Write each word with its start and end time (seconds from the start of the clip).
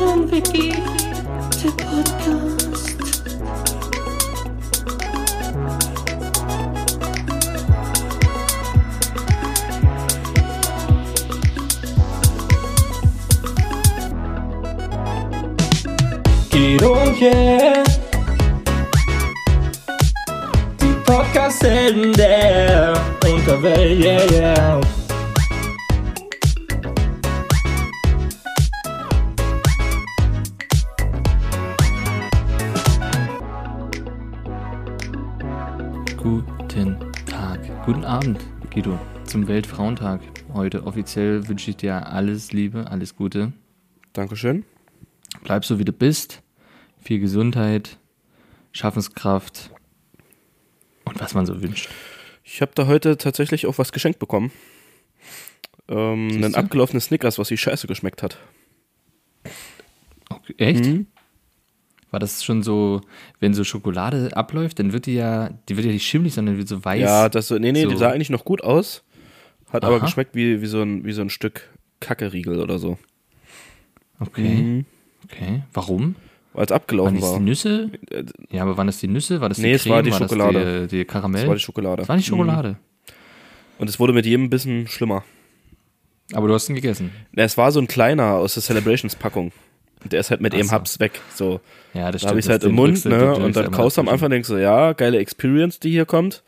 und 0.00 0.32
Vicky, 0.32 0.72
der 1.62 1.70
Podcast. 1.84 2.96
Guido 16.50 16.92
und 16.92 17.20
yeah. 17.20 17.84
Die 20.80 20.94
Podcast-Helden 21.04 22.12
Abend, 38.20 38.38
Guido, 38.70 39.00
zum 39.24 39.48
Weltfrauentag. 39.48 40.20
Heute 40.52 40.84
offiziell 40.84 41.48
wünsche 41.48 41.70
ich 41.70 41.78
dir 41.78 42.06
alles 42.06 42.52
Liebe, 42.52 42.90
alles 42.90 43.16
Gute. 43.16 43.54
Dankeschön. 44.12 44.66
Bleib 45.42 45.64
so 45.64 45.78
wie 45.78 45.86
du 45.86 45.92
bist. 45.94 46.42
Viel 46.98 47.18
Gesundheit, 47.18 47.96
Schaffenskraft 48.72 49.70
und 51.06 51.18
was 51.18 51.32
man 51.32 51.46
so 51.46 51.62
wünscht. 51.62 51.88
Ich 52.44 52.60
habe 52.60 52.72
da 52.74 52.86
heute 52.86 53.16
tatsächlich 53.16 53.66
auch 53.66 53.78
was 53.78 53.90
geschenkt 53.90 54.18
bekommen. 54.18 54.52
Ähm, 55.88 56.42
du? 56.42 56.58
abgelaufenen 56.58 57.00
Snickers, 57.00 57.38
was 57.38 57.48
wie 57.48 57.56
scheiße 57.56 57.86
geschmeckt 57.86 58.22
hat. 58.22 58.36
Okay, 60.28 60.54
echt? 60.58 60.84
Mhm. 60.84 61.06
War 62.10 62.18
das 62.20 62.44
schon 62.44 62.62
so, 62.62 63.00
wenn 63.38 63.54
so 63.54 63.62
Schokolade 63.64 64.30
abläuft, 64.36 64.78
dann 64.78 64.92
wird 64.92 65.06
die 65.06 65.14
ja, 65.14 65.50
die 65.68 65.76
wird 65.76 65.86
ja 65.86 65.92
nicht 65.92 66.06
schimmlig, 66.06 66.34
sondern 66.34 66.58
wird 66.58 66.66
so 66.68 66.84
weiß. 66.84 67.00
Ja, 67.00 67.28
das 67.28 67.48
so, 67.48 67.58
nee, 67.58 67.70
nee, 67.72 67.84
so. 67.84 67.90
die 67.90 67.96
sah 67.96 68.10
eigentlich 68.10 68.30
noch 68.30 68.44
gut 68.44 68.62
aus. 68.64 69.04
Hat 69.72 69.84
aber 69.84 69.96
Aha. 69.96 70.04
geschmeckt 70.04 70.34
wie, 70.34 70.60
wie, 70.60 70.66
so 70.66 70.82
ein, 70.82 71.04
wie 71.04 71.12
so 71.12 71.22
ein 71.22 71.30
Stück 71.30 71.68
Kackeriegel 72.00 72.60
oder 72.60 72.78
so. 72.78 72.98
Okay. 74.18 74.84
Okay. 75.24 75.62
Warum? 75.72 76.16
Weil 76.52 76.64
es 76.64 76.70
Waren 76.70 76.76
abgelaufen 76.76 77.20
das 77.20 77.28
die 77.28 77.32
war. 77.34 77.40
Nüsse? 77.40 77.90
Ja, 78.50 78.62
aber 78.62 78.76
waren 78.76 78.88
das 78.88 78.98
die 78.98 79.06
Nüsse? 79.06 79.40
War 79.40 79.48
das 79.48 79.58
die 79.58 79.62
Nee, 79.62 79.72
es 79.74 79.82
Creme? 79.84 79.92
war 79.94 80.02
die 80.02 80.10
Das 80.10 80.18
Schokolade. 80.18 80.86
die, 80.88 80.98
die 80.98 81.04
Karamell? 81.04 81.42
Das 81.42 81.48
war 81.48 81.54
die 81.54 81.60
Schokolade. 81.60 81.96
Das 81.98 82.08
war 82.08 82.16
die 82.16 82.22
Schokolade. 82.24 82.76
Und 83.78 83.88
es 83.88 84.00
wurde 84.00 84.12
mit 84.12 84.26
jedem 84.26 84.50
Bissen 84.50 84.88
schlimmer. 84.88 85.22
Aber 86.32 86.48
du 86.48 86.54
hast 86.54 86.68
ihn 86.68 86.74
gegessen. 86.74 87.12
Es 87.34 87.56
war 87.56 87.70
so 87.72 87.80
ein 87.80 87.86
kleiner 87.86 88.34
aus 88.34 88.54
der 88.54 88.62
Celebrations-Packung. 88.62 89.52
Der 90.04 90.20
ist 90.20 90.30
halt 90.30 90.40
mit 90.40 90.54
Ach 90.54 90.58
eben 90.58 90.68
so. 90.68 90.72
Haps 90.74 90.98
weg. 91.00 91.20
So, 91.34 91.60
Ja, 91.94 92.10
das 92.10 92.22
da 92.22 92.28
habe 92.30 92.38
ich 92.38 92.46
es 92.46 92.50
halt 92.50 92.64
im 92.64 92.72
Mund, 92.74 93.04
ne? 93.04 93.18
den 93.34 93.42
Und 93.42 93.56
dann 93.56 93.70
kaust 93.70 93.96
du 93.96 94.00
am. 94.00 94.08
Anfang, 94.08 94.30
denkst 94.30 94.48
du, 94.48 94.56
ja, 94.56 94.92
geile 94.94 95.18
Experience, 95.18 95.78
die 95.80 95.90
hier 95.90 96.06
kommt. 96.06 96.42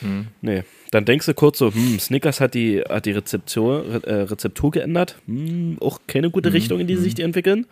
Hm. 0.00 0.28
Nee. 0.42 0.64
Dann 0.90 1.04
denkst 1.04 1.26
du 1.26 1.34
kurz 1.34 1.58
so, 1.58 1.72
hm, 1.72 1.98
Snickers 1.98 2.40
hat 2.40 2.54
die, 2.54 2.80
hat 2.80 3.04
die 3.06 3.12
Rezeptur, 3.12 3.84
Re- 3.86 4.06
äh, 4.06 4.22
Rezeptur 4.22 4.70
geändert. 4.70 5.16
Hm, 5.26 5.76
auch 5.80 6.00
keine 6.06 6.26
Hm, 6.28 6.32
gute 6.32 6.52
Richtung, 6.52 6.80
in 6.80 6.86
die 6.86 6.96
sich 6.96 7.14
die 7.14 7.22
entwickeln. 7.22 7.66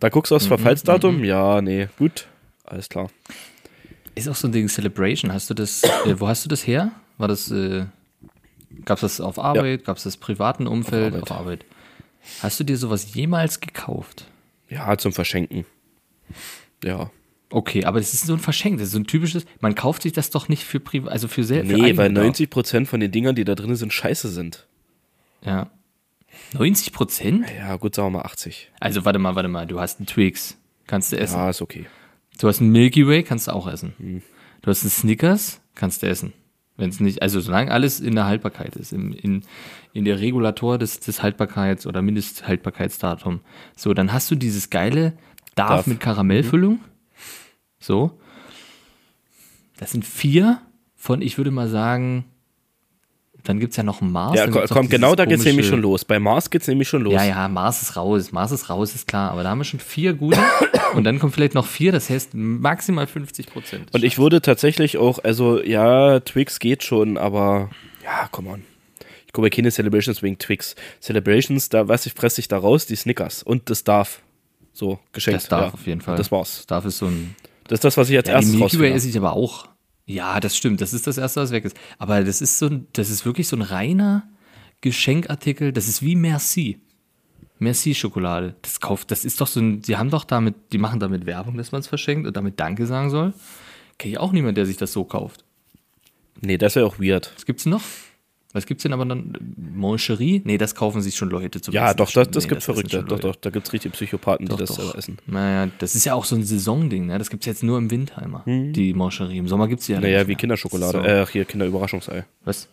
Da 0.00 0.08
guckst 0.10 0.30
du 0.30 0.36
aufs 0.36 0.46
Verfallsdatum. 0.46 1.24
Ja, 1.24 1.60
nee, 1.62 1.88
gut. 1.98 2.26
Alles 2.64 2.88
klar. 2.88 3.08
Ist 4.14 4.28
auch 4.28 4.34
so 4.34 4.48
ein 4.48 4.52
Ding 4.52 4.68
Celebration. 4.68 5.32
Hast 5.32 5.48
du 5.50 5.54
das, 5.54 5.82
äh, 5.84 6.18
wo 6.18 6.28
hast 6.28 6.44
du 6.44 6.48
das 6.48 6.66
her? 6.66 6.92
War 7.18 7.28
das, 7.28 7.50
äh, 7.50 7.84
gab's 8.84 9.02
das 9.02 9.20
auf 9.20 9.38
Arbeit? 9.38 9.84
Gab's 9.84 10.02
das 10.04 10.16
privaten 10.16 10.66
Umfeld? 10.66 11.14
Arbeit. 11.14 11.22
Auf 11.22 11.32
Arbeit. 11.32 11.64
Hast 12.42 12.58
du 12.60 12.64
dir 12.64 12.76
sowas 12.76 13.14
jemals 13.14 13.60
gekauft? 13.60 14.24
Ja, 14.68 14.96
zum 14.98 15.12
Verschenken. 15.12 15.64
Ja. 16.84 17.10
Okay, 17.48 17.84
aber 17.84 18.00
das 18.00 18.12
ist 18.12 18.26
so 18.26 18.32
ein 18.32 18.40
Verschenk, 18.40 18.78
das 18.78 18.88
ist 18.88 18.92
so 18.92 18.98
ein 18.98 19.06
typisches, 19.06 19.46
man 19.60 19.76
kauft 19.76 20.02
sich 20.02 20.12
das 20.12 20.30
doch 20.30 20.48
nicht 20.48 20.64
für 20.64 20.80
privat, 20.80 21.12
also 21.12 21.28
für 21.28 21.44
selbst. 21.44 21.70
Nee, 21.70 21.96
weil 21.96 22.10
90% 22.10 22.86
von 22.86 22.98
den 22.98 23.12
Dingern, 23.12 23.36
die 23.36 23.44
da 23.44 23.54
drin 23.54 23.76
sind, 23.76 23.92
scheiße 23.92 24.28
sind. 24.28 24.66
Ja. 25.44 25.70
90 26.54 26.92
Prozent? 26.92 27.46
Ja, 27.56 27.76
gut, 27.76 27.94
sagen 27.94 28.08
wir 28.08 28.18
mal 28.18 28.24
80. 28.24 28.72
Also 28.80 29.04
warte 29.04 29.20
mal, 29.20 29.36
warte 29.36 29.48
mal, 29.48 29.66
du 29.66 29.80
hast 29.80 30.00
einen 30.00 30.06
Twix, 30.06 30.58
kannst 30.86 31.12
du 31.12 31.18
essen. 31.18 31.36
Ja, 31.36 31.50
ist 31.50 31.62
okay. 31.62 31.86
Du 32.38 32.48
hast 32.48 32.60
einen 32.60 32.72
Milky 32.72 33.06
Way, 33.06 33.22
kannst 33.22 33.46
du 33.46 33.52
auch 33.52 33.68
essen. 33.68 33.94
Hm. 33.98 34.22
Du 34.62 34.70
hast 34.70 34.82
einen 34.82 34.90
Snickers, 34.90 35.60
kannst 35.76 36.02
du 36.02 36.08
essen. 36.08 36.32
Wenn 36.76 36.90
es 36.90 37.00
nicht, 37.00 37.22
also 37.22 37.40
solange 37.40 37.70
alles 37.70 38.00
in 38.00 38.14
der 38.14 38.26
Haltbarkeit 38.26 38.76
ist, 38.76 38.92
im, 38.92 39.12
in, 39.12 39.42
in 39.92 40.04
der 40.04 40.20
Regulator 40.20 40.78
des, 40.78 41.00
des 41.00 41.22
Haltbarkeits- 41.22 41.86
oder 41.86 42.02
Mindesthaltbarkeitsdatum. 42.02 43.40
So, 43.76 43.94
dann 43.94 44.12
hast 44.12 44.30
du 44.30 44.34
dieses 44.34 44.68
geile 44.68 45.16
Darf, 45.54 45.68
Darf. 45.70 45.86
mit 45.86 46.00
Karamellfüllung. 46.00 46.80
So. 47.78 48.18
Das 49.78 49.92
sind 49.92 50.04
vier 50.04 50.60
von, 50.94 51.22
ich 51.22 51.38
würde 51.38 51.50
mal 51.50 51.68
sagen, 51.68 52.26
dann 53.48 53.60
gibt 53.60 53.72
es 53.72 53.76
ja 53.76 53.82
noch 53.82 54.00
Mars. 54.00 54.36
Ja, 54.36 54.46
komm, 54.48 54.88
genau 54.88 55.14
da 55.14 55.24
geht's 55.24 55.42
komische- 55.42 55.48
nämlich 55.48 55.66
schon 55.68 55.80
los. 55.82 56.04
Bei 56.04 56.18
Mars 56.18 56.50
geht's 56.50 56.66
nämlich 56.68 56.88
schon 56.88 57.02
los. 57.02 57.14
ja, 57.14 57.24
ja, 57.24 57.48
Mars 57.48 57.82
ist 57.82 57.96
raus. 57.96 58.32
Mars 58.32 58.52
ist 58.52 58.68
raus, 58.70 58.94
ist 58.94 59.06
klar. 59.06 59.30
Aber 59.30 59.42
da 59.42 59.50
haben 59.50 59.58
wir 59.58 59.64
schon 59.64 59.80
vier 59.80 60.14
gute. 60.14 60.38
und 60.94 61.04
dann 61.04 61.18
kommen 61.18 61.32
vielleicht 61.32 61.54
noch 61.54 61.66
vier, 61.66 61.92
das 61.92 62.10
heißt 62.10 62.34
maximal 62.34 63.06
50 63.06 63.46
Prozent. 63.46 63.94
Und 63.94 64.04
ich 64.04 64.18
wurde 64.18 64.40
tatsächlich 64.42 64.98
auch, 64.98 65.18
also 65.22 65.62
ja, 65.62 66.20
Twix 66.20 66.58
geht 66.58 66.82
schon, 66.82 67.16
aber 67.16 67.70
ja, 68.04 68.28
come 68.30 68.50
on. 68.50 68.62
Ich 69.26 69.32
gucke 69.32 69.50
keine 69.50 69.70
Celebrations 69.70 70.22
wegen 70.22 70.38
Twix. 70.38 70.74
Celebrations, 71.00 71.68
da 71.68 71.86
weiß 71.86 72.06
ich, 72.06 72.14
fresse 72.14 72.40
ich 72.40 72.48
da 72.48 72.58
raus, 72.58 72.86
die 72.86 72.96
Snickers 72.96 73.42
und 73.42 73.68
das 73.70 73.84
darf. 73.84 74.22
So, 74.72 74.98
geschenkt. 75.12 75.40
Das 75.42 75.48
darf 75.48 75.68
ja. 75.68 75.74
auf 75.74 75.86
jeden 75.86 76.00
Fall. 76.02 76.16
Das 76.16 76.30
war's. 76.30 76.56
Das 76.58 76.66
darf 76.66 76.84
ist 76.84 76.98
so 76.98 77.06
ein. 77.06 77.34
Das 77.68 77.78
ist 77.78 77.84
das, 77.84 77.96
was 77.96 78.10
ich 78.10 78.16
als 78.16 78.28
Ja, 78.28 78.34
die 78.34 78.44
erstes 78.44 78.60
Milky 78.60 78.78
Way 78.78 78.92
esse 78.92 79.08
ich 79.08 79.16
aber 79.16 79.32
auch. 79.32 79.68
Ja, 80.06 80.38
das 80.40 80.56
stimmt. 80.56 80.80
Das 80.80 80.94
ist 80.94 81.06
das 81.06 81.18
erste, 81.18 81.40
was 81.40 81.50
weg 81.50 81.64
ist. 81.64 81.76
Aber 81.98 82.22
das 82.22 82.40
ist 82.40 82.58
so 82.58 82.66
ein, 82.66 82.86
das 82.92 83.10
ist 83.10 83.26
wirklich 83.26 83.48
so 83.48 83.56
ein 83.56 83.62
reiner 83.62 84.28
Geschenkartikel. 84.80 85.72
Das 85.72 85.88
ist 85.88 86.02
wie 86.02 86.14
Merci. 86.14 86.80
Merci-Schokolade. 87.58 88.54
Das 88.62 88.80
kauft, 88.80 89.10
das 89.10 89.24
ist 89.24 89.40
doch 89.40 89.46
so 89.46 89.60
ein, 89.60 89.80
die 89.80 89.96
haben 89.96 90.10
doch 90.10 90.24
damit, 90.24 90.54
die 90.72 90.78
machen 90.78 91.00
damit 91.00 91.26
Werbung, 91.26 91.56
dass 91.56 91.72
man 91.72 91.80
es 91.80 91.86
verschenkt 91.86 92.26
und 92.26 92.36
damit 92.36 92.60
Danke 92.60 92.86
sagen 92.86 93.10
soll. 93.10 93.32
Kenne 93.98 94.12
ich 94.12 94.18
auch 94.18 94.32
niemand, 94.32 94.58
der 94.58 94.66
sich 94.66 94.76
das 94.76 94.92
so 94.92 95.04
kauft. 95.04 95.44
Nee, 96.40 96.58
das 96.58 96.76
wäre 96.76 96.86
auch 96.86 96.98
weird. 96.98 97.32
Was 97.34 97.46
gibt's 97.46 97.66
noch? 97.66 97.82
Was 98.56 98.64
gibt's 98.64 98.84
denn 98.84 98.94
aber 98.94 99.04
dann? 99.04 99.36
Moncherie? 99.74 100.40
Nee, 100.46 100.56
das 100.56 100.74
kaufen 100.74 101.02
sich 101.02 101.14
schon 101.14 101.28
Leute 101.28 101.60
zum 101.60 101.74
Ja, 101.74 101.88
Essen. 101.88 101.98
doch, 101.98 102.10
das, 102.10 102.30
das 102.30 102.44
Nee, 102.44 102.48
gibt 102.48 102.62
Verrückte. 102.62 103.04
Doch, 103.04 103.20
doch, 103.20 103.36
da 103.36 103.50
gibt's 103.50 103.70
richtig 103.74 103.92
Psychopathen, 103.92 104.46
Doch, 104.46 104.56
die 104.56 104.64
das 104.64 104.76
doch. 104.76 104.94
essen. 104.94 105.18
Naja, 105.26 105.70
das 105.78 105.94
ist 105.94 106.06
ja 106.06 106.14
auch 106.14 106.24
so 106.24 106.36
ein 106.36 106.42
Saisonding, 106.42 107.04
ne? 107.04 107.18
Das 107.18 107.28
gibt's 107.28 107.44
jetzt 107.44 107.62
nur 107.62 107.76
im 107.76 107.90
Winter 107.90 108.22
immer, 108.22 108.44
die 108.46 108.94
Moncherie. 108.94 109.36
Im 109.36 109.46
Sommer 109.46 109.68
gibt's 109.68 109.84
die 109.84 109.92
ja. 109.92 110.00
Naja, 110.00 110.20
nicht 110.20 110.28
wie 110.28 110.30
mehr. 110.30 110.36
Kinderschokolade. 110.38 110.98
So. 111.00 111.04
Äh, 111.04 111.26
hier, 111.26 111.44
Kinderüberraschungsei. 111.44 112.24
Was? 112.46 112.66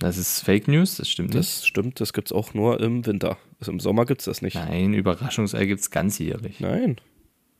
Das 0.00 0.16
ist 0.18 0.40
Fake 0.40 0.66
News, 0.66 0.96
das 0.96 1.08
stimmt 1.08 1.28
nicht. 1.34 1.38
Das 1.38 1.64
stimmt, 1.64 2.00
das 2.00 2.12
gibt's 2.12 2.32
auch 2.32 2.54
nur 2.54 2.80
im 2.80 3.06
Winter. 3.06 3.38
Also 3.60 3.70
Im 3.70 3.78
Sommer 3.78 4.04
gibt's 4.04 4.24
das 4.24 4.42
nicht. 4.42 4.54
Nein, 4.56 4.94
Überraschungsei 4.94 5.64
gibt's 5.66 5.92
ganzjährig. 5.92 6.58
Nein. 6.58 6.96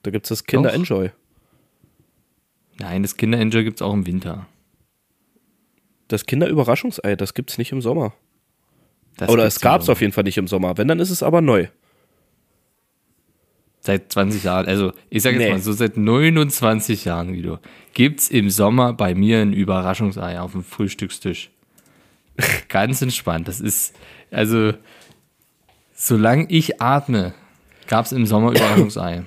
Da 0.03 0.11
gibt's 0.11 0.29
das 0.29 0.45
Kinder 0.45 0.71
Doch. 0.71 0.77
Enjoy. 0.77 1.11
Nein, 2.81 3.03
das 3.03 3.17
Kinder-Enjoy 3.17 3.63
gibt's 3.65 3.81
auch 3.83 3.93
im 3.93 4.07
Winter. 4.07 4.47
Das 6.09 6.27
Kinderüberraschungsei, 6.27 7.17
das 7.17 7.35
gibt's 7.35 7.59
nicht 7.59 7.73
im 7.73 7.81
Sommer. 7.83 8.13
Das 9.17 9.29
Oder 9.29 9.45
es 9.45 9.61
gab's 9.61 9.89
auf 9.89 10.01
jeden 10.01 10.13
Fall 10.13 10.25
nicht 10.25 10.39
im 10.39 10.47
Sommer. 10.49 10.77
Wenn, 10.79 10.89
dann 10.89 11.01
ist 11.01 11.11
es 11.11 11.23
aber 11.23 11.41
neu. 11.41 11.67
Seit 13.81 14.13
20 14.13 14.45
Jahren, 14.45 14.67
also 14.67 14.93
ich 15.09 15.23
sage 15.23 15.37
jetzt 15.37 15.47
Nee. 15.47 15.53
mal 15.53 15.61
so 15.61 15.73
seit 15.73 15.97
29 15.97 17.05
Jahren, 17.05 17.33
Guido, 17.33 17.59
gibt's 17.95 18.29
im 18.29 18.51
Sommer 18.51 18.93
bei 18.93 19.15
mir 19.15 19.39
ein 19.41 19.53
Überraschungsei 19.53 20.41
auf 20.41 20.53
dem 20.53 20.65
Frühstückstisch. 20.65 21.51
Ganz 22.69 23.01
entspannt. 23.03 23.49
Das 23.49 23.61
ist, 23.61 23.95
also, 24.31 24.73
solange 25.95 26.47
ich 26.51 26.81
atme, 26.83 27.35
gab's 27.87 28.13
im 28.13 28.27
Sommer 28.27 28.51
Überraschungsei. 28.57 29.25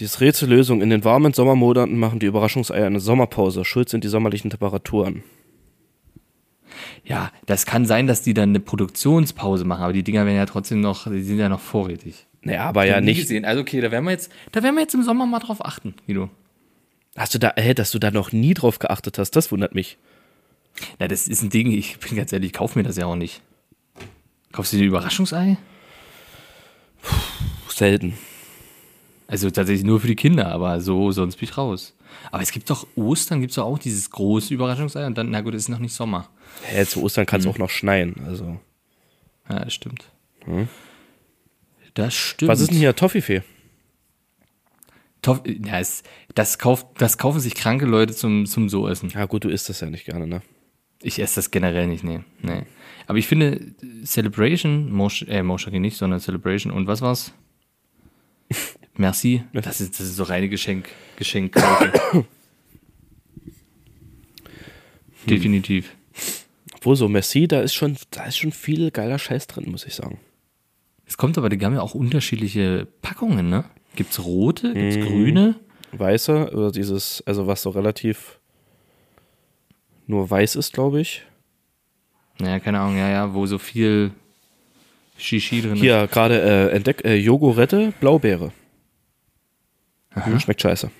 Die 0.00 0.06
Rätsellösung. 0.06 0.80
In 0.80 0.88
den 0.88 1.04
warmen 1.04 1.34
Sommermonaten 1.34 1.98
machen 1.98 2.18
die 2.20 2.26
Überraschungseier 2.26 2.86
eine 2.86 3.00
Sommerpause. 3.00 3.66
Schuld 3.66 3.90
sind 3.90 4.02
die 4.02 4.08
sommerlichen 4.08 4.50
Temperaturen. 4.50 5.22
Ja, 7.04 7.30
das 7.44 7.66
kann 7.66 7.84
sein, 7.84 8.06
dass 8.06 8.22
die 8.22 8.32
dann 8.32 8.50
eine 8.50 8.60
Produktionspause 8.60 9.64
machen, 9.64 9.82
aber 9.82 9.92
die 9.92 10.02
Dinger 10.02 10.24
werden 10.24 10.36
ja 10.36 10.46
trotzdem 10.46 10.80
noch, 10.80 11.06
die 11.06 11.22
sind 11.22 11.38
ja 11.38 11.50
noch 11.50 11.60
vorrätig. 11.60 12.26
Naja, 12.42 12.64
aber 12.64 12.84
ja 12.84 13.00
nicht. 13.02 13.20
Gesehen. 13.20 13.44
Also 13.44 13.60
okay, 13.60 13.80
da 13.82 13.90
werden 13.90 14.04
wir 14.04 14.12
jetzt, 14.12 14.32
da 14.52 14.62
werden 14.62 14.74
wir 14.76 14.82
jetzt 14.82 14.94
im 14.94 15.02
Sommer 15.02 15.26
mal 15.26 15.40
drauf 15.40 15.62
achten, 15.62 15.94
Guido. 16.06 16.30
Hast 17.16 17.34
du 17.34 17.38
da, 17.38 17.52
äh, 17.56 17.74
dass 17.74 17.90
du 17.90 17.98
da 17.98 18.10
noch 18.10 18.32
nie 18.32 18.54
drauf 18.54 18.78
geachtet 18.78 19.18
hast, 19.18 19.32
das 19.32 19.52
wundert 19.52 19.74
mich. 19.74 19.98
Na, 20.98 21.08
das 21.08 21.28
ist 21.28 21.42
ein 21.42 21.50
Ding, 21.50 21.70
ich 21.70 21.98
bin 21.98 22.16
ganz 22.16 22.32
ehrlich, 22.32 22.48
ich 22.48 22.52
kauf 22.54 22.76
mir 22.76 22.84
das 22.84 22.96
ja 22.96 23.04
auch 23.04 23.16
nicht. 23.16 23.42
Kaufst 24.52 24.72
du 24.72 24.78
dir 24.78 24.84
ein 24.84 24.88
Überraschungsei? 24.88 25.58
Selten. 27.68 28.14
Also 29.30 29.48
tatsächlich 29.48 29.84
nur 29.84 30.00
für 30.00 30.08
die 30.08 30.16
Kinder, 30.16 30.50
aber 30.50 30.80
so, 30.80 31.12
sonst 31.12 31.36
bin 31.36 31.48
ich 31.48 31.56
raus. 31.56 31.94
Aber 32.32 32.42
es 32.42 32.50
gibt 32.50 32.68
doch 32.68 32.84
Ostern, 32.96 33.40
gibt 33.40 33.52
es 33.52 33.54
doch 33.56 33.64
auch 33.64 33.78
dieses 33.78 34.10
große 34.10 34.52
Überraschungsei 34.52 35.06
und 35.06 35.16
dann, 35.16 35.30
na 35.30 35.40
gut, 35.40 35.54
es 35.54 35.62
ist 35.62 35.68
noch 35.68 35.78
nicht 35.78 35.94
Sommer. 35.94 36.28
Hä, 36.64 36.84
zu 36.84 37.00
Ostern 37.00 37.26
kann 37.26 37.38
es 37.38 37.46
Mhm. 37.46 37.52
auch 37.52 37.58
noch 37.58 37.70
schneien. 37.70 38.16
Also. 38.26 38.58
Ja, 39.48 39.60
das 39.64 39.72
stimmt. 39.72 40.04
Das 41.94 42.12
stimmt. 42.12 42.48
Was 42.48 42.58
ist 42.60 42.70
denn 42.72 42.78
hier 42.78 42.96
Toffifee? 42.96 43.42
Toff 45.22 45.42
ja, 45.46 45.78
es, 45.78 46.02
das, 46.34 46.58
kauft, 46.58 46.86
das 46.98 47.16
kaufen 47.16 47.38
sich 47.38 47.54
kranke 47.54 47.84
Leute 47.86 48.14
zum, 48.14 48.46
zum 48.46 48.68
So-Essen. 48.68 49.10
Ja 49.10 49.26
gut, 49.26 49.44
du 49.44 49.48
isst 49.48 49.68
das 49.68 49.80
ja 49.80 49.88
nicht 49.88 50.06
gerne, 50.06 50.26
ne? 50.26 50.42
Ich 51.02 51.20
esse 51.20 51.36
das 51.36 51.52
generell 51.52 51.86
nicht, 51.86 52.02
nee. 52.02 52.20
nee. 52.42 52.62
Aber 53.06 53.18
ich 53.18 53.26
finde, 53.28 53.74
Celebration, 54.04 54.90
Mosh, 54.90 55.22
äh, 55.28 55.42
Moshaki 55.42 55.78
nicht, 55.78 55.96
sondern 55.96 56.18
Celebration 56.20 56.72
und 56.72 56.86
was 56.88 57.00
war's? 57.00 57.32
Merci. 59.00 59.42
Das 59.54 59.80
ist, 59.80 59.98
das 59.98 60.06
ist 60.08 60.16
so 60.16 60.24
reine 60.24 60.50
Geschenk, 60.50 60.90
Geschenk. 61.16 61.54
Definitiv. 65.26 65.96
Wo 66.82 66.94
so 66.94 67.08
Merci, 67.08 67.48
da 67.48 67.62
ist 67.62 67.72
schon, 67.72 67.96
da 68.10 68.26
ist 68.26 68.36
schon 68.36 68.52
viel 68.52 68.90
geiler 68.90 69.18
Scheiß 69.18 69.46
drin, 69.46 69.70
muss 69.70 69.86
ich 69.86 69.94
sagen. 69.94 70.20
Es 71.06 71.16
kommt 71.16 71.38
aber, 71.38 71.48
die 71.48 71.64
haben 71.64 71.72
ja 71.72 71.80
auch 71.80 71.94
unterschiedliche 71.94 72.86
Packungen, 73.00 73.48
ne? 73.48 73.64
Gibt's 73.96 74.22
rote, 74.22 74.74
gibt's 74.74 74.96
grüne? 74.96 75.54
Weiße, 75.92 76.52
oder 76.52 76.70
dieses, 76.70 77.22
also 77.26 77.46
was 77.46 77.62
so 77.62 77.70
relativ 77.70 78.38
nur 80.06 80.28
weiß 80.28 80.56
ist, 80.56 80.74
glaube 80.74 81.00
ich. 81.00 81.22
Naja, 82.38 82.60
keine 82.60 82.80
Ahnung, 82.80 82.98
ja, 82.98 83.08
ja, 83.08 83.32
wo 83.32 83.46
so 83.46 83.56
viel 83.56 84.10
Shishi 85.16 85.62
drin 85.62 85.72
ist. 85.72 85.80
Hier 85.80 86.06
gerade 86.06 86.42
äh, 86.42 86.76
entdeckt, 86.76 87.02
äh, 87.06 87.14
Jogurette, 87.14 87.94
Blaubeere. 87.98 88.52
Hm, 90.14 90.40
schmeckt 90.40 90.60
scheiße. 90.60 90.90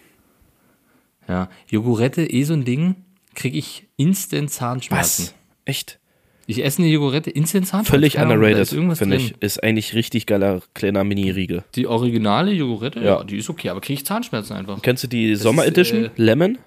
Ja, 1.28 1.48
Jogurette, 1.68 2.22
eh 2.28 2.44
so 2.44 2.54
ein 2.54 2.64
Ding, 2.64 2.96
kriege 3.34 3.56
ich 3.58 3.86
instant 3.96 4.50
Zahnschmerzen. 4.50 5.26
Was? 5.26 5.34
Echt? 5.64 5.98
Ich 6.46 6.64
esse 6.64 6.82
eine 6.82 6.90
Jogurette, 6.90 7.30
instant 7.30 7.66
Zahnschmerzen. 7.68 7.90
Völlig 7.92 8.18
underrated, 8.18 8.68
finde 8.98 9.16
ich. 9.16 9.34
Ist 9.40 9.62
eigentlich 9.62 9.94
richtig 9.94 10.26
geiler 10.26 10.62
kleiner 10.74 11.04
Mini-Riegel. 11.04 11.62
Die 11.76 11.86
originale 11.86 12.50
Jogurette, 12.52 12.98
Ja. 12.98 13.18
ja, 13.18 13.24
die 13.24 13.36
ist 13.36 13.48
okay, 13.48 13.68
aber 13.68 13.80
kriege 13.80 14.00
ich 14.00 14.06
Zahnschmerzen 14.06 14.54
einfach. 14.54 14.82
Kennst 14.82 15.04
du 15.04 15.06
die 15.08 15.30
ist, 15.30 15.42
Sommer-Edition? 15.42 16.06
äh, 16.06 16.10
Lemon? 16.16 16.58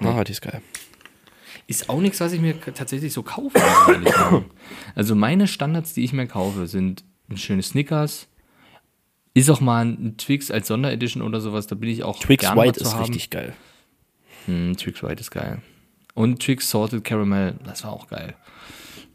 Ah, 0.00 0.24
die 0.24 0.32
ist 0.32 0.40
geil. 0.42 0.62
Ist 1.66 1.88
auch 1.90 2.00
nichts, 2.00 2.20
was 2.20 2.32
ich 2.32 2.40
mir 2.40 2.58
tatsächlich 2.60 3.12
so 3.12 3.22
kaufe. 3.22 3.58
also 4.94 5.14
meine 5.14 5.46
Standards, 5.48 5.94
die 5.94 6.04
ich 6.04 6.12
mir 6.12 6.26
kaufe, 6.26 6.66
sind 6.68 7.04
ein 7.28 7.36
schönes 7.36 7.70
Snickers. 7.70 8.28
Ist 9.36 9.50
auch 9.50 9.60
mal 9.60 9.84
ein 9.84 10.16
Twix 10.16 10.50
als 10.50 10.68
Sonderedition 10.68 11.22
oder 11.22 11.40
sowas, 11.40 11.66
da 11.66 11.74
bin 11.74 11.90
ich 11.90 12.02
auch 12.02 12.18
Twix 12.18 12.42
gern 12.42 12.56
mal 12.56 12.66
White 12.66 12.78
zu 12.78 12.84
ist 12.84 12.94
haben. 12.94 13.02
richtig 13.04 13.30
geil. 13.30 13.52
Hm, 14.46 14.76
Twix 14.76 15.02
White 15.02 15.20
ist 15.20 15.30
geil. 15.30 15.58
Und 16.14 16.40
Twix 16.40 16.70
Salted 16.70 17.04
Caramel, 17.04 17.54
das 17.64 17.84
war 17.84 17.92
auch 17.92 18.08
geil. 18.08 18.34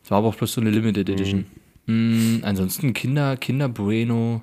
Das 0.03 0.11
war 0.11 0.19
aber 0.19 0.27
auch 0.27 0.35
bloß 0.35 0.53
so 0.53 0.61
eine 0.61 0.69
Limited 0.69 1.09
Edition. 1.09 1.45
Hm, 1.87 2.41
ansonsten 2.43 2.93
Kinder, 2.93 3.35
Kinder 3.37 3.67
Bueno, 3.69 4.41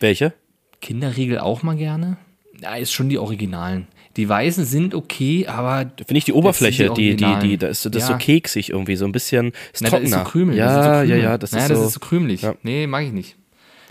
Welche? 0.00 0.32
Kinderriegel 0.80 1.38
auch 1.38 1.62
mal 1.62 1.76
gerne. 1.76 2.16
Ja, 2.60 2.74
ist 2.76 2.92
schon 2.92 3.08
die 3.08 3.18
Originalen. 3.18 3.88
Die 4.16 4.28
Weißen 4.28 4.64
sind 4.64 4.94
okay, 4.94 5.46
aber 5.46 5.90
Finde 5.96 6.16
ich 6.18 6.24
die 6.24 6.32
Oberfläche, 6.32 6.90
die 6.94 7.14
die, 7.14 7.16
die, 7.16 7.38
die, 7.40 7.56
da 7.58 7.68
ist 7.68 7.82
so- 7.82 7.90
das 7.90 8.04
ist 8.04 8.08
Ja. 8.08 8.14
so 8.14 8.18
keksig 8.24 8.70
irgendwie, 8.70 8.96
so 8.96 9.04
ein 9.04 9.12
bisschen, 9.12 9.52
ist 9.72 9.82
Na, 9.82 9.90
das 9.90 10.00
ist 10.02 10.10
trockener. 10.10 10.24
so 10.24 10.30
krümelig. 10.30 10.58
Ja, 10.58 10.66
das 10.66 11.02
ist 11.02 11.08
so 11.08 11.14
ja, 11.14 11.22
ja, 11.22 11.38
das 11.38 11.52
naja, 11.52 11.64
ist 11.64 11.70
das 11.70 11.78
so. 11.80 11.86
ist 11.86 11.92
so 11.94 12.00
krümelig. 12.00 12.42
Ja. 12.42 12.54
Nee, 12.62 12.86
mag 12.86 13.04
ich 13.04 13.12
nicht. 13.12 13.36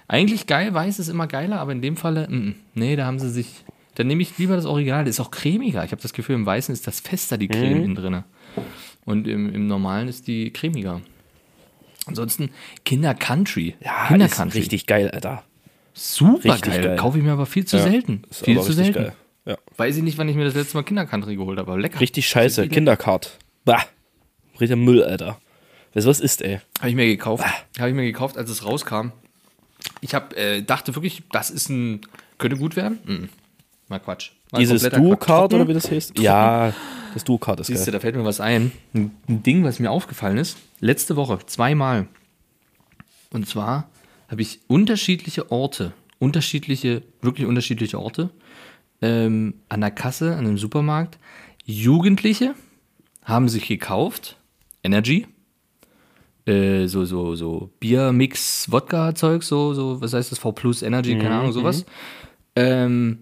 Eigentlich 0.08 0.48
geil, 0.48 0.74
weiß 0.74 1.00
ist 1.00 1.10
immer 1.10 1.28
geiler, 1.28 1.60
aber 1.60 1.72
in 1.74 1.82
dem 1.82 1.98
Falle, 1.98 2.28
mm, 2.30 2.34
mm. 2.36 2.56
nee, 2.76 2.96
da 2.96 3.06
haben 3.06 3.20
sie 3.20 3.30
sich. 3.30 3.48
Dann 3.96 4.08
nehme 4.08 4.22
ich 4.22 4.38
lieber 4.38 4.56
das 4.56 4.66
Original, 4.66 5.04
das 5.06 5.16
ist 5.16 5.20
auch 5.20 5.32
cremiger. 5.32 5.84
Ich 5.84 5.92
habe 5.92 6.02
das 6.02 6.14
Gefühl, 6.14 6.36
im 6.36 6.46
Weißen 6.46 6.72
ist 6.72 6.86
das 6.88 7.00
fester, 7.00 7.38
die 7.38 7.48
Mhm. 7.48 7.52
Creme 7.52 7.84
innen 7.84 7.96
drin. 7.96 8.24
Und 9.06 9.28
im, 9.28 9.54
im 9.54 9.68
Normalen 9.68 10.08
ist 10.08 10.28
die 10.28 10.52
cremiger. 10.54 11.02
Ansonsten 12.06 12.52
Kinder 12.86 13.14
Country. 13.16 13.76
ja, 13.84 14.08
Kinder 14.08 14.28
ist 14.28 14.36
Country. 14.36 14.60
richtig 14.60 14.86
geil, 14.86 15.10
Alter. 15.12 15.44
Super 15.94 16.54
richtig 16.54 16.74
geil. 16.74 16.84
geil. 16.84 16.96
Kaufe 16.96 17.18
ich 17.18 17.24
mir 17.24 17.32
aber 17.32 17.46
viel 17.48 17.66
zu 17.66 17.78
Ja, 17.78 17.84
selten. 17.84 18.22
Viel 18.32 18.56
zu 18.62 18.68
richtig 18.70 18.76
selten. 18.76 18.94
geil. 18.94 19.14
Ja. 19.46 19.58
Weiß 19.78 19.98
ich 19.98 20.04
nicht, 20.04 20.18
wann 20.18 20.30
ich 20.30 20.36
mir 20.36 20.46
das 20.46 20.54
letzte 20.54 20.78
Mal 20.78 20.84
Kinder 20.84 21.06
Country 21.06 21.36
geholt 21.36 21.58
habe, 21.58 21.72
aber 21.72 21.80
lecker. 21.82 22.00
Richtig 22.00 22.28
scheiße, 22.28 22.62
Richtig 22.62 22.76
Kinderkart. 22.76 23.38
Bah. 23.66 23.82
Richtiger 24.60 24.76
Müll, 24.76 25.04
Alter. 25.04 25.40
Weißt 25.94 26.06
du, 26.06 26.10
was 26.10 26.20
ist, 26.20 26.42
ey? 26.44 26.60
Habe 26.80 26.90
ich 26.90 26.96
mir 26.96 27.08
gekauft. 27.08 27.46
Habe 27.80 27.90
ich 27.90 27.96
mir 27.96 28.04
gekauft, 28.04 28.38
als 28.38 28.50
es 28.50 28.64
rauskam. 28.66 29.12
Ich 30.02 30.14
hab, 30.14 30.36
äh, 30.36 30.62
dachte 30.62 30.96
wirklich, 30.96 31.24
das 31.32 31.50
ist 31.50 31.70
ein. 31.70 32.02
Könnte 32.38 32.58
gut 32.58 32.76
werden. 32.76 33.00
Mhm. 33.06 33.30
Mal 33.88 34.00
Quatsch. 34.00 34.32
Mal 34.52 34.60
Dieses. 34.60 34.84
Duo-Card 34.84 35.54
oder 35.54 35.68
wie 35.68 35.74
das 35.74 35.90
heißt? 35.90 36.20
Ja, 36.20 36.74
das 37.14 37.24
Duo-Card 37.24 37.62
ist 37.62 37.68
Siehst 37.68 37.82
du, 37.82 37.86
geil. 37.86 37.94
da 37.94 38.00
fällt 38.00 38.16
mir 38.16 38.26
was 38.26 38.40
ein. 38.40 38.72
Ein 38.94 39.12
ein 39.28 39.44
Ding, 39.44 39.64
was 39.64 39.80
mir 39.80 39.90
aufgefallen 39.92 40.38
ist. 40.38 40.58
Letzte 40.80 41.16
Woche, 41.16 41.40
zweimal. 41.46 42.08
Und 43.32 43.48
zwar 43.48 43.90
habe 44.30 44.42
ich 44.42 44.60
unterschiedliche 44.68 45.52
Orte, 45.52 45.94
unterschiedliche, 46.20 47.02
wirklich 47.22 47.48
unterschiedliche 47.48 48.00
Orte, 48.00 48.30
ähm, 49.02 49.56
an 49.70 49.82
der 49.82 49.92
Kasse, 49.92 50.34
an 50.36 50.46
einem 50.46 50.58
Supermarkt. 50.58 51.18
Jugendliche 51.66 52.56
haben 53.24 53.50
sich 53.50 53.68
gekauft, 53.68 54.38
Energy, 54.84 55.28
äh, 56.48 56.88
so, 56.88 57.06
so, 57.06 57.36
so 57.36 57.72
Bier-Mix, 57.80 58.72
Wodka-Zeug, 58.72 59.44
so, 59.44 59.74
so, 59.74 60.02
was 60.02 60.14
heißt 60.14 60.32
das, 60.32 60.40
V 60.40 60.54
Plus 60.54 60.82
Energy, 60.82 61.18
keine 61.18 61.36
Ahnung, 61.36 61.52
sowas. 61.52 61.86
Ähm, 62.56 63.20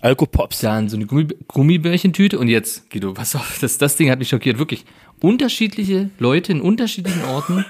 Alkopops. 0.00 0.60
dann 0.60 0.88
so 0.88 0.96
eine 0.96 1.06
Gummi 1.06 1.34
Gummibärchentüte 1.48 2.38
und 2.38 2.48
jetzt, 2.48 2.90
Guido, 2.90 3.16
was 3.16 3.34
auf, 3.34 3.58
das, 3.60 3.78
das 3.78 3.96
Ding 3.96 4.10
hat 4.10 4.18
mich 4.18 4.28
schockiert, 4.28 4.58
wirklich. 4.58 4.84
Unterschiedliche 5.20 6.10
Leute 6.18 6.52
in 6.52 6.60
unterschiedlichen 6.60 7.24
Orten 7.24 7.64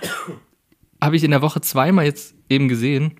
habe 1.00 1.16
ich 1.16 1.24
in 1.24 1.30
der 1.30 1.40
Woche 1.40 1.62
zweimal 1.62 2.04
jetzt 2.04 2.34
eben 2.50 2.68
gesehen. 2.68 3.12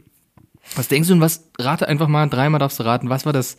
Was 0.77 0.89
denkst 0.89 1.09
du 1.09 1.15
und 1.15 1.23
was, 1.23 1.51
rate 1.59 1.89
einfach 1.89 2.09
mal, 2.09 2.29
dreimal 2.29 2.59
darfst 2.59 2.79
du 2.79 2.85
raten, 2.85 3.09
was 3.09 3.25
war 3.25 3.33
das 3.33 3.57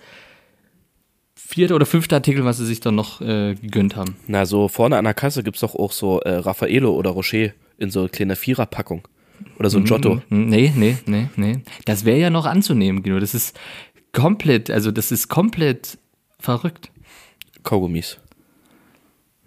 vierte 1.36 1.74
oder 1.74 1.88
fünfte 1.88 2.14
Artikel, 2.14 2.46
was 2.46 2.58
sie 2.58 2.66
sich 2.68 2.80
dann 2.80 2.94
noch 2.94 3.22
äh, 3.22 3.56
gegönnt 3.56 3.96
haben? 3.96 4.18
Na, 4.28 4.46
so 4.46 4.68
vorne 4.68 4.98
an 4.98 5.06
der 5.06 5.16
Kasse 5.16 5.42
gibt 5.42 5.56
es 5.56 5.62
doch 5.62 5.74
auch 5.74 5.92
so 5.92 6.20
äh, 6.20 6.36
Raffaello 6.36 6.94
oder 6.94 7.10
Rocher 7.10 7.50
in 7.80 7.90
so 7.92 8.08
kleiner 8.08 8.36
Viererpackung. 8.36 9.08
Oder 9.58 9.70
so 9.70 9.78
ein 9.78 9.86
Giotto. 9.86 10.22
Hm, 10.30 10.48
Nee, 10.50 10.74
nee, 10.76 10.98
nee, 11.06 11.30
nee. 11.36 11.60
Das 11.86 12.06
wäre 12.06 12.20
ja 12.20 12.30
noch 12.30 12.46
anzunehmen, 12.46 13.04
Guido. 13.04 13.20
Das 13.20 13.34
ist 13.34 13.58
komplett, 14.12 14.70
also 14.70 14.92
das 14.92 15.12
ist 15.12 15.28
komplett 15.30 15.98
verrückt. 16.40 16.92
Kaugummis. 17.64 18.18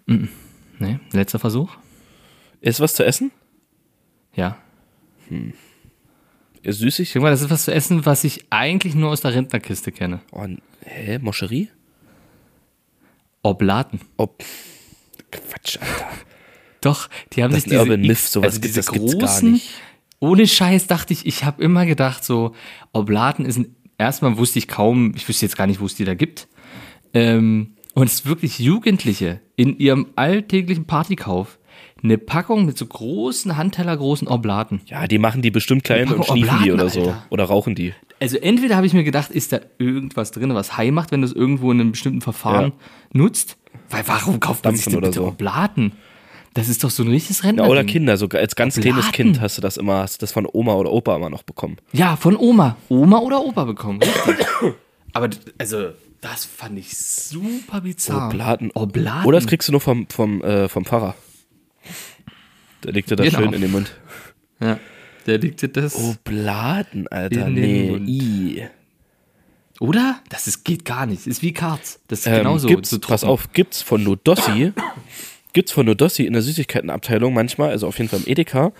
Nee, 0.05 0.99
letzter 1.11 1.39
Versuch? 1.39 1.75
Ist 2.61 2.79
was 2.79 2.93
zu 2.95 3.05
essen? 3.05 3.31
Ja. 4.35 4.57
Ist 6.61 6.79
süßig? 6.79 7.13
Guck 7.13 7.21
mal, 7.23 7.29
das 7.31 7.41
ist 7.41 7.49
was 7.49 7.65
zu 7.65 7.73
essen, 7.73 8.05
was 8.05 8.23
ich 8.23 8.45
eigentlich 8.49 8.95
nur 8.95 9.09
aus 9.11 9.21
der 9.21 9.33
Rentnerkiste 9.33 9.91
kenne. 9.91 10.21
Oh, 10.31 10.45
hä? 10.81 11.19
Moscherie? 11.19 11.69
Oblaten. 13.41 13.99
Oh, 14.17 14.27
Quatsch, 15.31 15.77
Alter. 15.81 16.07
Doch, 16.83 17.09
die 17.33 17.43
haben 17.43 17.51
Das 17.51 17.63
sich 17.63 17.71
diese, 17.71 17.81
Urban 17.81 18.01
Myth, 18.01 18.17
sowas 18.17 18.45
also 18.49 18.55
gibt- 18.61 18.65
diese 18.75 18.79
das 18.81 18.91
gibt's 18.91 19.11
gar 19.17 19.19
großen, 19.21 19.51
nicht. 19.53 19.69
ohne 20.19 20.47
Scheiß 20.47 20.87
dachte 20.87 21.13
ich, 21.13 21.25
ich 21.25 21.43
habe 21.45 21.63
immer 21.63 21.85
gedacht 21.85 22.23
so, 22.23 22.53
Oblaten 22.91 23.45
ist 23.45 23.57
ein, 23.57 23.75
erstmal 23.97 24.37
wusste 24.37 24.59
ich 24.59 24.67
kaum, 24.67 25.13
ich 25.15 25.27
wüsste 25.27 25.45
jetzt 25.45 25.57
gar 25.57 25.67
nicht, 25.67 25.79
wo 25.81 25.85
es 25.85 25.95
die 25.95 26.05
da 26.05 26.13
gibt. 26.13 26.47
Ähm, 27.13 27.75
und 27.93 28.07
es 28.07 28.13
ist 28.15 28.25
wirklich 28.25 28.59
Jugendliche 28.59 29.39
in 29.55 29.77
ihrem 29.77 30.07
alltäglichen 30.15 30.85
Partykauf 30.85 31.59
eine 32.03 32.17
Packung 32.17 32.65
mit 32.65 32.77
so 32.77 32.85
großen, 32.85 33.55
handtellergroßen 33.55 34.27
Oblaten. 34.27 34.81
Ja, 34.87 35.07
die 35.07 35.19
machen 35.19 35.41
die 35.41 35.51
bestimmt 35.51 35.83
klein 35.85 36.11
und 36.11 36.25
schniefen 36.25 36.59
die 36.63 36.71
Oblaten, 36.71 36.81
oder 36.81 36.89
so. 36.89 36.99
Alter. 37.01 37.23
Oder 37.29 37.43
rauchen 37.45 37.75
die. 37.75 37.93
Also 38.19 38.37
entweder 38.37 38.75
habe 38.75 38.85
ich 38.87 38.93
mir 38.93 39.03
gedacht, 39.05 39.31
ist 39.31 39.53
da 39.53 39.59
irgendwas 39.77 40.31
drin, 40.31 40.53
was 40.53 40.75
high 40.75 40.91
macht, 40.91 41.11
wenn 41.11 41.21
du 41.21 41.27
es 41.27 41.33
irgendwo 41.33 41.71
in 41.71 41.79
einem 41.79 41.91
bestimmten 41.91 42.19
Verfahren 42.21 42.71
Ja. 42.71 43.19
nutzt? 43.21 43.57
Weil 43.89 44.03
warum 44.07 44.39
kauft 44.39 44.65
man 44.65 44.75
sich 44.75 44.85
denn 44.85 44.99
bitte 44.99 45.13
so. 45.13 45.27
Oblaten? 45.27 45.93
Das 46.53 46.69
ist 46.69 46.83
doch 46.83 46.89
so 46.91 47.03
ein 47.03 47.09
richtiges 47.09 47.39
Ja, 47.41 47.47
Rentner. 47.47 47.67
oder 47.69 47.83
Kinder, 47.83 48.15
sogar 48.17 48.39
als 48.41 48.55
ganz 48.55 48.75
kleines 48.75 48.99
Oblaten. 48.99 49.11
Kind 49.13 49.41
hast 49.41 49.57
du 49.57 49.61
das 49.61 49.77
immer, 49.77 49.99
hast 49.99 50.21
du 50.21 50.23
das 50.23 50.31
von 50.31 50.47
Oma 50.51 50.73
oder 50.75 50.91
Opa 50.91 51.15
immer 51.15 51.29
noch 51.29 51.43
bekommen. 51.43 51.77
Ja, 51.93 52.15
von 52.15 52.35
Oma. 52.37 52.77
Oma 52.89 53.19
oder 53.19 53.43
Opa 53.43 53.63
bekommen. 53.65 53.99
Aber 55.13 55.29
also, 55.57 55.89
das 56.21 56.45
fand 56.45 56.77
ich 56.77 56.95
super 56.97 57.81
bizarr. 57.81 58.27
Oblaten. 58.29 58.71
Oblaten. 58.75 59.25
Oder 59.27 59.37
das 59.39 59.47
kriegst 59.47 59.67
du 59.67 59.71
nur 59.73 59.81
vom, 59.81 60.07
vom, 60.09 60.43
äh, 60.43 60.69
vom 60.69 60.85
Pfarrer. 60.85 61.15
Der 62.83 62.93
legt 62.93 63.09
dir 63.09 63.15
das 63.15 63.27
Genau. 63.27 63.39
schön 63.39 63.53
in 63.53 63.61
den 63.61 63.71
Mund. 63.71 63.91
Ja, 64.59 64.79
der 65.25 65.37
liegt 65.39 65.61
dir 65.61 65.69
das. 65.69 65.95
Obladen, 65.95 67.07
Alter. 67.07 67.47
In 67.47 67.55
den 67.55 67.63
nee. 67.83 67.89
Mund. 67.91 68.07
I. 68.09 68.67
Oder? 69.79 70.19
Das 70.29 70.47
ist, 70.47 70.63
geht 70.63 70.85
gar 70.85 71.05
nicht. 71.05 71.25
Ist 71.27 71.41
wie 71.41 71.51
Karts. 71.51 71.99
Das 72.07 72.19
ist 72.19 72.27
Ähm, 72.27 72.37
genauso. 72.39 72.67
gibt's, 72.67 72.89
so 72.91 72.99
pass 72.99 73.23
auf, 73.23 73.51
gibt's 73.53 73.81
von 73.81 74.03
Nudossi, 75.53 75.59
gibt's 75.61 75.71
von 75.71 75.85
Nudossi 75.85 76.25
in 76.25 76.33
der 76.33 76.41
Süßigkeitenabteilung 76.41 77.33
manchmal, 77.33 77.69
also 77.69 77.87
auf 77.87 77.97
jeden 77.97 78.09
Fall 78.09 78.19
im 78.19 78.27
Edeka, 78.27 78.71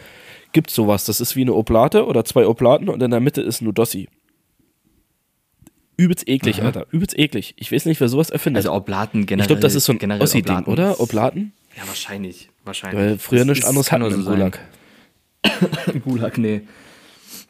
gibt's 0.51 0.73
sowas. 0.73 1.05
Das 1.05 1.21
ist 1.21 1.35
wie 1.35 1.41
eine 1.41 1.53
Oblate 1.53 2.05
oder 2.05 2.25
zwei 2.25 2.47
Oblaten 2.47 2.89
und 2.89 3.01
in 3.01 3.11
der 3.11 3.19
Mitte 3.19 3.41
ist 3.41 3.61
Nudossi. 3.61 4.09
Übelst 5.95 6.27
eklig, 6.27 6.63
Alter. 6.63 6.87
Übelst 6.91 7.17
eklig. 7.17 7.53
Ich 7.57 7.71
weiß 7.71 7.85
nicht, 7.85 8.01
wer 8.01 8.09
sowas 8.09 8.31
erfindet. 8.31 8.61
Also 8.65 8.73
Oblaten 8.73 9.27
generell. 9.27 9.43
ich 9.43 9.47
glaube, 9.47 9.61
das 9.61 9.75
ist 9.75 9.85
so 9.85 9.93
ein 9.93 10.21
Ossi-Ding, 10.21 10.63
oder? 10.63 10.99
Oblaten? 10.99 11.53
Ja, 11.77 11.87
wahrscheinlich. 11.87 12.49
Wahrscheinlich. 12.65 12.99
Weil 12.99 13.17
früher 13.19 13.39
Das 13.39 13.47
nichts 13.47 13.65
anderes 13.65 13.91
hatten 13.91 14.05
im 14.05 14.11
so 14.11 14.21
sein. 14.23 14.33
Gulag. 14.35 14.59
Gulag, 16.03 16.37
nee. 16.39 16.61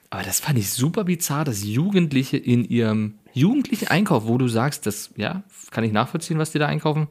Aber 0.09 0.23
das 0.23 0.41
fand 0.41 0.59
ich 0.59 0.69
super 0.69 1.05
bizarr, 1.05 1.45
dass 1.45 1.63
Jugendliche 1.63 2.37
in 2.37 2.65
ihrem 2.65 3.15
jugendlichen 3.33 3.87
Einkauf, 3.87 4.27
wo 4.27 4.37
du 4.37 4.47
sagst, 4.47 4.85
das, 4.85 5.11
ja, 5.15 5.43
kann 5.71 5.83
ich 5.83 5.91
nachvollziehen, 5.93 6.37
was 6.37 6.51
die 6.51 6.59
da 6.59 6.67
einkaufen, 6.67 7.07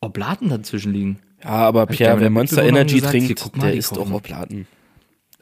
Oblaten 0.00 0.48
dazwischen 0.48 0.92
liegen. 0.92 1.18
Ja, 1.42 1.50
aber 1.50 1.88
ich 1.90 1.96
Pierre, 1.98 2.20
wer 2.20 2.30
Monster 2.30 2.64
Energy 2.64 2.96
gesagt, 2.96 3.12
trinkt, 3.12 3.56
mal, 3.56 3.66
der 3.66 3.74
isst 3.78 3.92
auch 3.92 3.98
kochen. 3.98 4.12
Oblaten. 4.14 4.66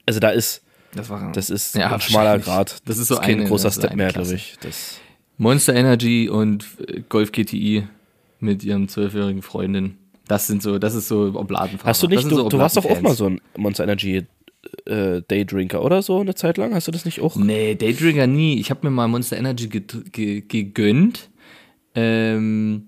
Also 0.04 0.20
da 0.20 0.30
ist, 0.30 0.62
Das, 0.94 1.08
war, 1.08 1.32
das 1.32 1.50
ist 1.50 1.74
Ja, 1.74 1.92
ein 1.92 2.00
schmaler. 2.00 2.38
Grad. 2.38 2.76
Das 2.86 2.98
ist 2.98 3.08
so 3.08 3.16
kein 3.16 3.40
eine- 3.40 3.48
großer 3.48 3.64
das 3.68 3.76
ist 3.78 3.82
Step 3.84 3.96
mehr, 3.96 4.12
glaube 4.12 4.34
ich. 4.34 4.56
Das, 4.60 4.98
Monster 5.38 5.74
Energy 5.74 6.28
und 6.28 6.66
äh, 6.86 7.02
Golf 7.08 7.32
GTI 7.32 7.86
mit 8.40 8.64
ihrem 8.64 8.88
zwölfjährigen 8.88 9.42
Freundin. 9.42 9.96
Das 10.28 10.46
sind 10.46 10.62
so, 10.62 10.78
das 10.78 10.94
ist 10.94 11.08
so 11.08 11.32
Obladenfahrer. 11.34 11.88
hast 11.90 12.02
du 12.02 12.06
Das 12.08 12.24
nicht, 12.24 12.30
du, 12.32 12.36
so 12.36 12.48
du 12.48 12.58
warst 12.58 12.76
doch 12.76 12.84
auch 12.84 13.00
mal 13.00 13.14
so 13.14 13.26
ein 13.26 13.40
Monster 13.56 13.84
Energy 13.84 14.24
äh, 14.86 15.22
Daydrinker 15.28 15.82
oder 15.82 16.02
so 16.02 16.20
eine 16.20 16.34
Zeit 16.34 16.56
lang? 16.58 16.74
Hast 16.74 16.88
du 16.88 16.92
das 16.92 17.04
nicht 17.04 17.20
auch? 17.20 17.36
Nee, 17.36 17.74
Daydrinker 17.74 18.26
nie. 18.26 18.58
Ich 18.58 18.70
habe 18.70 18.80
mir 18.86 18.90
mal 18.90 19.08
Monster 19.08 19.36
Energy 19.36 19.68
gegönnt, 19.68 21.30
ähm, 21.94 22.86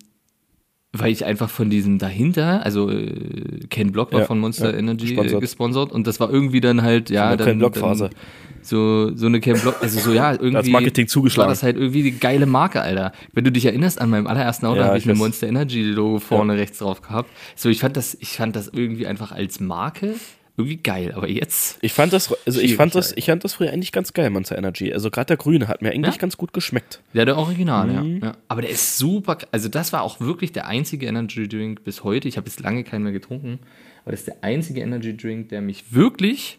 weil 0.93 1.13
ich 1.13 1.25
einfach 1.25 1.51
von 1.51 1.69
diesem 1.71 1.99
dahinter, 1.99 2.65
also 2.65 2.91
äh, 2.91 3.61
Ken 3.69 3.93
Block 3.93 4.13
war 4.13 4.21
Ja, 4.21 4.27
von 4.27 4.39
Monster 4.39 4.73
ja, 4.73 4.79
Energy 4.79 5.07
gesponsert. 5.07 5.37
äh, 5.37 5.41
gesponsert 5.41 5.93
und 5.93 6.07
das 6.07 6.19
war 6.21 6.31
irgendwie 6.31 6.61
dann 6.61 6.83
halt, 6.83 7.11
ja, 7.11 7.29
eine 7.29 7.37
dann, 7.37 7.47
Ken 7.47 7.59
Block-Phase. 7.59 8.11
dann 8.11 8.19
so, 8.63 9.15
so 9.17 9.27
eine 9.27 9.41
Ken 9.41 9.59
Block, 9.61 9.77
also 9.81 10.01
so, 10.01 10.13
ja, 10.13 10.33
irgendwie 10.41 10.71
Marketing 10.71 11.07
zugeschlagen. 11.07 11.47
war 11.47 11.53
das 11.53 11.63
halt 11.63 11.77
irgendwie 11.77 12.03
die 12.03 12.19
geile 12.19 12.47
Marke, 12.47 12.81
Alter. 12.81 13.13
Wenn 13.33 13.45
du 13.45 13.53
dich 13.53 13.65
erinnerst, 13.67 14.01
an 14.01 14.11
meinem 14.11 14.27
allerersten 14.27 14.67
Auto 14.67 14.81
Ja, 14.81 14.87
habe 14.87 14.99
ich 14.99 15.05
ich 15.05 15.11
ein. 15.11 15.17
Monster 15.19 15.47
Energy 15.47 15.83
Logo 15.83 16.19
vorne 16.19 16.55
rechts 16.57 16.79
drauf 16.79 17.01
gehabt. 17.03 17.31
So, 17.55 17.69
ich 17.69 17.81
fand 17.81 17.97
das, 17.97 18.17
ich 18.21 18.31
fand 18.37 18.57
das 18.57 18.69
irgendwie 18.69 19.07
einfach 19.07 19.31
als 19.33 19.61
Marke 19.61 20.15
irgendwie 20.59 20.77
geil, 20.77 21.13
aber 21.15 21.29
jetzt 21.29 21.79
Ich 21.83 21.93
fand 21.93 22.13
das, 22.13 22.35
also 22.45 22.61
ich 22.61 22.75
fand 22.77 22.95
das, 22.95 23.13
ich 23.17 23.27
fand 23.27 23.45
das 23.45 23.55
früher 23.55 23.71
eigentlich 23.73 23.93
ganz 23.93 24.13
geil, 24.13 24.29
Monster 24.29 24.59
Energy. 24.59 24.93
Also 24.93 25.11
gerade 25.11 25.27
der 25.29 25.37
Grüne 25.39 25.69
hat 25.69 25.81
mir 25.83 25.91
eigentlich 25.93 26.17
Ja? 26.17 26.21
ganz 26.21 26.37
gut 26.37 26.53
geschmeckt. 26.53 27.01
Ja, 27.13 27.25
der 27.25 27.39
Original, 27.39 27.87
Mhm. 27.87 28.19
ja. 28.19 28.27
ja. 28.27 28.37
Aber 28.49 28.61
der 28.63 28.71
ist 28.71 28.99
super. 28.99 29.39
Also, 29.53 29.69
das 29.69 29.93
war 29.93 30.03
auch 30.03 30.21
wirklich 30.21 30.53
der 30.53 30.67
einzige 30.67 31.07
Energy 31.07 31.49
Drink 31.49 31.85
bis 31.85 32.03
heute. 32.05 32.29
Ich 32.29 32.37
habe 32.37 32.47
jetzt 32.49 32.61
lange 32.61 32.83
keinen 32.85 33.05
mehr 33.05 33.13
getrunken. 33.13 33.61
Aber 34.03 34.11
das 34.11 34.21
ist 34.21 34.27
der 34.29 34.43
einzige 34.43 34.81
Energy 34.81 35.17
Drink, 35.17 35.49
der 35.51 35.61
mich 35.61 35.93
wirklich 35.95 36.59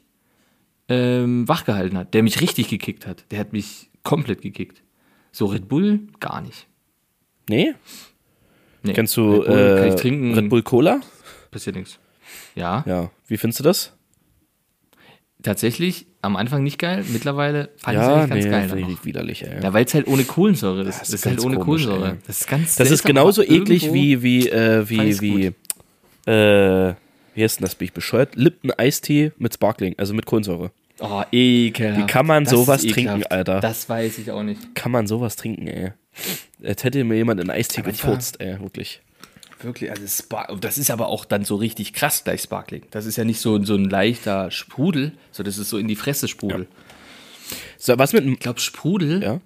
ähm, 0.88 1.48
wachgehalten 1.48 1.98
hat. 1.98 2.13
Der 2.13 2.24
mich 2.24 2.41
richtig 2.41 2.70
gekickt 2.70 3.06
hat. 3.06 3.25
Der 3.32 3.39
hat 3.39 3.53
mich 3.53 3.89
komplett 4.03 4.41
gekickt. 4.41 4.82
So 5.32 5.46
Red 5.48 5.68
Bull, 5.68 6.00
gar 6.20 6.41
nicht. 6.41 6.68
Nee? 7.50 7.74
Nee. 8.84 8.94
Kennst 8.94 9.18
du 9.18 9.34
Red 9.39 9.46
Bull 9.46 9.58
äh, 9.58 9.79
kann 9.79 9.88
ich 9.89 9.96
trinken, 9.96 10.34
Red 10.36 10.50
Bull 10.50 10.63
Cola? 10.63 11.01
passiert 11.51 11.75
nichts. 11.75 12.00
Ja, 12.59 12.83
Ja. 12.85 13.09
Wie 13.27 13.37
findest 13.37 13.59
du 13.59 13.63
das? 13.63 13.93
tatsächlich 15.41 16.05
am 16.21 16.35
Anfang 16.35 16.63
nicht 16.63 16.79
geil. 16.79 17.05
Mittlerweile 17.07 17.69
fand 17.77 17.97
ich 17.97 18.03
es 18.03 18.07
eigentlich 18.09 18.29
ganz 18.29 18.43
nee, 18.45 18.49
geil. 18.81 18.89
ich 18.91 18.97
noch. 18.97 19.05
widerlich, 19.05 19.45
ey. 19.45 19.63
Ja, 19.63 19.73
weil 19.73 19.85
es 19.85 19.93
halt 19.93 20.07
ohne 20.07 20.23
Kohlensäure 20.25 20.81
ist. 20.83 20.99
das 20.99 21.09
ist 21.11 21.25
halt 21.25 21.39
ohne 21.39 21.55
komisch, 21.57 21.85
Kohlensäure. 21.85 22.11
ey. 22.11 22.17
Das 22.27 22.41
ist 22.41 22.47
ganz 22.47 22.75
Das 22.75 22.91
ist 22.91 23.03
genauso 23.03 23.41
eklig 23.41 23.93
wie, 23.93 24.21
wie, 24.21 24.49
äh, 24.49 24.89
wie, 24.89 25.21
wie, 25.21 25.45
äh, 26.29 26.93
wie 27.35 27.43
heißt 27.43 27.59
denn 27.59 27.65
das? 27.65 27.75
Bin 27.75 27.85
ich 27.85 27.93
bescheuert? 27.93 28.35
Lipton 28.35 28.71
Eistee 28.77 29.31
mit 29.37 29.53
Sparkling, 29.53 29.95
also 29.97 30.13
mit 30.13 30.25
Kohlensäure. 30.25 30.71
Oh, 30.99 31.23
ekelhaft. 31.31 32.01
Wie 32.01 32.07
kann 32.11 32.25
man 32.25 32.43
Das 32.43 32.51
sowas 32.51 32.85
trinken. 32.85 33.23
Alter? 33.29 33.61
Das 33.61 33.87
weiß 33.87 34.17
ich 34.17 34.31
auch 34.31 34.43
nicht. 34.43 34.75
Kann 34.75 34.91
man 34.91 35.07
sowas 35.07 35.37
trinken, 35.37 35.67
ey? 35.67 35.93
Als 36.61 36.83
hätte 36.83 37.01
mir 37.05 37.15
jemand 37.15 37.39
in 37.39 37.49
Eistee 37.49 37.79
Aber 37.79 37.91
gefurzt, 37.91 38.41
ey, 38.41 38.59
wirklich. 38.59 39.01
Wirklich, 39.61 39.91
also 39.91 40.07
Spar 40.07 40.57
das 40.59 40.77
ist 40.77 40.89
aber 40.89 41.07
auch 41.07 41.25
dann 41.25 41.43
so 41.43 41.55
richtig 41.55 41.93
krass 41.93 42.23
gleich 42.23 42.41
Sparkling. 42.41 42.83
Das 42.91 43.05
ist 43.05 43.17
ja 43.17 43.25
nicht 43.25 43.39
so, 43.39 43.61
so 43.63 43.75
ein 43.75 43.85
leichter 43.85 44.51
Sprudel, 44.51 45.13
so 45.31 45.43
das 45.43 45.57
ist 45.57 45.69
so 45.69 45.77
in 45.77 45.87
die 45.87 45.95
Fresse 45.95 46.27
Sprudel. 46.27 46.67
So, 47.77 47.97
was 47.97 48.13
mit, 48.13 48.25
Ich 48.25 48.39
glaube 48.39 48.59
Sprudel, 48.59 49.21
ja? 49.21 49.41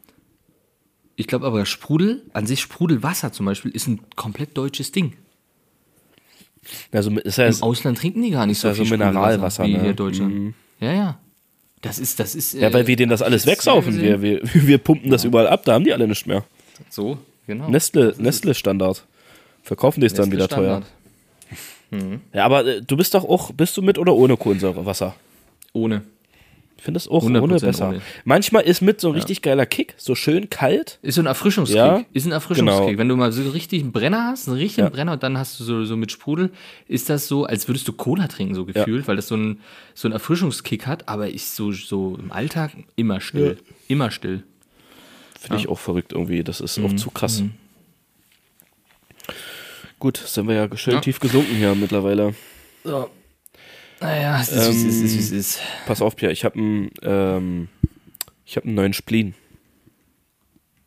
ich 1.16 1.28
glaube 1.28 1.46
aber 1.46 1.66
Sprudel, 1.66 2.22
an 2.34 2.46
sich 2.46 2.62
Sprudelwasser 2.62 3.32
zum 3.32 3.46
Beispiel, 3.46 3.72
ist 3.72 3.88
ein 3.88 4.02
komplett 4.16 4.56
deutsches 4.58 4.92
Ding. 4.92 5.14
Also, 6.92 7.12
ist 7.12 7.38
ja, 7.38 7.48
Im 7.48 7.62
Ausland 7.62 7.98
trinken 7.98 8.22
die 8.22 8.32
gar 8.32 8.46
nicht 8.46 8.60
so 8.60 8.68
ja 8.68 8.74
so 8.74 8.84
viel 8.84 8.92
Mineralwasser, 8.98 9.66
wie 9.66 9.74
ne? 9.74 9.82
hier 9.82 9.94
Deutschland. 9.94 10.54
Ja, 10.80 10.94
ja. 10.94 11.20
Das 11.82 12.00
ist, 12.00 12.20
das 12.20 12.36
ist. 12.36 12.54
ja, 12.54 12.72
weil 12.72 12.88
wir 12.88 12.96
denen 12.96 13.10
das 13.10 13.22
alles 13.22 13.46
wegsaufen. 13.46 14.00
Wir, 14.00 14.22
wir, 14.22 14.40
wir 14.54 14.78
pumpen 14.78 15.10
das 15.12 15.26
überall 15.26 15.48
ab, 15.48 15.66
da 15.66 15.74
haben 15.74 15.84
die 15.84 15.92
alle 15.92 16.08
nichts 16.08 16.26
mehr. 16.26 16.46
So, 16.90 17.18
genau. 17.46 17.70
Nestle, 17.70 18.16
Nestle 18.18 18.54
Standard. 18.54 19.06
Verkaufen 19.64 20.02
die 20.02 20.06
es 20.08 20.14
dann 20.14 20.32
wieder 20.32 20.48
teuer. 20.48 20.84
Ja, 22.34 22.46
aber 22.46 22.66
äh, 22.66 22.82
du 22.82 22.98
bist 22.98 23.14
doch 23.14 23.24
auch, 23.24 23.52
bist 23.52 23.78
du 23.78 23.82
mit 23.82 23.98
oder 23.98 24.14
ohne 24.16 24.36
Kohlensäurewasser? 24.36 25.16
Ohne. 25.74 26.02
Ich 26.76 26.84
finde 26.84 26.98
es 26.98 27.08
auch 27.08 27.24
ohne 27.24 27.40
100% 27.40 27.62
besser. 27.62 27.90
ohne. 27.90 28.02
Manchmal 28.26 28.64
ist 28.64 28.82
mit 28.82 29.00
so 29.00 29.10
ein 29.10 29.14
richtig 29.14 29.42
geiler 29.42 29.66
Kick, 29.66 29.94
so 29.98 30.16
schön 30.16 30.50
kalt. 30.50 30.98
Ist 31.02 31.16
so 31.16 31.22
ein 31.22 31.28
Erfrischungskick. 31.28 31.78
Ja, 31.78 32.04
ist 32.12 32.26
ein 32.26 32.32
Erfrischungskick. 32.34 32.88
genau. 32.88 32.98
Wenn 32.98 33.08
du 33.08 33.16
mal 33.16 33.32
so 33.32 33.48
richtig 33.52 33.84
einen 33.84 33.92
Brenner 33.94 34.26
hast, 34.32 34.48
einen 34.50 34.58
richtigen 34.58 34.88
Ja. 34.88 34.90
Brenner 34.90 35.14
und 35.14 35.24
dann 35.24 35.38
hast 35.38 35.60
du 35.60 35.64
so, 35.64 35.86
so 35.86 35.96
mit 35.96 36.12
Sprudel, 36.12 36.50
ist 36.88 37.10
das 37.10 37.28
so, 37.28 37.46
als 37.46 37.70
würdest 37.70 37.88
du 37.88 37.94
Cola 37.94 38.28
trinken, 38.28 38.56
so 38.56 38.66
gefühlt, 38.66 39.08
weil 39.08 39.16
das 39.16 39.28
so 39.28 39.38
ein, 39.38 39.60
so 39.94 40.08
ein 40.10 40.12
Erfrischungskick 40.12 40.88
hat, 40.88 41.08
aber 41.08 41.30
ich 41.30 41.46
so, 41.46 41.72
so 41.72 42.18
im 42.22 42.32
Alltag 42.32 42.72
immer 42.96 43.22
still. 43.22 43.60
Immer 43.88 44.10
still. 44.12 44.44
Finde 45.40 45.58
ich 45.60 45.70
auch 45.70 45.80
verrückt 45.80 46.12
irgendwie. 46.12 46.44
Das 46.44 46.60
ist 46.60 46.80
auch 46.80 46.94
zu 46.96 47.12
krass. 47.12 47.44
Gut, 50.00 50.18
sind 50.18 50.48
wir 50.48 50.56
ja 50.56 50.78
schön 50.78 50.96
Ja. 50.96 51.00
tief 51.02 51.20
gesunken 51.20 51.56
hier 51.56 51.74
mittlerweile. 51.76 52.34
So. 52.84 53.10
Naja, 54.02 54.42
es 54.42 54.50
ist, 54.52 54.68
wie 54.68 54.72
es 54.72 54.84
ist, 54.84 55.02
es 55.02 55.02
ist, 55.14 55.22
es 55.26 55.32
ist. 55.32 55.60
Pass 55.86 56.02
auf, 56.02 56.16
Pierre, 56.18 56.34
ich 56.34 56.44
habe 56.44 56.60
einen, 56.60 56.92
ähm, 57.04 57.70
ich 58.46 58.58
einen 58.66 58.76
neuen 58.76 58.94
Spleen. 58.94 59.34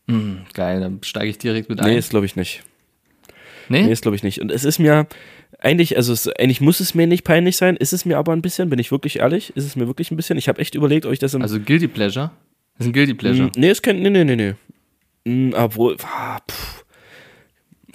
Hm, 0.09 0.43
geil, 0.53 0.81
dann 0.81 1.01
steige 1.03 1.29
ich 1.31 1.39
direkt 1.39 1.69
mit 1.69 1.81
Nee, 1.81 1.93
ein. 1.93 1.97
ist 1.97 2.11
glaube 2.11 2.27
ich 2.27 2.37
nicht. 2.37 2.63
Nee? 3.69 3.83
Nee, 3.83 3.93
ist 3.93 4.03
glaube 4.03 4.17
ich 4.17 4.23
nicht. 4.23 4.41
Und 4.41 4.53
es 4.53 4.65
ist 4.65 4.79
mir 4.79 5.07
eigentlich, 5.59 5.97
also 5.97 6.13
es, 6.13 6.29
eigentlich 6.29 6.61
muss 6.61 6.81
es 6.81 6.95
mir 6.95 7.07
nicht 7.07 7.25
peinlich 7.25 7.57
sein, 7.57 7.77
ist 7.77 7.93
es 7.93 8.05
mir 8.05 8.19
aber 8.19 8.33
ein 8.33 8.43
bisschen, 8.43 8.69
bin 8.71 8.79
ich 8.79 8.93
wirklich 8.93 9.19
ehrlich, 9.21 9.57
ist 9.57 9.65
es 9.65 9.75
mir 9.77 9.87
wirklich 9.87 10.11
ein 10.11 10.17
bisschen. 10.17 10.37
Ich 10.39 10.49
habe 10.49 10.61
echt 10.61 10.75
überlegt, 10.75 11.07
euch 11.07 11.19
das 11.19 11.35
im 11.35 11.43
Also 11.43 11.59
Guilty 11.59 11.89
Pleasure? 11.89 12.31
Das 12.77 12.87
ist 12.87 12.91
ein 12.91 12.93
Guilty 12.93 13.15
Pleasure. 13.15 13.49
Mm, 13.49 13.53
Nee, 13.57 13.71
es 13.71 13.83
kennt. 13.83 14.01
Nee, 14.03 14.11
nee, 14.11 14.25
nee, 14.25 14.37
nee. 14.37 14.55
Mm, 15.25 15.55
Obwohl. 15.55 15.97
Ah, 16.05 16.39
pff. 16.49 16.85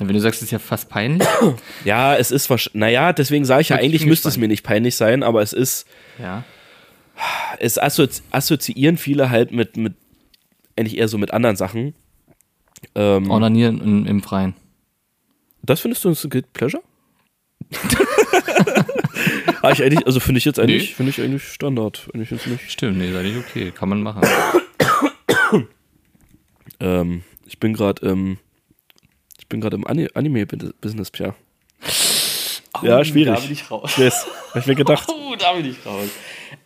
Wenn 0.07 0.15
du 0.15 0.19
sagst, 0.19 0.41
es 0.41 0.45
ist 0.47 0.51
ja 0.51 0.59
fast 0.59 0.89
peinlich. 0.89 1.27
Ja, 1.85 2.15
es 2.15 2.31
ist 2.31 2.49
wahrscheinlich. 2.49 2.79
Naja, 2.79 3.13
deswegen 3.13 3.45
sage 3.45 3.61
ich 3.61 3.69
ja, 3.69 3.75
eigentlich 3.77 4.05
müsste 4.05 4.27
es 4.29 4.37
mir 4.37 4.47
nicht 4.47 4.63
peinlich 4.63 4.95
sein, 4.95 5.23
aber 5.23 5.41
es 5.41 5.53
ist. 5.53 5.85
ja. 6.19 6.43
Es 7.59 7.77
assozi 7.77 8.23
assoziieren 8.31 8.97
viele 8.97 9.29
halt 9.29 9.51
mit, 9.51 9.77
mit. 9.77 9.93
Eigentlich 10.75 10.97
eher 10.97 11.07
so 11.07 11.19
mit 11.19 11.31
anderen 11.31 11.55
Sachen. 11.55 11.93
Ähm, 12.95 13.29
Ornanieren 13.29 13.79
im, 13.79 14.07
im 14.07 14.23
Freien. 14.23 14.55
das 15.61 15.81
findest 15.81 16.03
du 16.03 16.09
ein 16.09 16.15
Guilty 16.15 16.49
Pleasure? 16.53 16.81
ah, 19.61 19.71
ich 19.71 19.83
eigentlich, 19.83 20.07
also 20.07 20.19
finde 20.19 20.39
ich 20.39 20.45
jetzt 20.45 20.59
eigentlich, 20.59 20.89
Nee. 20.89 20.95
finde 20.95 21.09
ich 21.11 21.21
eigentlich 21.21 21.43
Standard. 21.43 21.97
Finde 21.97 22.23
ich 22.23 22.31
jetzt 22.31 22.47
nicht. 22.47 22.71
Stimmt, 22.71 22.97
nee, 22.97 23.11
sei 23.11 23.21
nicht 23.23 23.37
okay. 23.37 23.71
Kann 23.71 23.89
man 23.89 24.01
machen. 24.01 24.21
Ähm, 26.79 27.21
ich 27.45 27.59
bin 27.59 27.73
gerade, 27.73 28.01
ich 28.03 28.37
bin 29.51 29.61
gerade 29.61 29.75
im 29.75 29.85
Ani 29.85 30.07
Anime-Business, 30.13 31.11
Pia. 31.11 31.35
ja, 32.81 33.03
schwierig. 33.05 33.35
Da 33.35 33.41
bin 33.41 33.51
ich 33.51 33.69
raus. 33.69 33.91
Ich 33.93 33.99
weiß, 34.03 34.25
hab 34.53 34.55
ich 34.61 34.65
mir 34.67 34.75
gedacht. 34.75 35.07
Oh, 35.31 35.35
da 35.37 35.53
bin 35.53 35.65
ich 35.65 35.85
raus. 35.85 36.09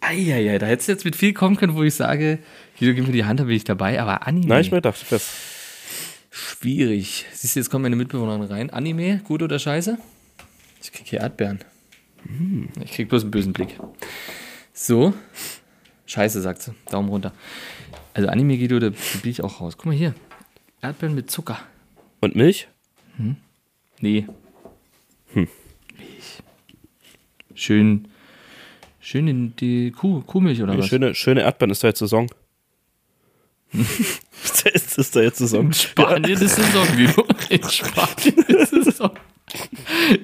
Eieiei, 0.02 0.58
da 0.58 0.66
hättest 0.66 0.88
du 0.88 0.94
jetzt 0.94 1.06
mit 1.06 1.16
viel 1.16 1.34
kommen 1.34 1.56
können, 1.56 1.76
wo 1.76 1.84
ich 1.84 1.94
sage, 1.94 2.40
Guido, 2.80 2.96
gib 2.96 3.06
mir 3.06 3.14
die 3.14 3.26
Hand, 3.26 3.40
da 3.40 3.44
bin 3.44 3.56
ich 3.56 3.64
dabei. 3.64 4.02
Aber 4.02 4.26
Anime, 4.26 4.48
Nein, 4.48 4.62
ich 4.62 4.72
mir 4.72 4.78
gedacht, 4.78 4.98
fest. 4.98 5.30
schwierig. 6.32 7.26
Siehst 7.32 7.56
du, 7.56 7.60
jetzt 7.60 7.70
kommt 7.70 7.84
meine 7.84 7.96
Mitbewohnerin 7.96 8.42
rein. 8.42 8.70
Anime, 8.72 9.22
gut 9.24 9.44
oder 9.44 9.60
scheiße? 9.60 10.00
Ich 10.82 10.92
krieg 10.92 11.06
hier 11.08 11.20
Erdbeeren. 11.20 11.60
Ich 12.84 12.94
krieg 12.94 13.08
bloß 13.08 13.22
einen 13.22 13.32
bösen 13.32 13.54
Blick. 13.54 13.78
So. 14.74 15.14
Scheiße, 16.08 16.42
sagt 16.42 16.64
sie. 16.64 16.74
Daumen 16.90 17.10
runter. 17.10 17.32
Also 18.16 18.28
Anime, 18.30 18.58
Guido, 18.58 18.80
da 18.80 18.90
bin 18.90 18.98
ich 19.32 19.44
auch 19.44 19.62
raus. 19.62 19.78
Guck 19.78 19.86
mal 19.86 19.96
hier. 19.96 20.16
Erdbeeren 20.82 21.14
mit 21.14 21.30
Zucker. 21.30 21.60
Und 22.20 22.36
Milch? 22.36 22.68
Nee. 24.00 24.28
Milch. 25.34 25.50
Schön, 27.54 28.08
schön 29.00 29.28
in 29.28 29.56
die 29.56 29.92
Kuh, 29.92 30.22
Kuhmilch 30.22 30.62
oder 30.62 30.78
was? 30.78 30.88
Schöne, 30.88 31.16
schöne 31.16 31.42
Erdbeeren 31.42 31.72
ist 31.72 31.84
da 31.84 31.88
jetzt 31.88 32.00
Saison. 32.00 32.30
ist, 33.72 34.98
ist 34.98 35.16
da 35.16 35.22
jetzt 35.22 35.38
Saison? 35.38 35.68
In 35.68 35.74
Spanien 35.74 36.42
ist 36.42 36.56
Saison, 36.56 36.88
Guido. 36.96 37.26
In 37.50 37.64
Spanien 37.70 38.38
ist 38.48 38.70
Saison. 38.86 39.12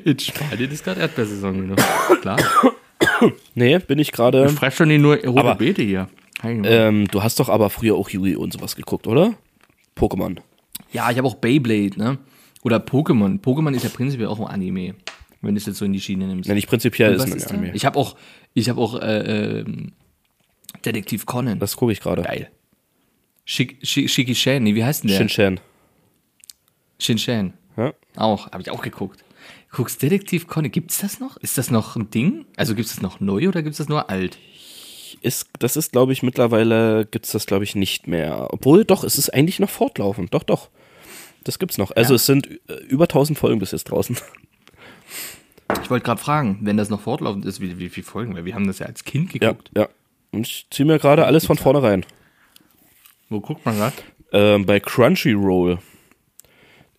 In 0.04 0.20
Spanien 0.20 0.72
ist 0.72 0.84
gerade 0.84 1.02
Erdbeersaison, 1.02 1.54
Guido. 1.70 1.76
Klar. 2.22 2.38
Nee, 3.56 3.78
bin 3.80 4.00
ich 4.00 4.12
gerade. 4.12 4.46
Ich 4.48 4.52
fress 4.54 4.76
schon 4.76 4.90
die 4.90 4.98
nur 4.98 5.16
rote 5.18 5.40
Aber- 5.40 5.56
Beete 5.56 5.82
hier. 5.84 6.10
Ähm, 6.44 7.08
du 7.08 7.22
hast 7.22 7.40
doch 7.40 7.50
aber 7.50 7.70
früher 7.70 7.94
auch 7.96 8.10
Yu-Gi-Oh! 8.10 8.42
und 8.42 8.52
sowas 8.52 8.76
geguckt, 8.76 9.06
oder? 9.06 9.36
Pokémon. 9.96 10.38
ja, 10.92 11.12
ich 11.12 11.18
habe 11.20 11.28
auch 11.28 11.36
Beyblade, 11.36 12.00
ne? 12.00 12.18
Oder 12.64 12.78
Pokémon. 12.78 13.40
Pokémon 13.42 13.74
ist 13.74 13.84
ja 13.84 13.90
prinzipiell 13.90 14.28
auch 14.28 14.40
ein 14.40 14.48
Anime. 14.48 14.96
Wenn 15.42 15.56
du 15.56 15.60
es 15.60 15.66
jetzt 15.66 15.78
so 15.78 15.86
in 15.86 15.94
die 15.94 16.00
Schiene 16.00 16.28
nimmst. 16.28 16.48
Nenn 16.48 16.58
ich 16.58 16.68
prinzipiell 16.68 17.14
ist 17.16 17.22
ein 17.24 17.34
ist 17.34 17.50
da? 17.50 17.56
Anime. 17.56 17.74
Ich 17.74 17.86
habe 17.86 17.98
auch, 17.98 18.16
Ich 18.54 18.70
habe 18.70 18.80
auch 18.80 19.00
äh, 19.02 19.60
ähm, 19.62 19.94
Detektiv 20.86 21.26
Conan. 21.26 21.60
Das 21.60 21.76
gucke 21.78 21.92
ich 21.92 22.00
gerade. 22.00 22.22
geil. 22.22 22.50
Shik, 23.46 23.80
Shik, 23.82 24.10
Shiki 24.10 24.36
Shan, 24.36 24.64
nee, 24.64 24.76
wie 24.76 24.84
heißt 24.84 25.04
denn 25.04 25.10
der? 25.10 25.18
Shin 25.18 25.28
Chan. 25.28 25.60
Shin 27.00 27.18
Shan. 27.18 27.54
Ja? 27.76 27.94
Auch, 28.16 28.52
habe 28.52 28.62
ich 28.62 28.70
auch 28.70 28.82
geguckt. 28.82 29.24
Guckst 29.72 30.02
Detektiv 30.02 30.48
Conan, 30.48 30.72
gibt's 30.72 31.00
das 31.00 31.20
noch? 31.20 31.38
Ist 31.38 31.58
das 31.58 31.72
noch 31.72 31.96
ein 31.96 32.10
Ding? 32.12 32.46
Also 32.58 32.76
gibt's 32.76 32.94
das 32.94 33.02
noch 33.02 33.20
neu 33.20 33.48
oder 33.48 33.64
gibt's 33.64 33.80
das 33.80 33.90
nur 33.90 34.10
alt? 34.10 34.38
Ist, 35.22 35.50
das 35.60 35.76
ist, 35.76 35.92
glaube 35.92 36.14
ich, 36.14 36.24
mittlerweile 36.24 37.06
gibt 37.06 37.26
es 37.26 37.32
das, 37.32 37.46
glaube 37.46 37.64
ich, 37.64 37.76
nicht 37.76 38.08
mehr. 38.08 38.48
Obwohl, 38.52 38.86
doch, 38.86 39.04
es 39.04 39.18
ist 39.18 39.34
eigentlich 39.34 39.60
noch 39.60 39.70
fortlaufend. 39.70 40.34
Doch, 40.34 40.44
doch. 40.44 40.70
Das 41.44 41.58
gibt's 41.60 41.78
noch. 41.78 41.92
Also 41.92 42.14
Ja. 42.14 42.16
es 42.16 42.26
sind 42.26 42.48
äh, 42.70 42.74
über 42.88 43.06
1000 43.06 43.38
Folgen 43.38 43.60
bis 43.60 43.72
jetzt 43.72 43.86
draußen. 43.86 44.18
Ich 45.84 45.90
wollte 45.90 46.06
gerade 46.06 46.22
fragen, 46.22 46.60
wenn 46.62 46.78
das 46.78 46.90
noch 46.90 47.02
fortlaufend 47.02 47.46
ist, 47.46 47.62
wie, 47.62 47.80
wie 47.80 47.90
viele 47.90 48.06
Folgen? 48.06 48.36
Weil 48.36 48.46
wir 48.46 48.54
haben 48.56 48.68
das 48.68 48.80
ja 48.80 48.86
als 48.86 49.04
Kind 49.04 49.34
Ja, 49.34 49.52
geguckt. 49.52 49.72
ja. 49.76 49.88
Und 50.32 50.46
ich 50.48 50.68
ziehe 50.70 50.86
mir 50.86 51.00
gerade 51.00 51.26
alles 51.26 51.46
von 51.46 51.58
vorne 51.58 51.82
rein. 51.84 52.06
Wo 53.30 53.40
guckt 53.42 53.66
man 53.66 53.76
gerade? 53.78 53.96
Ähm, 54.34 54.66
bei 54.66 54.80
Crunchyroll 54.80 55.80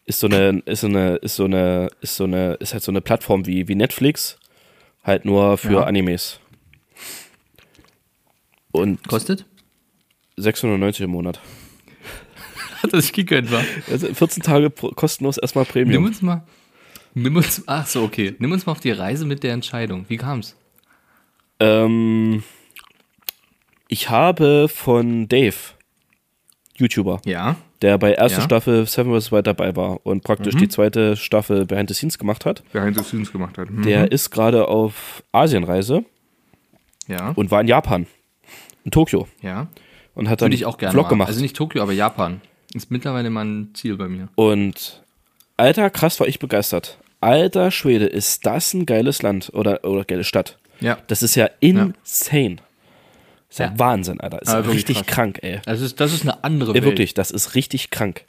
ist 0.04 0.20
so 0.20 0.26
eine, 0.26 0.60
ist 0.66 0.80
so 0.80 0.86
eine, 0.88 1.16
ist 1.16 1.36
so 1.36 1.44
eine, 1.44 1.88
ist 2.00 2.16
so 2.16 2.24
eine, 2.24 2.54
ist 2.54 2.72
halt 2.72 2.82
so 2.82 2.90
eine 2.92 3.00
Plattform 3.00 3.46
wie, 3.46 3.68
wie 3.68 3.74
Netflix, 3.74 4.38
halt 5.04 5.24
nur 5.24 5.56
für 5.58 5.72
Ja. 5.74 5.84
Animes. 5.84 6.40
Und 8.72 9.06
Kostet? 9.06 9.44
690 10.36 11.04
im 11.04 11.10
Monat. 11.10 11.40
Hat 12.84 12.92
das 12.92 13.12
gegönnt 13.12 13.50
war. 13.52 13.62
Also 13.90 14.12
14 14.12 14.42
Tage 14.42 14.70
kostenlos 14.70 15.38
erstmal 15.38 15.64
Nimm 15.64 15.72
Premium. 15.72 16.04
uns 16.04 16.22
mal. 16.22 16.42
Nimm 17.14 17.36
uns. 17.36 17.62
Ach 17.66 17.86
so, 17.86 18.02
okay. 18.04 18.34
Nimm 18.38 18.52
uns 18.52 18.66
mal 18.66 18.72
auf 18.72 18.80
die 18.80 18.90
Reise 18.90 19.26
mit 19.26 19.42
der 19.42 19.52
Entscheidung. 19.52 20.06
Wie 20.08 20.16
kam's? 20.16 20.56
Ähm, 21.60 22.42
ich 23.88 24.08
habe 24.10 24.68
von 24.68 25.28
Dave, 25.28 25.54
YouTuber, 26.76 27.20
Ja. 27.26 27.56
der 27.82 27.98
bei 27.98 28.14
erster 28.14 28.38
Ja. 28.38 28.44
Staffel 28.44 28.86
Seven 28.86 29.18
vs. 29.20 29.30
Wild 29.30 29.46
dabei 29.46 29.76
war 29.76 30.04
und 30.04 30.24
praktisch 30.24 30.56
die 30.56 30.68
zweite 30.68 31.16
Staffel 31.16 31.66
Behind 31.66 31.88
the 31.90 31.94
Scenes 31.94 32.18
gemacht 32.18 32.46
hat. 32.46 32.62
Behind 32.72 32.96
the 32.96 33.04
Scenes 33.04 33.30
gemacht 33.30 33.58
hat. 33.58 33.70
Mhm. 33.70 33.82
Der 33.82 34.10
ist 34.10 34.30
gerade 34.30 34.66
auf 34.68 35.22
Asienreise 35.32 36.04
Ja. 37.06 37.32
und 37.36 37.50
war 37.50 37.60
in 37.60 37.68
Japan, 37.68 38.06
in 38.84 38.90
Tokio 38.90 39.28
Ja. 39.42 39.68
und 40.14 40.28
hat 40.28 40.40
dann 40.40 40.46
Würde 40.46 40.54
ich 40.56 40.64
auch 40.66 40.78
gerne 40.78 40.92
Vlog 40.92 41.04
mal. 41.04 41.10
gemacht. 41.10 41.28
Also 41.28 41.42
nicht 41.42 41.54
Tokio, 41.56 41.82
aber 41.82 41.92
Japan. 41.92 42.40
Ist 42.74 42.90
mittlerweile 42.90 43.30
mal 43.30 43.44
ein 43.44 43.70
Ziel 43.74 43.96
bei 43.96 44.08
mir. 44.08 44.28
und 44.34 45.02
alter, 45.56 45.90
krass 45.90 46.18
war 46.20 46.26
ich 46.26 46.38
begeistert. 46.38 46.98
Alter 47.20 47.70
Schwede, 47.70 48.06
ist 48.06 48.46
das 48.46 48.74
ein 48.74 48.86
geiles 48.86 49.22
Land 49.22 49.50
oder, 49.54 49.84
oder 49.84 50.04
geile 50.04 50.24
Stadt. 50.24 50.58
Ja. 50.80 50.98
Das 51.06 51.22
ist 51.22 51.34
ja 51.36 51.48
insane. 51.60 51.96
Das 52.04 52.22
ist 53.50 53.58
ja, 53.58 53.66
Ja. 53.66 53.72
Wahnsinn, 53.78 54.18
Alter. 54.20 54.38
Das 54.38 54.48
ist 54.48 54.54
ja 54.54 54.58
wirklich 54.60 54.76
richtig 54.78 54.96
krass. 54.98 55.06
krank, 55.06 55.38
ey. 55.42 55.60
Also 55.66 55.84
ist, 55.84 56.00
das 56.00 56.12
ist 56.12 56.22
eine 56.22 56.42
andere 56.42 56.70
Ja, 56.70 56.74
Welt. 56.76 56.84
wirklich, 56.84 57.14
das 57.14 57.30
ist 57.30 57.54
richtig 57.54 57.90
krank. 57.90 58.24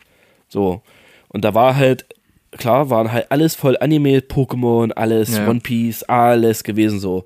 So. 0.50 0.82
Und 1.30 1.44
da 1.44 1.56
war 1.56 1.76
halt, 1.76 2.06
klar, 2.52 2.90
waren 2.92 3.12
halt 3.12 3.32
alles 3.32 3.56
voll 3.56 3.78
Anime, 3.80 4.20
Pokémon, 4.20 4.92
alles, 4.92 5.36
Ja. 5.38 5.48
One 5.50 5.62
Piece, 5.62 6.04
alles 6.04 6.64
gewesen 6.64 7.00
so. 7.00 7.26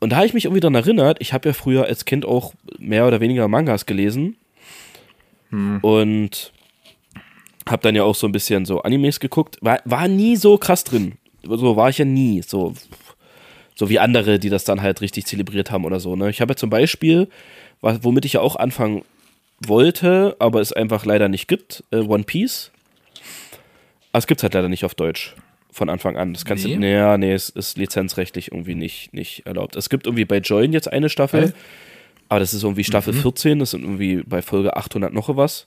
Und 0.00 0.10
da 0.10 0.16
habe 0.16 0.26
ich 0.26 0.34
mich 0.34 0.46
irgendwie 0.46 0.60
daran 0.60 0.74
erinnert, 0.74 1.18
ich 1.20 1.32
habe 1.32 1.48
ja 1.50 1.52
früher 1.52 1.84
als 1.84 2.04
Kind 2.06 2.24
auch 2.24 2.54
mehr 2.78 3.06
oder 3.06 3.20
weniger 3.20 3.46
Mangas 3.46 3.84
gelesen. 3.86 4.36
Hm. 5.50 5.78
Und 5.80 6.52
habe 7.68 7.82
dann 7.82 7.94
ja 7.94 8.02
auch 8.04 8.14
so 8.14 8.26
ein 8.26 8.32
bisschen 8.32 8.64
so 8.64 8.82
Animes 8.82 9.20
geguckt. 9.20 9.58
War, 9.60 9.80
war 9.84 10.08
nie 10.08 10.36
so 10.36 10.56
krass 10.58 10.84
drin. 10.84 11.14
So 11.42 11.76
war 11.76 11.90
ich 11.90 11.98
ja 11.98 12.04
nie. 12.04 12.42
So, 12.42 12.74
so 13.74 13.88
wie 13.88 13.98
andere, 13.98 14.38
die 14.38 14.48
das 14.50 14.64
dann 14.64 14.82
halt 14.82 15.00
richtig 15.00 15.26
zelebriert 15.26 15.70
haben 15.70 15.84
oder 15.84 16.00
so. 16.00 16.16
Ne? 16.16 16.30
Ich 16.30 16.40
habe 16.40 16.52
ja 16.52 16.56
zum 16.56 16.70
Beispiel, 16.70 17.28
womit 17.80 18.24
ich 18.24 18.34
ja 18.34 18.40
auch 18.40 18.56
anfangen 18.56 19.02
wollte, 19.66 20.36
aber 20.38 20.60
es 20.60 20.72
einfach 20.72 21.04
leider 21.04 21.28
nicht 21.28 21.48
gibt, 21.48 21.84
äh, 21.90 21.96
One 21.98 22.24
Piece. 22.24 22.70
Aber 24.12 24.18
es 24.20 24.26
gibt 24.26 24.42
halt 24.42 24.54
leider 24.54 24.68
nicht 24.68 24.84
auf 24.84 24.94
Deutsch 24.94 25.34
von 25.70 25.88
Anfang 25.90 26.16
an. 26.16 26.32
Das 26.32 26.44
kannst 26.44 26.64
Nee? 26.64 26.74
du, 26.74 26.80
naja, 26.80 27.18
nee, 27.18 27.32
es 27.32 27.50
ist 27.50 27.76
lizenzrechtlich 27.76 28.52
irgendwie 28.52 28.74
nicht, 28.74 29.12
nicht 29.12 29.46
erlaubt. 29.46 29.76
Es 29.76 29.88
gibt 29.90 30.06
irgendwie 30.06 30.24
bei 30.24 30.38
Join 30.38 30.72
jetzt 30.72 30.90
eine 30.90 31.08
Staffel, 31.08 31.48
Hä? 31.48 31.52
Aber 32.28 32.40
das 32.40 32.52
ist 32.54 32.62
irgendwie 32.62 32.84
Staffel 32.84 33.12
14, 33.12 33.58
das 33.58 33.70
sind 33.72 33.82
irgendwie 33.82 34.22
bei 34.26 34.42
Folge 34.42 34.76
800 34.76 35.12
noch 35.12 35.34
was. 35.36 35.66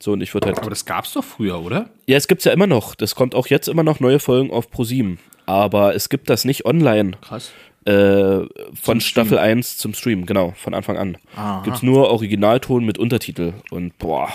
So, 0.00 0.12
und 0.12 0.20
ich 0.20 0.34
würde 0.34 0.48
halt 0.48 0.58
Aber 0.58 0.70
das 0.70 0.84
gab's 0.84 1.12
doch 1.12 1.24
früher, 1.24 1.60
oder? 1.62 1.88
ja, 2.06 2.16
es 2.16 2.28
gibt's 2.28 2.44
ja 2.44 2.52
immer 2.52 2.66
noch. 2.66 2.94
Das 2.94 3.14
kommt 3.14 3.34
auch 3.34 3.46
jetzt 3.46 3.68
immer 3.68 3.82
noch 3.82 4.00
neue 4.00 4.18
Folgen 4.18 4.50
auf 4.50 4.70
ProSieben. 4.70 5.18
Aber 5.46 5.94
es 5.94 6.08
gibt 6.08 6.28
das 6.28 6.44
nicht 6.44 6.66
online 6.66 7.12
Krass. 7.22 7.52
äh, 7.86 8.40
von 8.80 9.00
Staffel 9.00 9.38
1 9.38 9.76
zum 9.78 9.94
Stream, 9.94 10.26
genau, 10.26 10.52
von 10.56 10.74
Anfang 10.74 10.96
an. 10.98 11.16
Aha. 11.36 11.62
Gibt's 11.64 11.82
nur 11.82 12.10
Originalton 12.10 12.84
mit 12.84 12.98
Untertitel. 12.98 13.54
Und 13.70 13.96
boah, 13.98 14.30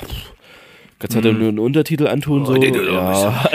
kannst 1.00 1.16
du 1.16 1.22
halt 1.24 1.38
nur 1.38 1.50
einen 1.50 1.60
Untertitel 1.60 2.08
antun, 2.08 2.46
so. 2.46 2.56
Ja. 2.56 3.50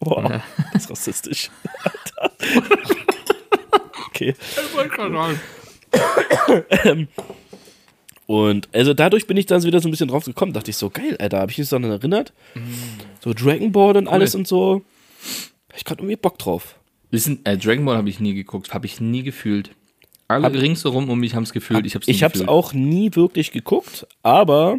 boah, 0.00 0.42
das 0.72 0.82
ist 0.84 0.90
rassistisch. 0.90 1.50
Okay. 4.20 4.34
Und 8.26 8.68
also 8.72 8.94
dadurch 8.94 9.26
bin 9.26 9.36
ich 9.36 9.46
dann 9.46 9.62
wieder 9.64 9.80
so 9.80 9.88
ein 9.88 9.90
bisschen 9.90 10.08
drauf 10.08 10.24
gekommen. 10.24 10.52
Dachte 10.52 10.70
ich 10.70 10.76
so, 10.76 10.88
geil, 10.90 11.16
Alter, 11.18 11.40
habe 11.40 11.50
ich 11.50 11.58
mich 11.58 11.68
daran 11.68 11.90
erinnert? 11.90 12.32
So 13.24 13.32
Dragon 13.34 13.72
Ball 13.72 13.96
und 13.96 14.06
alles 14.08 14.34
und 14.34 14.46
so. 14.46 14.82
Hab 15.68 15.76
ich 15.76 15.84
gerade 15.84 16.00
irgendwie 16.02 16.16
Bock 16.16 16.38
drauf. 16.38 16.76
Wissen, 17.10 17.44
äh, 17.44 17.56
Dragon 17.58 17.84
Ball 17.84 17.96
habe 17.96 18.08
ich 18.08 18.20
nie 18.20 18.34
geguckt, 18.34 18.72
habe 18.72 18.86
ich 18.86 19.00
nie 19.00 19.22
gefühlt. 19.24 19.70
Alle 20.28 20.44
Hab- 20.44 20.54
ringsherum 20.54 21.10
um 21.10 21.18
mich 21.18 21.34
haben 21.34 21.42
es 21.42 21.52
gefühlt, 21.52 21.84
ich 21.86 21.94
habe 21.96 22.02
es 22.02 22.08
Ich 22.08 22.22
habe 22.22 22.34
es 22.38 22.46
auch 22.46 22.72
nie 22.72 23.10
wirklich 23.16 23.50
geguckt, 23.50 24.06
aber, 24.22 24.78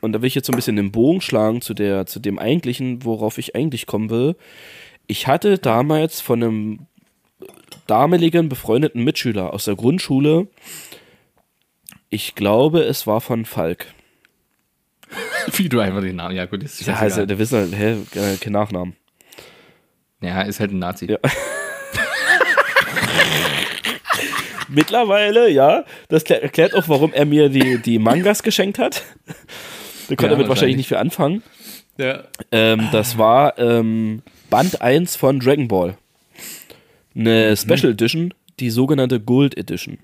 und 0.00 0.12
da 0.12 0.20
will 0.20 0.26
ich 0.26 0.34
jetzt 0.34 0.46
so 0.48 0.52
ein 0.52 0.56
bisschen 0.56 0.74
den 0.74 0.90
Bogen 0.90 1.20
schlagen 1.20 1.60
zu, 1.62 1.74
der, 1.74 2.06
zu 2.06 2.18
dem 2.18 2.40
eigentlichen, 2.40 3.04
worauf 3.04 3.38
ich 3.38 3.54
eigentlich 3.54 3.86
kommen 3.86 4.10
will. 4.10 4.34
Ich 5.06 5.28
hatte 5.28 5.58
damals 5.58 6.20
von 6.20 6.42
einem 6.42 6.78
damaligen 7.88 8.48
befreundeten 8.48 9.02
Mitschüler 9.02 9.52
aus 9.52 9.64
der 9.64 9.74
Grundschule, 9.74 10.46
ich 12.10 12.34
glaube, 12.36 12.82
es 12.82 13.06
war 13.06 13.20
von 13.20 13.44
Falk. 13.44 13.86
Wie 15.56 15.68
du 15.68 15.80
einfach 15.80 16.00
den 16.02 16.16
Namen, 16.16 16.36
ja 16.36 16.44
gut, 16.46 16.62
ist 16.62 16.80
Ja, 16.86 16.94
also, 16.94 17.26
der 17.26 17.38
wissen 17.38 17.58
halt, 17.58 17.74
hä, 17.76 17.96
äh, 18.18 18.36
kein 18.36 18.52
Nachnamen. 18.52 18.94
ja, 20.20 20.42
ist 20.42 20.60
halt 20.60 20.70
ein 20.72 20.78
Nazi. 20.78 21.06
Ja. 21.10 21.18
Mittlerweile, 24.68 25.48
ja. 25.50 25.84
Das 26.08 26.26
klär- 26.26 26.40
erklärt 26.42 26.74
auch, 26.74 26.88
warum 26.88 27.12
er 27.14 27.24
mir 27.24 27.48
die, 27.48 27.78
die 27.78 27.98
Mangas 27.98 28.42
geschenkt 28.42 28.78
hat. 28.78 29.02
Da 30.08 30.14
konnte 30.14 30.26
Ja, 30.26 30.30
er 30.32 30.36
mit 30.38 30.48
wahrscheinlich 30.48 30.48
wahrscheinlich. 30.48 30.76
nicht 30.76 30.88
viel 30.88 30.96
anfangen. 30.98 31.42
Ja. 31.96 32.24
Ähm, 32.52 32.88
das 32.92 33.16
war 33.18 33.58
ähm, 33.58 34.22
Band 34.50 34.80
1 34.82 35.16
von 35.16 35.40
Dragon 35.40 35.68
Ball. 35.68 35.96
Eine 37.18 37.56
Special 37.56 37.92
Edition, 37.92 38.32
die 38.60 38.70
sogenannte 38.70 39.18
Gold 39.20 39.56
Edition. 39.58 39.98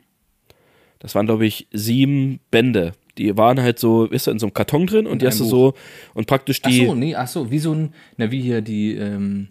Das 0.98 1.14
waren, 1.14 1.26
glaube 1.26 1.46
ich, 1.46 1.68
sieben 1.72 2.40
Bände. 2.50 2.92
Die 3.18 3.36
waren 3.36 3.60
halt 3.60 3.78
so, 3.78 4.06
ist 4.06 4.26
in 4.26 4.40
so 4.40 4.46
einem 4.46 4.54
Karton 4.54 4.86
drin 4.86 5.06
und 5.06 5.22
die 5.22 5.26
hast 5.26 5.38
du 5.38 5.44
so 5.44 5.74
und 6.14 6.26
praktisch 6.26 6.60
Ach 6.64 6.70
die. 6.70 6.86
so, 6.86 6.94
nee, 6.94 7.14
ach 7.14 7.28
so, 7.28 7.50
wie 7.50 7.60
so 7.60 7.72
ein, 7.72 7.94
na 8.16 8.32
wie 8.32 8.40
hier 8.40 8.60
die, 8.60 8.94
ähm, 8.94 9.48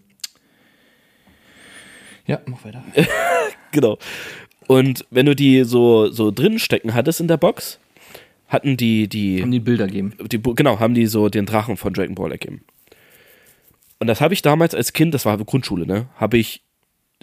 ja, 2.26 2.42
mach 2.46 2.64
weiter. 2.66 2.84
Genau. 3.72 3.98
Und 4.68 5.06
wenn 5.10 5.26
du 5.26 5.36
die 5.36 5.64
so, 5.64 6.12
so 6.12 6.30
drin 6.30 6.60
stecken 6.60 6.94
hattest 6.94 7.20
in 7.20 7.28
der 7.28 7.38
Box, 7.38 7.80
hatten 8.48 8.78
die, 8.78 9.08
die, 9.08 9.42
Haben 9.42 9.50
die 9.50 9.60
Bilder 9.60 9.88
geben. 9.88 10.14
die, 10.32 10.40
genau, 10.40 10.80
haben 10.80 10.94
die 10.94 11.08
so 11.08 11.28
den 11.28 11.48
Drachen 11.48 11.76
von 11.76 11.92
Dragon 11.92 12.14
Ball 12.14 12.32
ergeben. 12.32 12.64
Und 14.00 14.08
das 14.08 14.22
habe 14.22 14.36
ich 14.36 14.44
damals 14.44 14.76
als 14.76 14.94
Kind, 14.94 15.14
das 15.16 15.26
war 15.26 15.38
Grundschule, 15.38 15.88
ne, 15.88 16.08
habe 16.18 16.38
ich 16.38 16.62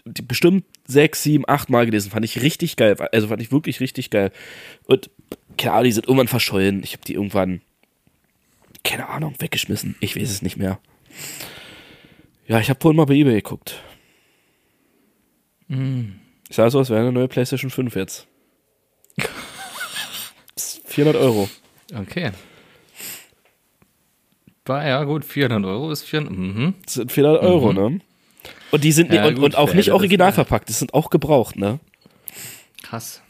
bestimmt 0.04 0.64
sechs, 0.86 1.22
sieben, 1.22 1.44
acht 1.48 1.70
Mal 1.70 1.86
gelesen. 1.86 2.10
Fand 2.10 2.24
ich 2.24 2.42
richtig 2.42 2.76
geil. 2.76 2.96
Also 3.12 3.28
fand 3.28 3.42
ich 3.42 3.52
wirklich 3.52 3.80
richtig 3.80 4.10
geil. 4.10 4.32
Und 4.84 5.10
keine 5.56 5.74
Ahnung, 5.74 5.84
die 5.84 5.92
sind 5.92 6.06
irgendwann 6.06 6.28
verschollen. 6.28 6.82
Ich 6.82 6.92
habe 6.92 7.04
die 7.04 7.14
irgendwann, 7.14 7.60
keine 8.84 9.08
Ahnung, 9.08 9.34
weggeschmissen. 9.38 9.96
Ich 10.00 10.16
weiß 10.16 10.30
es 10.30 10.42
nicht 10.42 10.56
mehr. 10.56 10.78
Ja, 12.46 12.60
ich 12.60 12.70
habe 12.70 12.80
vorhin 12.80 12.96
mal 12.96 13.04
bei 13.06 13.14
eBay 13.14 13.34
geguckt. 13.34 13.82
Ich 15.68 16.56
sah 16.56 16.68
so, 16.68 16.78
als 16.78 16.90
wäre 16.90 17.00
eine 17.00 17.12
neue 17.12 17.28
PlayStation 17.28 17.70
5 17.70 17.94
jetzt. 17.94 18.26
Das 20.56 20.74
ist 20.74 20.88
400 20.88 21.20
Euro. 21.22 21.48
Okay. 21.94 22.32
War 24.64 24.86
ja 24.86 25.04
gut, 25.04 25.24
400 25.24 25.64
Euro 25.64 25.90
ist 25.90 26.02
400, 26.02 26.36
mhm. 26.36 26.74
Das 26.84 26.94
sind 26.94 27.12
400 27.12 27.42
Euro, 27.42 27.72
ne? 27.72 28.00
Und 28.70 28.85
die 28.85 28.92
sind 28.92 29.12
Ja, 29.12 29.26
und, 29.26 29.35
gut, 29.37 29.44
und 29.44 29.56
auch 29.56 29.74
nicht 29.74 29.90
original 29.90 30.33
verpackt, 30.33 30.68
die 30.68 30.72
sind 30.72 30.94
auch 30.94 31.11
gebraucht, 31.11 31.56
ne? 31.56 31.80
Krass. 32.83 33.20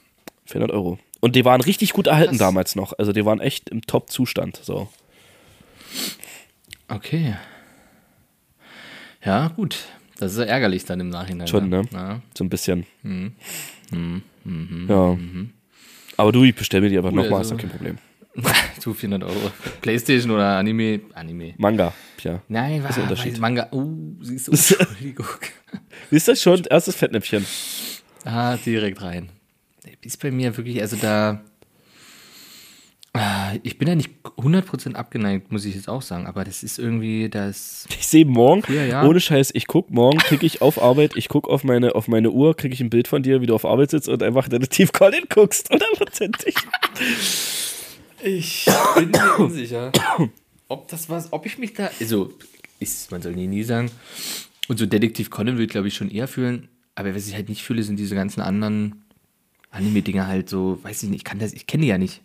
400 0.47 0.75
Euro. 0.75 0.99
Und 1.21 1.37
die 1.37 1.45
waren 1.45 1.61
richtig 1.61 1.93
gut 1.93 2.07
erhalten 2.07 2.33
Krass. 2.33 2.39
damals 2.39 2.77
noch. 2.77 2.93
Also 2.99 3.13
die 3.13 3.25
waren 3.25 3.41
echt 3.41 3.69
im 3.71 3.83
Top-Zustand. 3.83 4.61
So. 4.63 4.89
Okay. 6.89 7.37
Ja, 9.25 9.49
gut. 9.49 9.79
Das 10.19 10.33
ist 10.33 10.39
ja 10.39 10.45
ärgerlich 10.45 10.85
dann 10.85 11.01
im 11.01 11.09
Nachhinein. 11.09 11.47
Schon, 11.47 11.69
ne? 11.69 11.83
Ja. 11.93 12.21
So 12.37 12.45
ein 12.45 12.49
bisschen. 12.51 12.87
Mhm. 13.03 13.33
Ja. 14.89 15.17
Aber 16.17 16.33
du, 16.33 16.45
ich 16.45 16.55
bestell 16.55 16.81
mir 16.81 16.89
die 16.91 16.99
einfach 16.99 17.11
Cool, 17.13 17.23
nochmal, 17.23 17.39
also- 17.39 17.55
ist 17.55 17.63
doch 17.63 17.69
kein 17.69 17.77
Problem. 17.77 17.99
Zu 18.79 18.95
400 18.95 19.29
Euro. 19.29 19.51
Playstation 19.83 20.31
oder 20.31 20.57
Anime? 20.57 21.01
Anime. 21.15 21.55
Manga, 21.59 21.93
ja. 22.23 22.41
Nein, 22.49 22.83
was 22.83 22.91
ist 22.91 22.97
der 22.97 23.05
Unterschied? 23.05 23.39
Manga. 23.39 23.69
Oh, 23.73 23.87
siehst 24.21 24.49
du, 24.49 24.53
Entschuldigung. 24.53 25.27
Ist 26.11 26.29
das 26.29 26.41
schon 26.41 26.65
erstes 26.65 26.95
Fettnäpfchen? 26.97 27.45
Ah, 28.25 28.57
direkt 28.57 29.03
rein. 29.03 29.31
Ist 30.03 30.21
bei 30.23 30.31
mir 30.31 30.57
wirklich, 30.57 30.81
also 30.81 30.97
da. 30.97 31.43
Ah, 33.13 33.55
Ich 33.65 33.77
bin 33.77 33.89
ja 33.89 33.97
nicht 33.97 34.11
100% 34.37 34.95
abgeneigt, 34.95 35.51
muss 35.51 35.65
ich 35.65 35.75
jetzt 35.75 35.89
auch 35.89 36.01
sagen, 36.03 36.27
aber 36.29 36.45
das 36.45 36.63
ist 36.63 36.79
irgendwie 36.79 37.29
das. 37.29 37.87
Ich 37.99 38.07
sehe 38.07 38.25
morgen, 38.25 38.63
Früher, 38.63 38.85
ja. 38.85 39.03
ohne 39.05 39.19
Scheiß, 39.19 39.51
ich 39.55 39.67
guck 39.67 39.91
morgen, 39.91 40.19
klicke 40.19 40.47
ich 40.47 40.63
auf 40.63 40.81
Arbeit, 40.81 41.17
ich 41.17 41.29
guck 41.29 41.49
auf 41.49 41.65
meine, 41.65 41.97
auf 41.97 42.07
meine 42.07 42.31
Uhr, 42.31 42.57
kriege 42.57 42.73
ich 42.73 42.81
ein 42.81 42.89
Bild 42.91 43.09
von 43.09 43.25
dir, 43.25 43.41
wie 43.41 43.47
du 43.47 43.55
auf 43.57 43.65
Arbeit 43.65 43.91
sitzt 43.91 44.09
und 44.09 44.23
einfach 44.23 44.49
Detektiv 44.49 44.93
Colin 44.93 45.25
guckst, 45.29 45.69
hundertprozentig. 45.71 46.55
Ich 48.23 48.67
bin 48.97 49.11
mir 49.11 49.35
unsicher, 49.39 49.93
ob 50.69 50.89
das 50.89 51.09
was, 51.09 51.33
ob 51.33 51.47
ich 51.47 51.59
mich 51.59 51.75
da. 51.75 51.91
Also, 52.01 52.33
ist, 52.79 53.11
man 53.11 53.23
soll 53.23 53.33
nie, 53.33 53.47
nie 53.47 53.63
sagen. 53.63 53.91
Und 54.69 54.79
so 54.79 54.87
Detektiv 54.87 55.31
Conan 55.31 55.59
will, 55.59 55.67
glaube 55.67 55.89
ich, 55.89 55.95
schon 55.95 56.11
eher 56.11 56.29
fühlen. 56.29 56.69
Aber 56.95 57.15
was 57.15 57.27
ich 57.29 57.35
halt 57.35 57.49
nicht 57.49 57.63
fühle, 57.63 57.83
sind 57.83 57.99
diese 57.99 58.15
ganzen 58.15 58.41
anderen 58.41 59.05
Anime-Dinger 59.71 60.27
halt 60.27 60.49
so, 60.49 60.79
weiß 60.83 61.03
ich 61.03 61.09
nicht, 61.09 61.19
ich 61.21 61.25
kann 61.25 61.39
das, 61.39 61.53
ich 61.53 61.67
kenne 61.67 61.83
die 61.83 61.89
ja 61.89 61.99
nicht. 61.99 62.23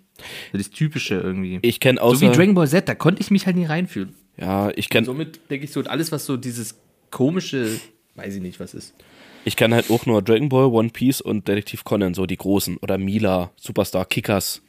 Das 0.54 0.70
Typische 0.70 1.16
irgendwie. 1.16 1.60
Ich 1.62 1.80
kenne 1.80 2.00
so 2.02 2.22
wie 2.22 2.30
Dragon 2.30 2.56
Ball 2.56 2.68
Z, 2.68 2.88
da 2.88 2.96
konnte 2.96 3.22
ich 3.22 3.32
mich 3.32 3.46
halt 3.46 3.56
nie 3.56 3.66
reinfühlen. 3.66 4.16
ja, 4.38 4.72
ich 4.76 4.90
kenne 4.90 5.06
Somit 5.06 5.40
denke 5.50 5.66
ich 5.66 5.72
so, 5.72 5.82
alles, 5.82 6.12
was 6.12 6.26
so 6.26 6.38
dieses 6.38 6.76
komische, 7.12 7.80
weiß 8.16 8.36
ich 8.36 8.42
nicht, 8.42 8.60
was 8.60 8.74
ist. 8.74 8.94
ich 9.44 9.56
kenn 9.56 9.74
halt 9.74 9.90
auch 9.92 10.06
nur 10.06 10.22
Dragon 10.22 10.50
Ball, 10.50 10.66
One 10.68 10.90
Piece 10.90 11.22
und 11.22 11.48
Detektiv 11.48 11.84
Conan, 11.84 12.14
so 12.14 12.26
die 12.26 12.38
großen. 12.38 12.78
Oder 12.78 12.98
Mila, 12.98 13.52
Superstar, 13.58 14.06
Kickers. 14.06 14.62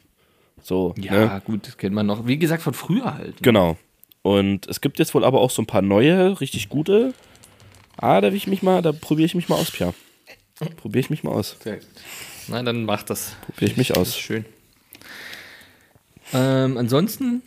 So, 0.61 0.93
Ja, 0.97 1.11
ne? 1.35 1.41
gut, 1.45 1.67
das 1.67 1.77
kennt 1.77 1.95
man 1.95 2.05
noch. 2.05 2.27
Wie 2.27 2.37
gesagt, 2.37 2.61
von 2.63 2.73
früher 2.73 3.13
halt. 3.13 3.35
ne? 3.35 3.41
Genau. 3.41 3.77
Und 4.21 4.67
es 4.67 4.81
gibt 4.81 4.99
jetzt 4.99 5.13
wohl 5.13 5.23
aber 5.23 5.39
auch 5.39 5.51
so 5.51 5.61
ein 5.61 5.67
paar 5.67 5.81
neue, 5.81 6.39
richtig 6.41 6.67
gute. 6.69 7.13
Ah, 7.97 8.19
da 8.21 8.27
will 8.29 8.35
ich 8.37 8.47
mich 8.47 8.61
mal, 8.63 8.81
da 8.81 8.91
probiere 8.91 9.25
ich 9.25 9.35
mich 9.35 9.47
mal 9.49 9.55
aus, 9.55 9.71
Pia. 9.71 9.93
Probiere 10.77 10.99
ich 10.99 11.09
mich 11.09 11.23
mal 11.23 11.31
aus. 11.31 11.55
Sehr 11.63 11.77
gut. 11.77 11.85
Nein, 12.47 12.65
dann 12.65 12.83
mach 12.83 13.03
das. 13.03 13.35
Probiere 13.45 13.71
ich 13.71 13.77
mich 13.77 13.95
aus. 13.95 14.17
schön. 14.17 14.45
Ähm, 16.33 16.77
ansonsten, 16.77 17.41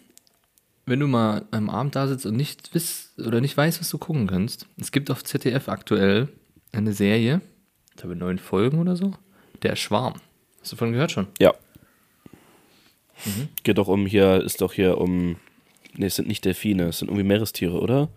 wenn 0.86 1.00
du 1.00 1.06
mal 1.06 1.44
am 1.50 1.68
Abend 1.68 1.96
da 1.96 2.06
sitzt 2.08 2.24
und 2.26 2.36
nicht 2.36 2.74
wisst 2.74 3.18
oder 3.18 3.40
nicht 3.40 3.56
weißt, 3.56 3.80
was 3.80 3.90
du 3.90 3.98
gucken 3.98 4.26
kannst, 4.26 4.66
es 4.80 4.90
gibt 4.92 5.10
auf 5.10 5.22
ZDF 5.24 5.68
aktuell 5.68 6.28
eine 6.72 6.92
Serie, 6.92 7.40
ich 7.90 7.96
glaube 7.96 8.16
neun 8.16 8.38
Folgen 8.38 8.78
oder 8.78 8.96
so, 8.96 9.12
der 9.62 9.76
Schwarm. 9.76 10.14
Hast 10.60 10.72
du 10.72 10.76
davon 10.76 10.92
gehört 10.92 11.10
schon? 11.12 11.26
Ja. 11.38 11.52
Mhm. 13.24 13.48
Geht 13.62 13.78
doch 13.78 13.88
um 13.88 14.06
hier, 14.06 14.42
ist 14.42 14.60
doch 14.60 14.72
hier 14.72 14.98
um. 14.98 15.36
Ne, 15.96 16.06
es 16.06 16.16
sind 16.16 16.28
nicht 16.28 16.44
Delfine, 16.44 16.84
es 16.88 16.98
sind 17.00 17.08
irgendwie 17.08 17.24
Meerestiere, 17.26 17.80
oder? 17.80 18.08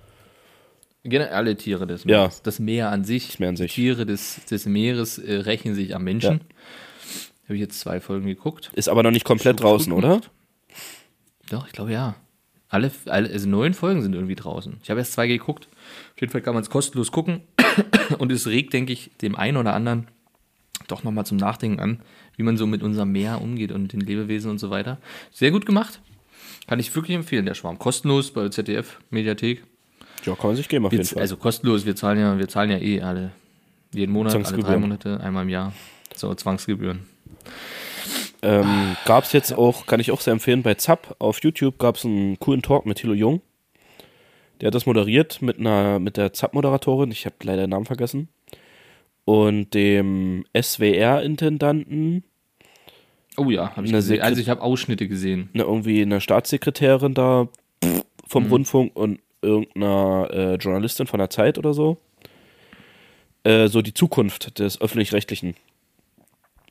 Generell 1.03 1.33
alle 1.33 1.57
Tiere 1.57 1.85
des 1.85 2.03
Ja. 2.05 2.19
Meeres. 2.19 2.41
Das 2.43 2.59
Meer 2.59 2.89
an 2.91 3.03
sich. 3.03 3.27
Das 3.27 3.39
Meer 3.39 3.49
an 3.49 3.57
sich. 3.57 3.73
Die 3.73 3.81
Tiere 3.81 4.05
des, 4.05 4.45
des 4.45 4.65
Meeres 4.65 5.17
äh, 5.17 5.35
rächen 5.35 5.75
sich 5.75 5.95
am 5.95 6.03
Menschen. 6.03 6.41
Habe 7.45 7.55
ich 7.55 7.59
jetzt 7.59 7.79
zwei 7.79 7.99
Folgen 7.99 8.25
geguckt. 8.25 8.71
Ist 8.73 8.87
aber 8.87 9.03
noch 9.03 9.11
nicht 9.11 9.25
komplett 9.25 9.59
draußen, 9.59 9.91
oder? 9.91 10.21
Doch, 11.49 11.67
ich 11.67 11.73
glaube 11.73 11.91
ja. 11.91 12.15
Alle, 12.69 12.89
alle, 13.05 13.29
also 13.29 13.47
neun 13.49 13.73
Folgen 13.73 14.01
sind 14.01 14.13
irgendwie 14.15 14.35
draußen. 14.35 14.77
Ich 14.81 14.89
habe 14.89 14.99
erst 14.99 15.13
zwei 15.13 15.27
geguckt. 15.27 15.67
Auf 16.15 16.21
jeden 16.21 16.31
Fall 16.31 16.41
kann 16.41 16.53
man 16.53 16.63
es 16.63 16.69
kostenlos 16.69 17.11
gucken. 17.11 17.41
Und 18.17 18.31
es 18.31 18.47
regt, 18.47 18.73
denke 18.73 18.93
ich, 18.93 19.11
dem 19.21 19.35
einen 19.35 19.57
oder 19.57 19.73
anderen 19.73 20.07
doch 20.87 21.03
nochmal 21.03 21.25
zum 21.25 21.37
Nachdenken 21.37 21.79
an, 21.79 21.99
wie 22.37 22.43
man 22.43 22.57
so 22.57 22.67
mit 22.67 22.83
unserem 22.83 23.11
Meer 23.11 23.41
umgeht 23.41 23.71
und 23.71 23.93
den 23.93 24.01
Lebewesen 24.01 24.51
und 24.51 24.59
so 24.59 24.69
weiter. 24.69 24.99
Sehr 25.31 25.51
gut 25.51 25.65
gemacht. 25.65 26.01
Kann 26.67 26.79
ich 26.79 26.95
wirklich 26.95 27.15
empfehlen, 27.15 27.45
der 27.45 27.55
Schwarm. 27.55 27.77
Kostenlos 27.77 28.31
bei 28.31 28.47
ZDF, 28.49 28.99
Mediathek. 29.09 29.63
Ja, 30.25 30.35
kann 30.35 30.47
man 30.47 30.55
sich 30.55 30.69
geben 30.69 30.85
auf 30.85 30.91
Wir, 30.91 30.99
jeden 30.99 31.09
Fall. 31.09 31.21
also 31.21 31.35
kostenlos, 31.37 31.85
wir 31.85 31.95
zahlen 31.95 32.19
ja, 32.19 32.37
wir 32.37 32.47
zahlen 32.47 32.71
ja 32.71 32.77
eh 32.77 33.01
alle, 33.01 33.31
jeden 33.93 34.13
Monat, 34.13 34.33
alle 34.33 34.63
drei. 34.63 34.77
Monate, 34.77 35.19
einmal 35.19 35.43
im 35.43 35.49
Jahr. 35.49 35.73
So, 36.15 36.33
Zwangsgebühren. 36.33 37.05
Ähm, 38.41 38.95
gab 39.05 39.23
es 39.23 39.33
jetzt 39.33 39.53
auch, 39.53 39.85
kann 39.85 39.99
ich 39.99 40.11
auch 40.11 40.21
sehr 40.21 40.33
empfehlen, 40.33 40.63
bei 40.63 40.75
Zapp 40.75 41.15
auf 41.19 41.41
YouTube 41.43 41.77
gab 41.77 41.95
es 41.95 42.05
einen 42.05 42.39
coolen 42.39 42.61
Talk 42.61 42.85
mit 42.85 42.97
Thilo 42.97 43.13
Jung. 43.13 43.41
Der 44.61 44.67
hat 44.67 44.75
das 44.75 44.85
moderiert 44.85 45.41
mit 45.41 45.59
einer, 45.59 45.99
mit 45.99 46.17
der 46.17 46.33
Zapp-Moderatorin, 46.33 47.11
ich 47.11 47.25
habe 47.25 47.35
leider 47.43 47.61
den 47.63 47.71
Namen 47.71 47.85
vergessen. 47.85 48.29
Und 49.25 49.73
dem 49.73 50.45
SWR-Intendanten, 50.59 52.23
Oh 53.37 53.49
ja, 53.49 53.75
habe 53.75 53.85
ich 53.85 53.91
Eine 53.91 53.97
gesehen. 53.99 54.21
Also 54.21 54.41
ich 54.41 54.49
habe 54.49 54.61
Ausschnitte 54.61 55.07
gesehen. 55.07 55.49
ne, 55.53 55.63
irgendwie 55.63 56.01
eine 56.01 56.21
Staatssekretärin 56.21 57.13
da 57.13 57.47
vom 58.27 58.45
Rundfunk 58.45 58.95
und 58.95 59.19
irgendeiner 59.41 60.29
äh, 60.31 60.55
Journalistin 60.55 61.07
von 61.07 61.17
der 61.19 61.29
Zeit 61.29 61.57
oder 61.57 61.73
so. 61.73 61.97
Äh, 63.43 63.67
so 63.67 63.81
die 63.81 63.93
Zukunft 63.93 64.59
des 64.59 64.79
öffentlich-rechtlichen. 64.79 65.55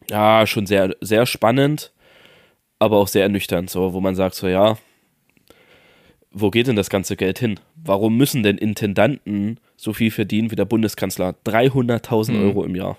Ja, 0.09 0.47
schon 0.47 0.67
sehr, 0.67 0.95
sehr 1.01 1.27
spannend, 1.27 1.93
aber 2.79 2.97
auch 2.99 3.09
sehr 3.09 3.25
ernüchternd, 3.25 3.69
so, 3.69 3.93
wo 3.93 4.01
man 4.01 4.15
sagt, 4.15 4.35
so, 4.35 4.49
ja, 4.49 4.79
wo 6.33 6.51
geht 6.51 6.67
denn 6.67 6.77
das 6.77 6.91
ganze 6.91 7.17
Geld 7.17 7.39
hin? 7.39 7.61
Warum 7.77 8.17
müssen 8.17 8.43
denn 8.43 8.59
Intendanten 8.59 9.59
so 9.77 9.93
viel 9.93 10.11
verdienen 10.11 10.51
wie 10.51 10.57
der 10.57 10.65
Bundeskanzler? 10.65 11.35
300.000 11.47 12.43
Euro 12.43 12.65
im 12.65 12.75
Jahr. 12.75 12.99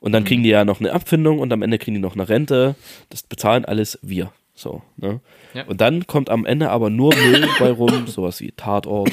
Und 0.00 0.12
dann 0.12 0.24
kriegen 0.24 0.42
die 0.42 0.50
ja 0.50 0.64
noch 0.64 0.80
eine 0.80 0.92
Abfindung 0.92 1.40
und 1.40 1.52
am 1.52 1.62
Ende 1.62 1.78
kriegen 1.78 1.94
die 1.94 2.00
noch 2.00 2.14
eine 2.14 2.28
Rente. 2.28 2.76
Das 3.10 3.22
bezahlen 3.22 3.64
alles 3.64 3.98
wir. 4.02 4.32
So, 4.54 4.82
ne? 4.96 5.20
Ja. 5.54 5.64
Und 5.64 5.80
dann 5.80 6.06
kommt 6.06 6.30
am 6.30 6.44
Ende 6.44 6.70
aber 6.70 6.90
nur 6.90 7.14
Müll 7.14 7.48
bei 7.58 7.70
rum, 7.70 8.06
sowas 8.06 8.40
wie 8.40 8.52
Tatort 8.52 9.12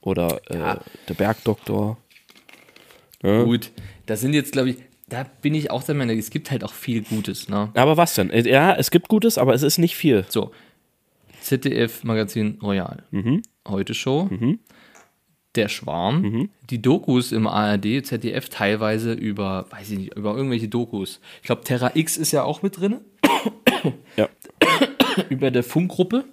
oder 0.00 0.40
äh, 0.48 0.76
der 1.08 1.14
Bergdoktor. 1.14 1.98
Ne? 3.22 3.44
Gut, 3.44 3.70
das 4.06 4.20
sind 4.20 4.34
jetzt, 4.34 4.52
glaube 4.52 4.70
ich, 4.70 4.76
da 5.08 5.24
bin 5.42 5.54
ich 5.54 5.70
auch 5.70 5.82
der 5.82 5.94
Meinung, 5.94 6.18
es 6.18 6.30
gibt 6.30 6.50
halt 6.50 6.64
auch 6.64 6.72
viel 6.72 7.02
Gutes. 7.02 7.48
Ne? 7.48 7.70
Aber 7.74 7.96
was 7.96 8.14
denn? 8.14 8.30
Ja, 8.46 8.74
es 8.74 8.90
gibt 8.90 9.08
Gutes, 9.08 9.38
aber 9.38 9.54
es 9.54 9.62
ist 9.62 9.78
nicht 9.78 9.96
viel. 9.96 10.24
So, 10.28 10.52
ZDF 11.40 12.04
Magazin 12.04 12.58
Royal, 12.62 13.02
Mhm. 13.10 13.42
Heute 13.68 13.94
Show, 13.94 14.28
Der 15.56 15.68
Schwarm, 15.68 16.48
die 16.70 16.80
Dokus 16.80 17.32
im 17.32 17.46
ARD, 17.46 18.02
ZDF 18.04 18.48
teilweise 18.48 19.12
über, 19.12 19.66
weiß 19.70 19.90
ich 19.90 19.98
nicht, 19.98 20.14
über 20.16 20.36
irgendwelche 20.36 20.68
Dokus. 20.68 21.20
Ich 21.40 21.46
glaube, 21.46 21.64
Terra 21.64 21.90
X 21.94 22.16
ist 22.16 22.30
ja 22.32 22.44
auch 22.44 22.62
mit 22.62 22.78
drin. 22.80 22.96
Ja. 24.16 24.28
über 25.30 25.50
der 25.50 25.62
Funkgruppe. 25.64 26.24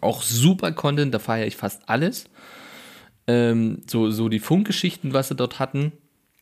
Auch 0.00 0.22
super 0.22 0.72
Content, 0.72 1.12
da 1.14 1.18
feiere 1.18 1.46
ich 1.46 1.56
fast 1.56 1.88
alles. 1.88 2.24
Ähm, 3.26 3.82
so, 3.86 4.10
so 4.10 4.28
die 4.28 4.38
Funkgeschichten, 4.40 5.12
was 5.12 5.28
sie 5.28 5.34
dort 5.36 5.58
hatten, 5.58 5.92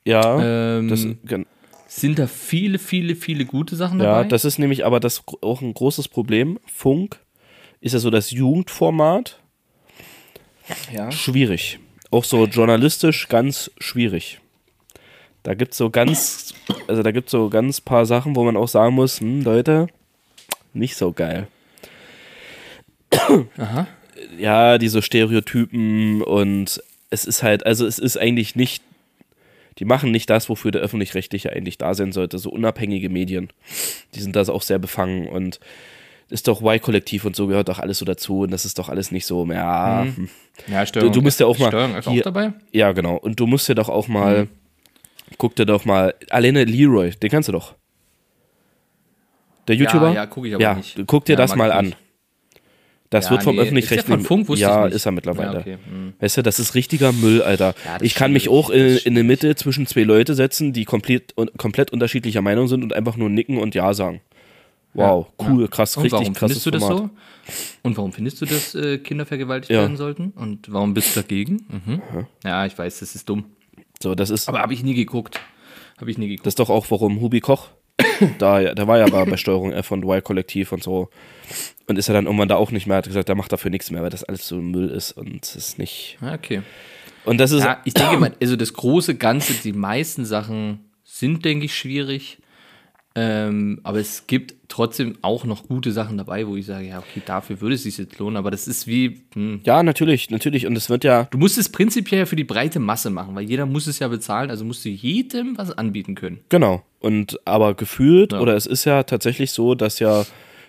Ja, 0.05 0.79
ähm, 0.79 0.89
das, 0.89 1.07
gen- 1.25 1.47
sind 1.89 2.19
da 2.19 2.27
viele, 2.27 2.79
viele, 2.79 3.15
viele 3.17 3.45
gute 3.45 3.77
Sachen 3.77 3.99
dabei. 3.99 4.23
ja, 4.23 4.25
das 4.25 4.45
ist 4.45 4.59
nämlich 4.59 4.87
aber 4.87 4.99
das 5.01 5.23
auch 5.43 5.61
ein 5.61 5.75
großes 5.75 6.09
Problem. 6.09 6.59
Funk 6.67 7.19
ist 7.83 7.93
ja 7.93 7.99
so 7.99 8.09
das 8.11 8.31
Jugendformat. 8.31 9.39
ja. 10.93 11.11
Schwierig. 11.11 11.79
Auch 12.11 12.25
so 12.25 12.47
journalistisch 12.47 13.29
ganz 13.29 13.71
schwierig. 13.79 14.41
Da 15.43 15.55
gibt 15.55 15.73
es 15.73 15.79
so 15.79 15.91
ganz, 15.91 16.55
also 16.87 17.03
da 17.03 17.11
gibt 17.11 17.29
so 17.29 17.51
ganz 17.51 17.81
paar 17.81 18.07
Sachen, 18.07 18.37
wo 18.37 18.45
man 18.45 18.57
auch 18.57 18.69
sagen 18.69 18.95
muss, 18.95 19.21
hm, 19.21 19.43
Leute, 19.43 19.89
nicht 20.73 20.97
so 20.97 21.13
geil. 21.13 21.49
Aha. 23.59 23.89
ja, 24.39 24.79
diese 24.79 25.03
Stereotypen 25.03 26.23
und 26.23 26.83
es 27.11 27.25
ist 27.25 27.43
halt, 27.43 27.67
also 27.67 27.85
es 27.87 27.99
ist 27.99 28.17
eigentlich 28.17 28.55
nicht, 28.57 28.83
die 29.79 29.85
machen 29.85 30.13
nicht 30.13 30.31
das, 30.31 30.49
wofür 30.49 30.71
der 30.71 30.81
öffentlich-rechtliche 30.81 31.53
eigentlich 31.53 31.79
da 31.79 31.95
sein 31.95 32.13
sollte, 32.13 32.39
so 32.39 32.51
unabhängige 32.51 33.09
Medien. 33.09 33.49
Die 34.15 34.21
sind 34.21 34.37
da 34.37 34.43
auch 34.43 34.63
sehr 34.63 34.79
befangen 34.79 35.29
und 35.29 35.61
ist 36.33 36.49
doch 36.49 36.61
Y-Kollektiv 36.63 37.25
und 37.25 37.37
so 37.37 37.47
gehört 37.47 37.69
doch 37.69 37.79
alles 37.79 37.99
so 37.99 38.05
dazu 38.05 38.41
und 38.41 38.51
das 38.51 38.65
ist 38.65 38.79
doch 38.79 38.89
alles 38.89 39.11
nicht 39.13 39.27
so, 39.27 39.47
ja, 39.47 40.03
hm. 40.05 40.29
Ja, 40.67 40.85
Steuerung. 40.85 41.13
Du- 41.13 41.19
du 41.21 41.23
musst 41.23 41.39
ja 41.41 41.47
auch 41.47 41.59
mal 41.59 41.75
einfach 41.75 42.11
hier- 42.11 42.23
auch 42.23 42.25
dabei. 42.25 42.53
ja 42.73 42.93
genau. 42.93 43.17
Und 43.17 43.39
du 43.39 43.47
musst 43.47 43.69
dir 43.69 43.75
doch 43.75 43.89
auch 43.89 44.09
Mhm. 44.09 44.15
mal, 44.15 44.49
guck 45.39 45.55
dir 45.57 45.65
doch 45.67 45.85
mal, 45.85 46.15
alleine 46.31 46.65
Leroy, 46.65 47.11
den 47.11 47.31
kannst 47.31 47.49
du 47.49 47.53
doch. 47.53 47.75
Der 49.69 49.77
YouTuber? 49.77 50.09
Ja, 50.09 50.15
ja, 50.15 50.27
guck 50.27 50.47
ich 50.47 50.55
aber 50.55 50.63
ja, 50.63 50.75
nicht. 50.75 50.99
guck 51.07 51.25
dir 51.25 51.33
Ja, 51.35 51.37
das 51.37 51.55
mal 51.55 51.71
an. 51.71 51.95
Das 53.11 53.27
Ja, 53.27 53.33
wird 53.33 53.43
vom 53.43 53.57
nee. 53.57 53.63
öffentlich-rechtlichen. 53.63 54.21
Ist 54.23 54.59
ja, 54.61 54.81
ich 54.81 54.85
nicht. 54.87 54.95
ist 54.97 55.05
er 55.07 55.13
mittlerweile. 55.13 55.53
Ja, 55.53 55.61
okay. 55.61 55.79
hm. 55.87 56.15
Weißt 56.19 56.39
du, 56.39 56.43
das 56.43 56.59
ist 56.59 56.75
richtiger 56.75 57.13
Müll, 57.13 57.43
Alter. 57.43 57.75
Ja, 57.85 57.99
ich 58.01 58.15
kann 58.15 58.33
mich 58.33 58.49
auch 58.49 58.71
in, 58.71 58.97
in 58.97 59.15
der 59.15 59.23
Mitte 59.23 59.55
zwischen 59.55 59.87
zwei 59.87 60.03
Leute 60.05 60.35
setzen, 60.35 60.73
die 60.73 60.87
komplett, 60.87 61.35
komplett 61.59 61.93
unterschiedlicher 61.93 62.41
Meinung 62.41 62.69
sind 62.69 62.83
und 62.83 62.95
einfach 62.95 63.17
nur 63.19 63.29
nicken 63.29 63.59
und 63.59 63.75
Ja 63.75 63.93
sagen. 63.93 64.23
Wow, 64.95 65.27
Ja, 65.41 65.49
cool, 65.49 65.63
ja. 65.63 65.69
krass, 65.69 65.97
Und 65.97 66.03
richtig 66.05 66.21
warum 66.21 66.35
krasses 66.35 66.63
findest 66.63 66.67
du 66.67 66.71
das 66.71 66.83
Format. 66.83 67.11
so? 67.47 67.79
Und 67.83 67.97
warum 67.97 68.13
findest 68.13 68.41
du, 68.41 68.47
dass 68.47 68.75
äh, 68.75 68.99
Kinder 68.99 69.25
vergewaltigt 69.27 69.71
Ja. 69.73 69.81
werden 69.81 69.97
sollten? 69.97 70.31
Und 70.37 70.71
warum 70.73 70.93
bist 70.95 71.17
du 71.17 71.21
dagegen? 71.21 71.67
Mhm. 71.69 72.27
Ja, 72.45 72.67
ich 72.67 72.77
weiß, 72.77 73.01
das 73.01 73.15
ist 73.15 73.29
dumm. 73.29 73.45
So, 74.03 74.15
das 74.15 74.31
ist, 74.31 74.49
Aber 74.49 74.59
habe 74.61 74.75
ich 74.75 74.83
nie 74.83 74.95
geguckt. 74.95 75.41
Habe 76.01 76.11
ich 76.11 76.19
nie 76.19 76.29
geguckt. 76.29 76.47
das 76.47 76.53
ist 76.53 76.59
doch 76.59 76.71
auch, 76.71 76.87
warum 76.91 77.21
Hubi 77.21 77.41
Koch, 77.41 77.69
da, 78.39 78.75
der 78.75 78.87
war 78.89 78.99
ja 78.99 79.07
bei, 79.07 79.25
bei 79.25 79.37
Steuerung 79.37 79.73
F 79.73 79.91
und 79.93 80.05
Y-Kollektiv 80.05 80.73
und 80.73 80.83
so. 80.83 81.09
Und 81.87 81.99
ist 81.99 82.09
ja 82.09 82.15
dann 82.15 82.27
irgendwann 82.27 82.49
da 82.49 82.57
auch 82.57 82.71
nicht 82.71 82.87
mehr, 82.87 82.97
hat 82.99 83.07
gesagt, 83.07 83.29
der 83.29 83.35
macht 83.37 83.53
dafür 83.53 83.71
nichts 83.71 83.91
mehr, 83.91 84.03
weil 84.03 84.11
das 84.11 84.25
alles 84.25 84.47
so 84.47 84.57
Müll 84.57 84.89
ist 84.89 85.13
und 85.13 85.45
es 85.45 85.57
ist 85.57 85.79
nicht. 85.79 86.19
Ja, 86.21 86.35
okay. 86.35 86.63
Und 87.25 87.39
das 87.39 87.53
ist, 87.53 87.63
Ja, 87.65 87.81
ich 87.85 87.95
denke 87.95 88.19
mal, 88.19 88.35
also 88.43 88.57
das 88.57 88.73
große 88.73 89.15
Ganze, 89.17 89.55
die 89.55 89.73
meisten 89.73 90.25
Sachen 90.25 90.91
sind, 91.05 91.45
denke 91.45 91.67
ich, 91.67 91.77
schwierig. 91.77 92.39
Ähm, 93.15 93.81
aber 93.83 93.99
es 93.99 94.27
gibt 94.27 94.55
trotzdem 94.69 95.19
auch 95.21 95.45
noch 95.45 95.69
gute 95.69 95.93
Sachen 95.93 96.17
dabei, 96.17 96.47
wo 96.47 96.57
ich 96.57 96.65
sage, 96.65 96.87
ja, 96.89 96.99
okay, 96.99 97.21
dafür 97.27 97.61
würde 97.61 97.75
es 97.75 97.83
sich 97.83 97.99
jetzt 97.99 98.19
lohnen. 98.19 98.39
Aber 98.39 98.51
das 98.51 98.67
ist 98.67 98.87
wie, 98.87 99.21
hm, 99.35 99.61
ja, 99.65 99.83
natürlich, 99.83 100.31
natürlich. 100.31 100.67
Und 100.67 100.77
es 100.77 100.89
wird 100.89 101.05
ja, 101.05 101.25
du 101.31 101.37
musst 101.37 101.59
es 101.59 101.69
prinzipiell 101.69 102.21
ja 102.21 102.27
für 102.27 102.37
die 102.37 102.45
breite 102.45 102.79
Masse 102.81 103.11
machen, 103.11 103.35
weil 103.35 103.45
jeder 103.45 103.67
muss 103.67 103.87
es 103.87 103.99
ja 103.99 104.09
bezahlen, 104.09 104.49
also 104.51 104.65
musst 104.65 104.83
du 104.85 104.89
jedem 104.89 105.59
was 105.59 105.71
anbieten 105.73 106.15
können. 106.15 106.41
Genau. 106.49 106.83
Und 107.01 107.39
aber 107.45 107.75
gefühlt, 107.75 108.33
Ja. 108.33 108.41
oder 108.41 108.57
es 108.57 108.65
ist 108.65 108.85
ja 108.87 109.03
tatsächlich 109.03 109.51
so, 109.51 109.75
dass 109.75 109.99
ja 109.99 110.25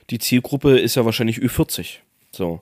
die 0.10 0.20
Zielgruppe 0.20 0.78
ist 0.80 0.96
ja 0.96 1.06
wahrscheinlich 1.06 1.38
Ü40. 1.38 2.00
So. 2.34 2.62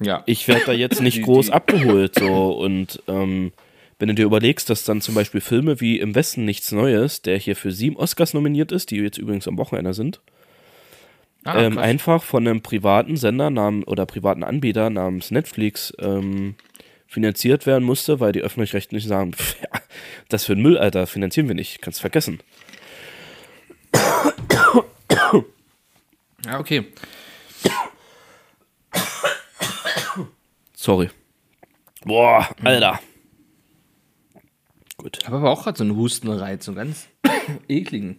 Ja. 0.00 0.22
Ich 0.26 0.46
werde 0.48 0.64
da 0.66 0.72
jetzt 0.72 1.00
nicht 1.00 1.16
Die- 1.18 1.22
groß 1.22 1.46
die- 1.46 1.52
abgeholt. 1.52 2.16
So. 2.18 2.50
Und 2.58 3.02
ähm, 3.08 3.52
wenn 3.98 4.08
du 4.08 4.14
dir 4.14 4.26
überlegst, 4.26 4.68
dass 4.68 4.84
dann 4.84 5.00
zum 5.00 5.14
Beispiel 5.14 5.40
Filme 5.40 5.80
wie 5.80 5.98
Im 5.98 6.14
Westen 6.14 6.44
nichts 6.44 6.72
Neues, 6.72 7.22
der 7.22 7.38
hier 7.38 7.56
für 7.56 7.72
sieben 7.72 7.96
Oscars 7.96 8.34
nominiert 8.34 8.72
ist, 8.72 8.90
die 8.90 8.96
jetzt 8.96 9.18
übrigens 9.18 9.48
am 9.48 9.58
Wochenende 9.58 9.94
sind, 9.94 10.20
Ah, 11.46 11.62
ähm, 11.62 11.78
einfach 11.78 12.24
von 12.24 12.46
einem 12.46 12.60
privaten 12.60 13.16
Sender 13.16 13.50
namen, 13.50 13.84
oder 13.84 14.04
privaten 14.04 14.42
Anbieter 14.42 14.90
namens 14.90 15.30
Netflix 15.30 15.92
ähm, 16.00 16.56
finanziert 17.06 17.66
werden 17.66 17.84
musste, 17.84 18.18
weil 18.18 18.32
die 18.32 18.40
öffentlich-rechtlichen 18.40 19.08
sagen, 19.08 19.32
pff, 19.36 19.54
ja, 19.62 19.68
das 20.28 20.44
für 20.44 20.54
ein 20.54 20.60
Müll, 20.60 20.76
Alter, 20.76 21.06
finanzieren 21.06 21.46
wir 21.46 21.54
nicht, 21.54 21.80
kannst 21.80 22.00
vergessen. 22.00 22.40
ja, 26.44 26.58
okay. 26.58 26.86
Sorry. 30.74 31.10
Boah, 32.04 32.48
Alter. 32.64 32.98
Gut. 34.98 35.18
Ich 35.20 35.26
habe 35.26 35.36
aber 35.36 35.50
auch 35.50 35.64
gerade 35.64 35.78
so 35.78 35.84
einen 35.84 35.96
Hustenreiz, 35.96 36.64
so 36.64 36.72
einen 36.72 36.76
ganz 36.76 37.08
ekligen. 37.68 38.16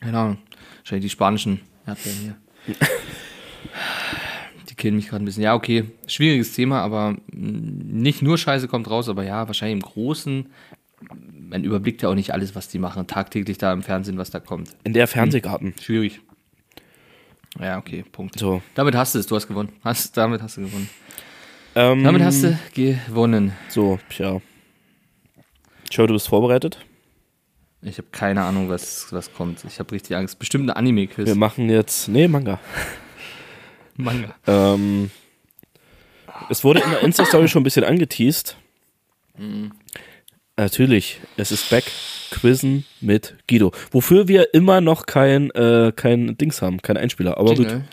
Keine 0.00 0.18
Ahnung. 0.18 0.38
Wahrscheinlich 0.78 1.04
die 1.06 1.10
spanischen 1.10 1.60
Erdbeeren 1.86 2.18
hier. 2.18 2.36
Die 4.68 4.74
killen 4.74 4.96
mich 4.96 5.08
gerade 5.08 5.22
ein 5.22 5.26
bisschen. 5.26 5.42
Ja, 5.42 5.54
okay. 5.54 5.84
Schwieriges 6.06 6.52
Thema, 6.52 6.80
aber 6.82 7.16
nicht 7.32 8.22
nur 8.22 8.36
Scheiße 8.36 8.68
kommt 8.68 8.90
raus, 8.90 9.08
aber 9.08 9.24
ja, 9.24 9.46
wahrscheinlich 9.46 9.82
im 9.82 9.88
Großen. 9.88 10.46
Man 11.10 11.62
überblickt 11.64 12.02
ja 12.02 12.08
auch 12.08 12.14
nicht 12.14 12.32
alles, 12.32 12.54
was 12.54 12.68
die 12.68 12.78
machen, 12.78 13.06
tagtäglich 13.06 13.58
da 13.58 13.72
im 13.72 13.82
Fernsehen, 13.82 14.18
was 14.18 14.30
da 14.30 14.40
kommt. 14.40 14.70
In 14.84 14.92
der 14.92 15.06
Fernsehgarten. 15.06 15.74
Schwierig. 15.80 16.20
Ja, 17.60 17.78
okay, 17.78 18.04
Punkt. 18.10 18.38
So. 18.38 18.60
Damit 18.74 18.94
hast 18.94 19.14
du 19.14 19.18
es, 19.18 19.26
du 19.26 19.36
hast 19.36 19.46
gewonnen. 19.46 19.70
Hast, 19.84 20.16
damit 20.16 20.42
hast 20.42 20.56
du 20.56 20.62
gewonnen. 20.62 20.90
Ähm, 21.74 22.04
Damit 22.04 22.22
hast 22.22 22.42
du 22.42 22.58
gewonnen. 22.74 23.52
So, 23.68 23.98
tja. 24.08 24.40
Joe, 25.90 26.06
du 26.06 26.14
bist 26.14 26.28
vorbereitet? 26.28 26.78
Ich 27.82 27.98
habe 27.98 28.08
keine 28.10 28.42
Ahnung, 28.42 28.68
was, 28.68 29.12
was 29.12 29.32
kommt. 29.32 29.64
Ich 29.64 29.78
habe 29.78 29.92
richtig 29.92 30.16
Angst. 30.16 30.38
Bestimmt 30.38 30.64
eine 30.64 30.76
Anime-Quiz. 30.76 31.26
Wir 31.26 31.34
machen 31.34 31.68
jetzt. 31.68 32.08
Nee, 32.08 32.26
Manga. 32.26 32.58
Manga. 33.96 34.34
Ähm, 34.46 35.10
es 36.50 36.64
wurde 36.64 36.80
in 36.80 36.90
der 36.90 37.02
Insta-Story 37.02 37.48
schon 37.48 37.60
ein 37.60 37.64
bisschen 37.64 37.84
angeteased. 37.84 38.56
Natürlich, 40.56 41.20
es 41.36 41.52
ist 41.52 41.70
back. 41.70 41.84
Quizzen 42.30 42.84
mit 43.00 43.36
Guido. 43.48 43.72
Wofür 43.90 44.28
wir 44.28 44.52
immer 44.52 44.80
noch 44.80 45.06
kein, 45.06 45.50
äh, 45.52 45.92
kein 45.94 46.36
Dings 46.36 46.60
haben, 46.60 46.82
kein 46.82 46.96
Einspieler. 46.96 47.38
Aber 47.38 47.50
gut, 47.50 47.58
Jingle. 47.58 47.84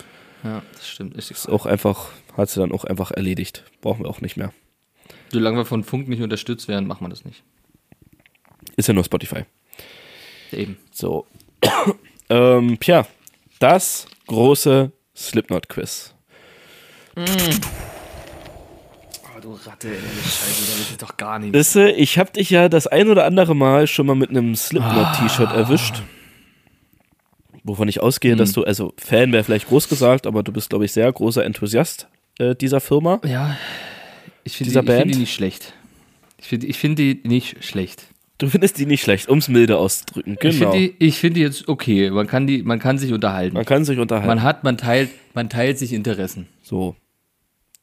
Ja, 0.43 0.61
das 0.73 0.87
stimmt. 0.87 1.15
Ist 1.15 1.31
ist 1.31 1.47
auch 1.47 1.65
einfach, 1.65 2.09
hat 2.35 2.49
sie 2.49 2.59
dann 2.59 2.71
auch 2.71 2.83
einfach 2.83 3.11
erledigt. 3.11 3.63
Brauchen 3.81 4.03
wir 4.03 4.09
auch 4.09 4.21
nicht 4.21 4.37
mehr. 4.37 4.51
Solange 5.31 5.57
wir 5.57 5.65
von 5.65 5.83
Funk 5.83 6.07
nicht 6.07 6.21
unterstützt 6.21 6.67
werden, 6.67 6.87
machen 6.87 7.05
wir 7.05 7.09
das 7.09 7.25
nicht. 7.25 7.43
Ist 8.75 8.87
ja 8.87 8.93
nur 8.93 9.03
Spotify. 9.03 9.43
Eben. 10.51 10.77
So. 10.91 11.25
ähm, 12.29 12.79
tja, 12.79 13.07
das 13.59 14.07
große 14.27 14.91
Slipknot-Quiz. 15.15 16.13
Oh, 17.15 17.21
du 19.41 19.53
Ratte, 19.53 19.89
ey, 19.89 19.95
Scheiße, 19.95 20.71
da 20.71 20.77
will 20.77 20.85
ich 20.91 20.97
doch 20.97 21.17
gar 21.17 21.39
nicht. 21.39 21.53
Wisse, 21.53 21.89
ich 21.91 22.17
hab 22.17 22.33
dich 22.33 22.49
ja 22.49 22.69
das 22.69 22.87
ein 22.87 23.09
oder 23.09 23.25
andere 23.25 23.55
Mal 23.55 23.87
schon 23.87 24.07
mal 24.07 24.15
mit 24.15 24.29
einem 24.29 24.55
Slipknot-T-Shirt 24.55 25.51
erwischt. 25.51 26.01
Wovon 27.63 27.87
ich 27.87 28.01
ausgehe, 28.01 28.35
dass 28.35 28.51
du, 28.51 28.63
also 28.63 28.93
Fan 28.97 29.31
wäre 29.31 29.43
vielleicht 29.43 29.69
groß 29.69 29.87
gesagt, 29.87 30.27
aber 30.27 30.43
du 30.43 30.51
bist, 30.51 30.69
glaube 30.69 30.83
ich, 30.85 30.91
sehr 30.91 31.11
großer 31.11 31.45
Enthusiast 31.45 32.07
äh, 32.39 32.55
dieser 32.55 32.81
Firma. 32.81 33.21
Ja, 33.23 33.57
ich 34.43 34.57
finde 34.57 34.73
die, 34.73 34.79
ich 34.79 34.85
find 34.85 35.15
die 35.15 35.19
nicht 35.19 35.33
schlecht. 35.33 35.73
Ich 36.37 36.47
finde 36.47 36.67
ich 36.67 36.77
find 36.77 36.99
die 36.99 37.21
nicht 37.23 37.63
schlecht. 37.63 38.07
Du 38.43 38.49
findest 38.49 38.77
die 38.77 38.85
nicht 38.85 39.01
schlecht, 39.01 39.29
um 39.29 39.37
es 39.37 39.47
milde 39.47 39.77
auszudrücken. 39.77 40.33
Ich 40.33 40.39
Genau. 40.39 40.71
finde 40.71 40.77
die, 40.77 41.05
ich 41.05 41.17
find 41.17 41.37
die 41.37 41.41
jetzt 41.41 41.67
okay. 41.69 42.09
Man 42.11 42.27
kann, 42.27 42.45
die, 42.45 42.61
man 42.63 42.79
kann 42.79 42.97
sich 42.97 43.13
unterhalten. 43.13 43.55
Man 43.55 43.65
kann 43.65 43.85
sich 43.85 43.99
unterhalten. 43.99 44.27
Man 44.27 44.43
hat, 44.43 44.63
man 44.63 44.77
teilt, 44.77 45.09
man 45.33 45.49
teilt 45.49 45.77
sich 45.79 45.93
Interessen. 45.93 46.47
so. 46.61 46.95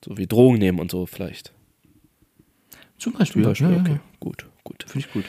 So 0.04 0.16
wie 0.16 0.26
Drogen 0.26 0.58
nehmen 0.58 0.78
und 0.80 0.90
so 0.90 1.04
vielleicht. 1.06 1.52
Zum 2.98 3.12
Beispiel. 3.14 3.42
Zum 3.42 3.50
Beispiel, 3.50 3.66
ja, 3.68 3.74
ja, 3.74 3.80
okay. 3.80 3.92
ja. 3.92 4.00
Gut, 4.18 4.46
gut. 4.64 4.84
Finde 4.86 5.06
ich 5.06 5.12
gut. 5.12 5.24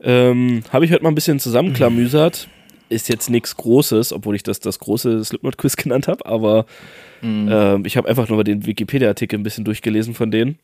Ähm, 0.00 0.62
Habe 0.72 0.84
ich 0.84 0.92
heute 0.92 1.02
mal 1.02 1.08
ein 1.10 1.14
bisschen 1.14 1.38
zusammenklamüsert. 1.40 2.48
Ist 2.90 3.08
jetzt 3.08 3.30
nichts 3.30 3.56
Großes, 3.56 4.12
obwohl 4.12 4.34
ich 4.36 4.42
das 4.42 4.60
das 4.60 4.78
große 4.78 5.24
Slipknot-Quiz 5.24 5.76
genannt 5.76 6.08
habe, 6.08 6.24
aber 6.26 6.66
Mhm. 7.22 7.48
ähm, 7.52 7.84
ich 7.84 7.98
habe 7.98 8.08
einfach 8.08 8.28
nur 8.30 8.44
den 8.44 8.64
Wikipedia-Artikel 8.64 9.38
ein 9.38 9.42
bisschen 9.42 9.64
durchgelesen 9.66 10.14
von 10.14 10.30
denen 10.30 10.58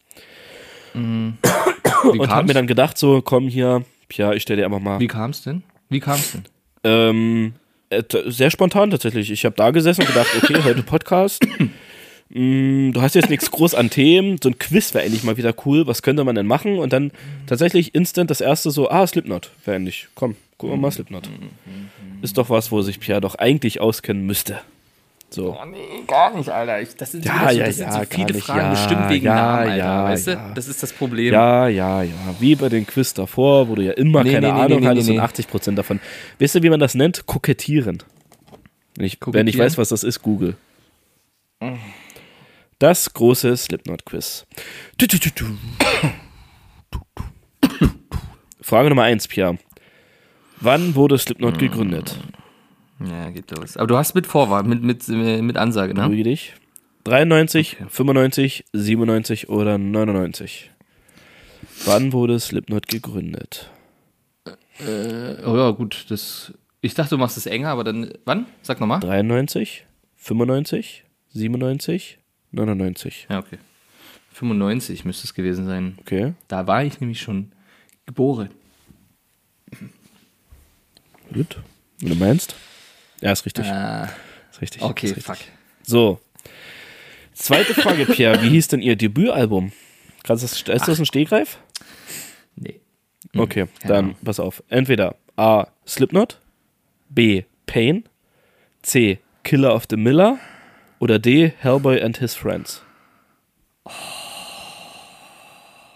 Wie 0.95 1.35
und 2.19 2.31
habe 2.31 2.47
mir 2.47 2.55
dann 2.55 2.67
gedacht, 2.67 2.97
so 2.97 3.21
komm 3.23 3.49
hier, 3.49 3.85
ja, 4.13 4.33
ich 4.33 4.43
stelle 4.43 4.61
dir 4.61 4.67
einfach 4.67 4.81
mal. 4.81 5.01
Wie 5.01 5.07
kam 5.07 5.31
es 5.31 5.43
denn? 5.43 5.63
Wie 5.89 6.01
kam 6.01 6.15
es 6.17 6.33
denn? 6.33 6.45
Ähm, 6.85 7.53
äh, 7.91 8.03
sehr 8.27 8.51
spontan 8.51 8.91
tatsächlich. 8.91 9.31
Ich 9.31 9.45
habe 9.45 9.55
da 9.57 9.71
gesessen 9.71 10.03
und 10.03 10.09
gedacht, 10.09 10.29
okay, 10.43 10.57
heute 10.65 10.83
Podcast. 10.83 11.47
Mm, 12.29 12.91
Du 12.93 13.03
hast 13.03 13.15
jetzt 13.15 13.31
nichts 13.31 13.51
groß 13.51 13.75
an 13.75 13.89
Themen. 13.91 14.39
So 14.43 14.49
ein 14.49 14.59
Quiz 14.59 14.93
wäre 14.95 15.05
endlich 15.05 15.23
mal 15.23 15.37
wieder 15.37 15.55
cool. 15.65 15.87
Was 15.87 16.03
könnte 16.03 16.25
man 16.25 16.35
denn 16.35 16.47
machen? 16.47 16.79
Und 16.79 16.93
dann 16.93 17.13
tatsächlich 17.47 17.95
instant 17.95 18.31
das 18.31 18.41
erste 18.41 18.71
so, 18.71 18.91
ah, 18.91 19.07
Slipknot 19.07 19.51
wäre 19.65 19.77
endlich. 19.77 20.09
Komm, 20.15 20.35
gucken 20.59 20.77
wir 20.77 20.81
mal 20.81 20.91
Slipknot. 20.91 21.29
Ist 22.23 22.37
doch 22.39 22.51
was, 22.51 22.73
wo 22.73 22.83
sich 22.83 22.99
Pierre 22.99 23.21
doch 23.21 23.37
eigentlich 23.37 23.81
auskennen 23.81 24.27
müsste. 24.27 24.59
So. 25.37 25.55
Oh 25.55 25.67
nee, 25.67 26.03
gar 26.07 26.35
nicht, 26.35 26.49
Alter. 26.49 26.81
Ich, 26.81 26.97
das 26.97 27.13
sind, 27.13 27.27
Ja, 27.27 27.41
so, 27.41 27.45
das 27.45 27.57
ja, 27.57 27.73
sind 27.73 27.87
ja, 27.89 27.93
so 27.93 28.05
viele. 28.09 28.41
Fragen, 28.41 28.59
Ja, 28.59 28.71
bestimmt 28.71 29.09
wegen 29.11 29.27
ja, 29.27 29.35
Namen, 29.35 29.59
Alter. 29.59 29.77
ja, 29.77 30.05
weißt 30.05 30.27
du? 30.29 30.53
Das 30.55 30.67
ist 30.67 30.83
das 30.83 30.95
Problem. 30.95 31.31
Ja, 31.31 31.69
ja, 31.69 32.03
ja. 32.03 32.15
Wie 32.41 32.55
bei 32.55 32.71
den 32.71 32.87
Quiz 32.87 33.13
davor, 33.13 33.69
wo 33.69 33.75
du 33.75 33.83
ja 33.83 33.93
immer 33.93 34.25
Nee, 34.25 34.33
keine 34.33 34.47
nee, 34.47 34.53
Ahnung 34.61 34.81
nee, 34.81 34.87
hattest 34.87 35.11
und 35.11 35.17
nee. 35.17 35.21
80% 35.21 35.75
davon. 35.75 36.01
Weißt 36.41 36.55
du, 36.55 36.63
wie 36.63 36.71
man 36.71 36.81
das 36.81 36.95
nennt? 36.95 37.27
Kokettieren. 37.27 38.03
Wenn 38.97 39.05
ich, 39.05 39.19
wenn 39.27 39.47
ich 39.47 39.59
weiß, 39.59 39.77
was 39.77 39.91
das 39.91 40.05
ist, 40.05 40.23
Google. 40.23 40.57
Das 42.79 43.13
große 43.13 43.55
Slipknot-Quiz. 43.59 44.47
Frage 48.63 48.89
Nummer 48.89 49.03
1, 49.03 49.29
Pierre. 49.29 49.59
Wann 50.61 50.95
wurde 50.95 51.19
Slipknot 51.19 51.59
gegründet? 51.59 52.19
Ja, 53.05 53.31
geht 53.31 53.51
los. 53.51 53.77
Aber 53.77 53.87
du 53.87 53.97
hast 53.97 54.15
mit 54.15 54.27
Vorwahl, 54.27 54.63
mit, 54.63 54.83
mit, 54.83 55.09
äh, 55.09 55.43
mit 55.43 55.57
Ansage, 55.57 55.95
ne? 55.95 56.03
Beruhige 56.03 56.25
dich. 56.25 56.55
93, 57.05 57.77
Okay. 57.81 57.87
95, 57.89 58.65
97 58.73 59.49
oder 59.49 59.79
99? 59.79 60.71
Wann 61.85 62.13
wurde 62.13 62.41
Slipknot 62.41 62.89
gegründet? 62.89 63.71
Oh 64.81 65.57
ja, 65.57 65.71
gut. 65.71 66.07
Das, 66.09 66.53
ich 66.81 66.95
dachte, 66.95 67.11
du 67.11 67.19
machst 67.19 67.37
es 67.37 67.47
enger, 67.47 67.69
aber 67.69 67.85
dann. 67.85 68.13
Wann? 68.25 68.47
Sag 68.63 68.81
nochmal. 68.81 69.01
93, 69.01 69.87
95, 70.17 71.05
97, 71.33 72.19
99. 72.53 73.27
Ja, 73.31 73.39
okay. 73.39 73.59
95 74.33 75.05
müsste 75.05 75.25
es 75.25 75.35
gewesen 75.35 75.67
sein. 75.67 75.97
Okay. 76.01 76.35
Da 76.49 76.67
war 76.67 76.83
ich 76.85 77.01
nämlich 77.01 77.21
schon 77.21 77.53
geboren. 78.05 78.51
Gut. 81.33 81.59
Wenn 82.01 82.11
du 82.11 82.15
meinst? 82.17 82.55
Ja, 83.21 83.33
ist 83.33 83.45
richtig. 83.47 83.67
Äh, 83.67 84.05
Ist 84.51 84.61
richtig. 84.61 84.83
okay, 84.83 85.07
ist 85.07 85.17
richtig. 85.17 85.25
fuck. 85.37 85.39
So. 85.83 86.21
Zweite 87.35 87.75
Frage, 87.75 88.07
Pierre. 88.07 88.43
Wie 88.43 88.49
hieß 88.51 88.69
denn 88.69 88.81
Ihr 88.83 88.97
Debütalbum? 88.97 89.73
Kannst 90.23 90.43
das, 90.45 90.53
ist 90.63 90.89
das 90.89 90.99
ein 90.99 91.07
Stehgreif? 91.07 91.59
Nee. 92.57 92.81
Okay, 93.37 93.67
keine 93.81 93.93
dann 93.95 94.05
Ahnung. 94.07 94.17
pass 94.25 94.41
auf. 94.41 94.63
Entweder 94.69 95.17
A. 95.37 95.67
Slipknot, 95.87 96.41
B. 97.11 97.45
Pain, 97.67 98.05
C. 98.83 99.19
Killer 99.45 99.75
of 99.75 99.85
the 99.91 99.97
Miller 99.97 100.39
oder 100.99 101.19
D. 101.19 101.53
Hellboy 101.59 102.01
and 102.03 102.19
His 102.19 102.35
Friends? 102.35 102.83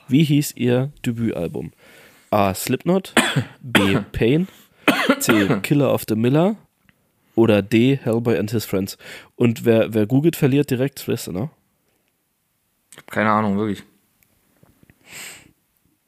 Wie 0.09 0.25
hieß 0.25 0.53
ihr 0.57 0.93
Debütalbum? 1.05 1.73
A. 2.31 2.55
Slipknot, 2.55 3.15
B. 3.63 3.99
Pain, 4.13 4.49
C. 5.21 5.61
Killer 5.63 5.93
of 5.93 6.05
the 6.09 6.15
Miller 6.17 6.57
oder 7.41 7.63
D. 7.63 7.97
Hellboy 7.97 8.39
and 8.39 8.51
His 8.51 8.65
Friends? 8.65 8.99
Und 9.37 9.65
wer, 9.65 9.93
wer 9.95 10.07
googelt, 10.07 10.37
verliert 10.37 10.71
direkt, 10.71 11.09
wisst 11.09 11.29
ihr, 11.29 11.33
ne? 11.33 11.51
Keine 13.07 13.31
Ahnung, 13.31 13.57
wirklich. 13.57 13.85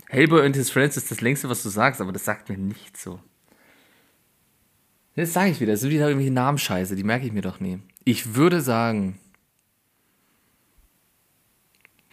Hellboy 0.08 0.44
and 0.44 0.54
his 0.54 0.70
friends 0.70 0.96
ist 0.98 1.10
das 1.10 1.22
längste, 1.22 1.48
was 1.48 1.62
du 1.62 1.70
sagst, 1.70 2.00
aber 2.02 2.12
das 2.12 2.24
sagt 2.24 2.50
mir 2.50 2.58
nicht 2.58 2.98
so. 2.98 3.18
Das 5.16 5.32
sage 5.32 5.50
ich 5.50 5.60
wieder. 5.60 5.72
Das 5.72 5.80
sind 5.80 5.90
wieder 5.90 6.06
irgendwelche 6.06 6.32
Namenscheiße, 6.32 6.96
die 6.96 7.04
merke 7.04 7.24
ich 7.26 7.32
mir 7.32 7.40
doch 7.40 7.60
nie. 7.60 7.78
Ich 8.04 8.34
würde 8.34 8.60
sagen. 8.60 9.18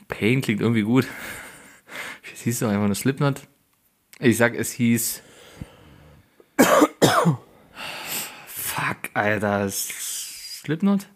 Pain 0.08 0.42
klingt 0.42 0.62
irgendwie 0.62 0.84
gut. 0.84 1.08
Es 2.34 2.42
hieß 2.42 2.60
doch 2.60 2.70
einfach 2.70 2.86
nur 2.86 2.96
Slipknot. 2.96 3.42
Ich 4.20 4.38
sag, 4.38 4.56
es 4.56 4.72
hieß. 4.72 5.22
Fuck, 9.10 9.16
Alter. 9.18 9.70
Slipknot? 9.70 11.08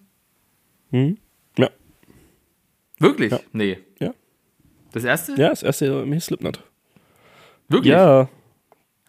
Hm? 0.92 1.18
Ja. 1.58 1.70
Wirklich? 3.00 3.32
Ja. 3.32 3.40
Nee. 3.52 3.78
Ja. 4.00 4.14
Das 4.92 5.04
erste? 5.04 5.34
Ja, 5.34 5.50
das 5.50 5.64
erste 5.64 6.06
hieß 6.06 6.26
Slipknot. 6.26 6.64
Wirklich? 7.68 7.92
Ja, 7.94 8.30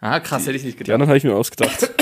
Ah, 0.01 0.19
krass, 0.19 0.45
hätte 0.45 0.57
ich 0.57 0.63
nicht 0.63 0.75
die 0.75 0.83
gedacht. 0.83 0.93
anderen 0.95 1.07
habe 1.09 1.17
ich 1.17 1.23
mir 1.23 1.35
ausgedacht. 1.35 1.89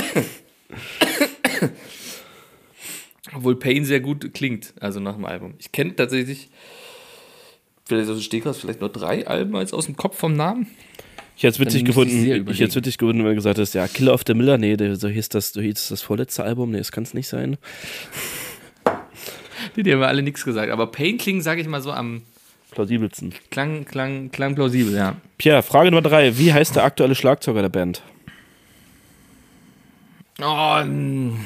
Obwohl 3.34 3.56
Pain 3.58 3.84
sehr 3.84 4.00
gut 4.00 4.34
klingt, 4.34 4.74
also 4.80 5.00
nach 5.00 5.14
dem 5.14 5.24
Album. 5.24 5.54
Ich 5.58 5.72
kenne 5.72 5.96
tatsächlich, 5.96 6.50
vielleicht 7.86 8.08
aus 8.10 8.16
dem 8.18 8.22
Stegreif, 8.22 8.58
vielleicht 8.58 8.80
nur 8.80 8.90
drei 8.90 9.26
Alben 9.26 9.56
als 9.56 9.72
aus 9.72 9.86
dem 9.86 9.96
Kopf 9.96 10.18
vom 10.18 10.34
Namen. 10.34 10.70
Ich 11.36 11.42
hätte 11.42 11.54
es 11.54 11.58
witzig 11.60 11.84
gefunden, 11.84 12.24
ich, 12.24 12.60
hätte 12.60 12.64
es 12.64 12.76
witzig 12.76 12.96
gefunden, 12.98 13.22
wenn 13.24 13.30
du 13.30 13.34
gesagt 13.34 13.58
hast, 13.58 13.74
ja, 13.74 13.88
Killer 13.88 14.14
of 14.14 14.22
the 14.26 14.34
Miller, 14.34 14.56
nee, 14.56 14.76
so 14.94 15.08
hieß 15.08 15.28
das, 15.30 15.52
so 15.52 15.60
hieß 15.60 15.88
das 15.88 16.00
vorletzte 16.02 16.44
Album, 16.44 16.70
nee, 16.70 16.78
das 16.78 16.92
kann 16.92 17.02
es 17.02 17.12
nicht 17.12 17.26
sein. 17.28 17.56
Die, 19.76 19.82
die 19.82 19.92
haben 19.92 20.02
alle 20.02 20.22
nichts 20.22 20.44
gesagt. 20.44 20.70
Aber 20.70 20.86
Pain 20.88 21.18
klingt, 21.18 21.42
sage 21.42 21.60
ich 21.60 21.66
mal 21.66 21.80
so, 21.80 21.90
am 21.90 22.22
Plausibelsten. 22.70 23.34
Klang, 23.50 23.84
Klang, 23.84 24.30
Klang 24.30 24.54
plausibel, 24.54 24.94
ja. 24.94 25.16
Pierre, 25.38 25.62
Frage 25.62 25.90
Nummer 25.90 26.02
drei. 26.02 26.38
Wie 26.38 26.52
heißt 26.52 26.76
der 26.76 26.84
aktuelle 26.84 27.14
Schlagzeuger 27.14 27.62
der 27.62 27.68
Band? 27.68 28.02
Oh, 30.40 30.78
n- 30.82 31.38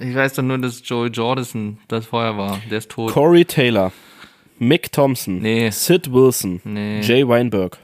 ich 0.00 0.14
weiß 0.14 0.34
doch 0.34 0.42
nur, 0.42 0.58
dass 0.58 0.82
Joey 0.84 1.08
Jordison 1.10 1.78
das 1.88 2.06
vorher 2.06 2.36
war. 2.36 2.60
Der 2.70 2.78
ist 2.78 2.90
tot. 2.90 3.12
Corey 3.12 3.44
Taylor, 3.44 3.92
Mick 4.58 4.90
Thompson, 4.92 5.38
Nee. 5.40 5.70
Sid 5.70 6.12
Wilson, 6.12 6.60
Nee. 6.64 7.00
Jay 7.02 7.26
Weinberg. 7.26 7.78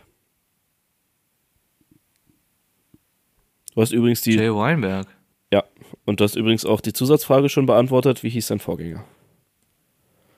Du 3.74 3.80
hast 3.80 3.92
übrigens 3.92 4.20
die, 4.20 4.34
Jay 4.36 4.52
Weinberg. 4.54 5.06
ja, 5.52 5.64
und 6.04 6.20
du 6.20 6.24
hast 6.24 6.36
übrigens 6.36 6.64
auch 6.66 6.80
die 6.80 6.92
Zusatzfrage 6.92 7.48
schon 7.48 7.66
beantwortet. 7.66 8.22
Wie 8.22 8.28
hieß 8.28 8.48
dein 8.48 8.58
Vorgänger? 8.58 9.04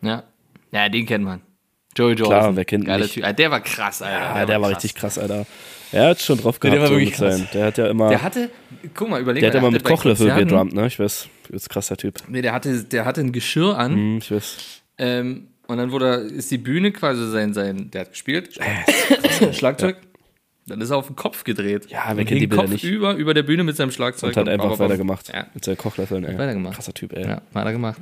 Ja. 0.02 0.24
Ja, 0.72 0.88
den 0.88 1.06
kennt 1.06 1.24
man. 1.24 1.40
Joey 1.96 2.14
Jordison. 2.14 2.26
Klar, 2.40 2.56
wer 2.56 2.64
kennt 2.64 2.84
Geiler 2.86 3.04
nicht? 3.04 3.14
Typ. 3.14 3.24
Ah, 3.24 3.32
Der 3.32 3.50
war 3.50 3.60
krass, 3.60 4.02
Alter. 4.02 4.18
Ja, 4.40 4.46
der, 4.46 4.60
war 4.60 4.70
krass. 4.70 4.84
richtig 4.84 4.94
krass, 5.00 5.18
Alter. 5.18 5.46
Er 5.92 6.08
hat 6.08 6.20
schon 6.20 6.38
drauf 6.38 6.58
der 6.58 6.70
gehabt, 6.70 6.80
war 6.82 6.88
so 6.88 6.94
wirklich 6.94 7.10
mit 7.10 7.18
krass. 7.18 7.38
sein. 7.38 7.48
Der 7.54 7.66
hat 7.66 7.78
ja 7.78 7.86
immer, 7.86 8.08
Der 8.08 8.18
der, 8.18 8.24
hatte, 8.24 8.50
guck 8.94 9.08
mal, 9.08 9.20
überleg 9.20 9.44
hat 9.44 9.52
mal. 9.54 9.58
immer 9.60 9.68
der 9.70 9.72
mit 9.80 9.84
Kochlöffel 9.84 10.34
gedrummt, 10.34 10.72
ne? 10.74 10.86
Ich 10.88 10.98
weiß, 10.98 11.28
ist 11.50 11.68
krasser 11.70 11.96
Typ. 11.96 12.16
Nee, 12.28 12.42
der 12.42 12.52
hatte, 12.52 12.82
der 12.82 13.04
hatte 13.04 13.20
ein 13.20 13.30
Geschirr 13.32 13.78
an. 13.78 13.92
Hm, 13.92 14.18
ich 14.18 14.30
weiß. 14.32 14.56
Ähm, 14.98 15.48
und 15.68 15.78
dann 15.78 15.92
wurde, 15.92 16.14
ist 16.16 16.50
die 16.50 16.58
Bühne 16.58 16.90
quasi 16.90 17.30
sein, 17.30 17.54
sein, 17.54 17.90
der 17.92 18.02
hat 18.02 18.10
gespielt, 18.10 18.58
Schlagzeug. 19.52 19.96
Dann 20.66 20.80
ist 20.80 20.90
er 20.90 20.96
auf 20.96 21.08
den 21.08 21.16
Kopf 21.16 21.44
gedreht. 21.44 21.90
Ja, 21.90 22.04
wer 22.08 22.16
kennt 22.16 22.28
hing 22.30 22.38
die 22.40 22.46
Bilder 22.46 22.62
Kopf 22.64 22.72
nicht? 22.72 22.84
über, 22.84 23.14
über 23.14 23.34
der 23.34 23.42
Bühne 23.42 23.64
mit 23.64 23.76
seinem 23.76 23.90
Schlagzeug. 23.90 24.30
Und 24.30 24.36
hat 24.38 24.48
einfach 24.48 24.70
bam. 24.70 24.78
weitergemacht. 24.78 25.30
Ja, 25.32 25.46
Mit 25.52 25.64
seinen 25.64 25.76
Kochlöffeln, 25.76 26.24
ey. 26.24 26.38
weitergemacht. 26.38 26.74
Krasser 26.76 26.94
Typ, 26.94 27.12
ey. 27.12 27.22
ja, 27.22 27.42
hat 27.54 27.66
er 27.66 27.72
gemacht. 27.72 28.00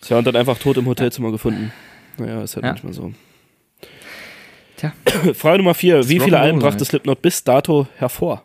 Tja, 0.00 0.18
und 0.18 0.26
dann 0.26 0.36
einfach 0.36 0.58
tot 0.58 0.76
im 0.78 0.86
Hotelzimmer 0.86 1.30
gefunden. 1.32 1.72
Naja, 2.18 2.42
ist 2.42 2.56
halt 2.56 2.64
Ja. 2.64 2.70
manchmal 2.72 2.92
so. 2.94 3.12
Tja. 4.76 4.92
Frage 5.34 5.58
Nummer 5.58 5.74
vier. 5.74 6.08
Wie 6.08 6.18
viele 6.20 6.38
Alben 6.38 6.60
brachte 6.60 6.84
Slipknot 6.84 7.20
bis 7.20 7.44
dato 7.44 7.86
hervor? 7.96 8.44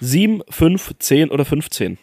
Sieben, 0.00 0.42
fünf, 0.48 0.94
zehn 1.00 1.28
oder 1.30 1.44
15? 1.44 1.98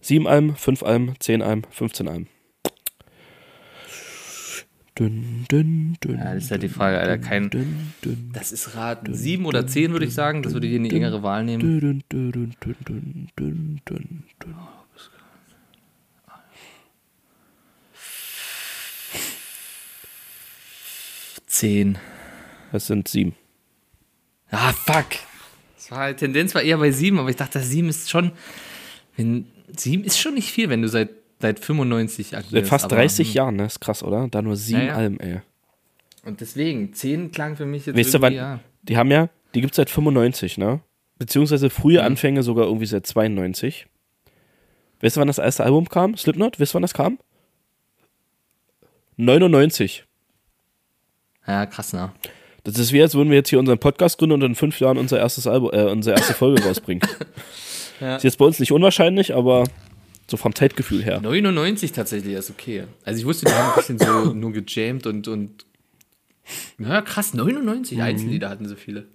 Sieben 0.00 0.26
Alben, 0.26 0.56
fünf 0.56 0.82
Alben, 0.82 1.14
zehn 1.20 1.42
Alben, 1.42 1.62
15 1.70 2.08
Alben. 2.08 2.28
Dünn, 5.02 5.46
dünn, 5.50 5.96
dünn, 6.00 6.16
Ja, 6.16 6.32
das 6.34 6.44
ist 6.44 6.50
halt 6.52 6.62
die 6.62 6.68
Frage, 6.68 7.00
Alter. 7.00 7.18
Kein, 7.18 7.50
das 8.32 8.52
ist 8.52 8.76
raten. 8.76 9.12
Sieben 9.12 9.46
oder 9.46 9.66
zehn, 9.66 9.90
würde 9.90 10.06
ich 10.06 10.14
sagen. 10.14 10.44
Das 10.44 10.52
würde 10.52 10.68
ich 10.68 10.74
in 10.74 10.84
die 10.84 10.94
engere 10.94 11.24
Wahl 11.24 11.44
nehmen. 11.44 12.00
Zehn. 21.46 21.98
Das 22.70 22.86
sind 22.86 23.08
sieben. 23.08 23.34
Ah, 24.52 24.72
fuck. 24.72 25.06
Das 25.74 25.90
war 25.90 25.98
halt, 25.98 26.18
Tendenz 26.18 26.54
war 26.54 26.62
eher 26.62 26.78
bei 26.78 26.92
sieben, 26.92 27.18
aber 27.18 27.28
ich 27.28 27.36
dachte, 27.36 27.58
sieben 27.58 27.88
ist 27.88 28.08
schon, 28.08 28.30
wenn, 29.16 29.46
sieben 29.76 30.04
ist 30.04 30.20
schon 30.20 30.34
nicht 30.34 30.52
viel, 30.52 30.68
wenn 30.68 30.82
du 30.82 30.88
seit, 30.88 31.10
seit 31.42 31.58
95 31.60 32.34
aktiv 32.36 32.50
Seit 32.52 32.66
fast 32.66 32.84
aber- 32.86 32.96
30 32.96 33.34
Jahren, 33.34 33.56
ne? 33.56 33.66
Ist 33.66 33.80
krass, 33.80 34.02
oder? 34.02 34.28
Da 34.30 34.40
nur 34.40 34.56
sieben 34.56 34.80
Ja, 34.80 34.86
ja. 34.86 34.94
Alben, 34.94 35.20
ey. 35.20 35.40
Und 36.24 36.40
deswegen, 36.40 36.94
zehn 36.94 37.30
klang 37.32 37.56
für 37.56 37.66
mich 37.66 37.84
jetzt 37.84 37.96
Weißt 37.98 38.14
du, 38.14 38.18
irgendwie, 38.18 38.26
wann, 38.38 38.56
ja. 38.56 38.60
die 38.84 38.96
haben 38.96 39.10
ja, 39.10 39.28
die 39.54 39.60
gibt 39.60 39.72
es 39.72 39.76
seit 39.76 39.90
95, 39.90 40.56
ne? 40.56 40.80
Beziehungsweise 41.18 41.68
frühe 41.68 41.98
Mhm. 42.00 42.06
Anfänge 42.06 42.42
sogar 42.42 42.64
irgendwie 42.66 42.86
seit 42.86 43.06
92. 43.06 43.86
Weißt 45.02 45.16
du, 45.16 45.20
wann 45.20 45.26
das 45.28 45.38
erste 45.38 45.64
Album 45.64 45.88
kam? 45.88 46.16
Slipknot? 46.16 46.58
Weißt 46.58 46.72
du, 46.72 46.76
wann 46.76 46.82
das 46.82 46.94
kam? 46.94 47.18
99. 49.16 50.04
Ja, 51.46 51.66
krass, 51.66 51.92
ne? 51.92 52.12
Das 52.64 52.78
ist 52.78 52.92
wie, 52.92 53.02
als 53.02 53.14
würden 53.14 53.30
wir 53.30 53.36
jetzt 53.36 53.48
hier 53.50 53.58
unseren 53.58 53.78
Podcast 53.78 54.18
gründen 54.18 54.34
und 54.34 54.42
in 54.42 54.54
fünf 54.54 54.78
Jahren 54.78 54.96
unser 54.98 55.18
erstes 55.18 55.48
Album, 55.48 55.70
äh, 55.72 55.90
unsere 55.90 56.16
erste 56.16 56.34
Folge 56.34 56.62
rausbringen. 56.66 57.02
Ja. 58.00 58.16
Ist 58.16 58.22
jetzt 58.22 58.38
bei 58.38 58.44
uns 58.44 58.60
nicht 58.60 58.70
unwahrscheinlich, 58.72 59.34
aber 59.34 59.64
so 60.30 60.36
vom 60.36 60.54
Zeitgefühl 60.54 61.02
her. 61.02 61.20
99 61.20 61.92
tatsächlich 61.92 62.34
ist 62.34 62.50
okay. 62.50 62.84
Also 63.04 63.20
ich 63.20 63.26
wusste, 63.26 63.46
die 63.46 63.52
haben 63.52 63.70
ein 63.70 63.74
bisschen 63.74 63.98
so 63.98 64.32
nur 64.34 64.52
gejammt 64.52 65.06
und, 65.06 65.28
und 65.28 65.66
ja, 66.78 67.02
krass, 67.02 67.34
99 67.34 67.98
Mhm. 67.98 68.04
Einzellieder 68.04 68.48
hatten 68.48 68.66
so 68.68 68.76
viele. 68.76 69.06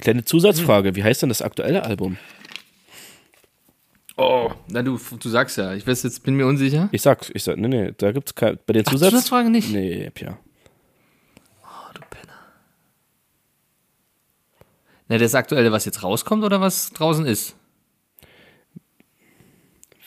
Kleine. 0.00 0.24
Zusatzfrage, 0.24 0.94
wie 0.96 1.02
heißt 1.04 1.22
denn 1.22 1.28
das 1.30 1.42
aktuelle 1.42 1.84
Album? 1.84 2.18
Oh, 4.16 4.50
na 4.68 4.82
du, 4.82 4.98
du 4.98 5.28
sagst 5.28 5.56
ja, 5.58 5.74
ich 5.74 5.86
weiß 5.86 6.02
jetzt, 6.02 6.24
bin 6.24 6.34
mir 6.34 6.46
unsicher. 6.46 6.88
Ich 6.90 7.02
sag, 7.02 7.30
ich 7.34 7.44
sag, 7.44 7.56
nee, 7.56 7.68
nee, 7.68 7.92
da 7.96 8.10
gibt's 8.10 8.34
kein, 8.34 8.58
bei 8.66 8.72
den 8.72 8.82
Ach, 8.86 8.90
Zusatz... 8.90 9.10
Zusatzfrage 9.10 9.48
nicht? 9.48 9.70
Nee, 9.72 10.10
ja. 10.18 10.38
Oh, 11.62 11.92
du 11.94 12.00
Penner. 12.10 12.34
Na, 15.08 15.18
das 15.18 15.34
aktuelle, 15.36 15.70
was 15.70 15.84
jetzt 15.84 16.02
rauskommt 16.02 16.42
oder 16.42 16.60
was 16.60 16.90
draußen 16.90 17.26
ist? 17.26 17.54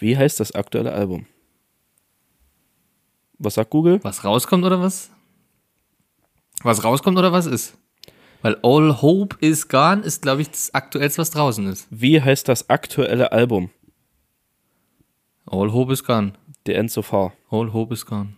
Wie 0.02 0.18
heißt 0.18 0.40
das 0.40 0.52
aktuelle 0.54 0.92
Album? 0.94 1.28
Was 3.38 3.54
sagt 3.54 3.70
Google? 3.70 4.00
Was 4.04 4.24
rauskommt 4.24 4.66
oder 4.66 4.82
was? 4.82 5.12
Was 6.64 6.84
rauskommt 6.84 7.20
oder 7.20 7.32
was 7.32 7.46
ist? 7.46 7.78
Weil 8.42 8.58
All 8.64 9.00
Hope 9.04 9.38
is 9.42 9.68
Gone 9.68 10.02
ist, 10.02 10.24
glaube 10.24 10.42
ich, 10.42 10.50
das 10.50 10.74
aktuellste, 10.74 11.20
was 11.20 11.30
draußen 11.30 11.68
ist. 11.68 11.88
Wie 11.92 12.20
heißt 12.20 12.48
das 12.48 12.68
aktuelle 12.68 13.32
Album? 13.32 13.70
All 15.46 15.72
Hope 15.72 15.94
is 15.94 16.04
Gone. 16.04 16.34
The 16.66 16.74
End 16.74 16.90
So 16.90 17.04
Far. 17.04 17.34
All 17.52 17.72
Hope 17.72 17.94
is 17.94 18.04
Gone. 18.04 18.34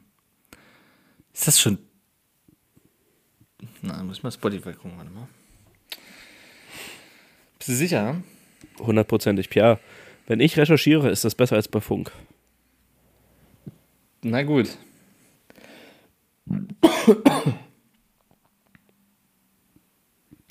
Ist 1.34 1.48
das 1.48 1.62
schon. 1.62 1.78
Na, 3.82 4.04
muss 4.04 4.18
ich 4.18 4.24
mal 4.24 4.32
Spotify 4.32 4.74
gucken, 4.74 4.98
warte 4.98 5.12
mal. 5.12 5.30
Bist 7.58 7.70
du 7.70 7.74
sicher? 7.76 8.14
ne? 8.14 8.24
Hundertprozentig. 8.80 9.50
Pia, 9.50 9.80
wenn 10.28 10.40
ich 10.40 10.58
recherchiere, 10.58 11.10
ist 11.10 11.24
das 11.26 11.36
besser 11.36 11.56
als 11.56 11.68
bei 11.68 11.82
Funk. 11.82 12.12
Na 14.22 14.44
gut. 14.44 14.78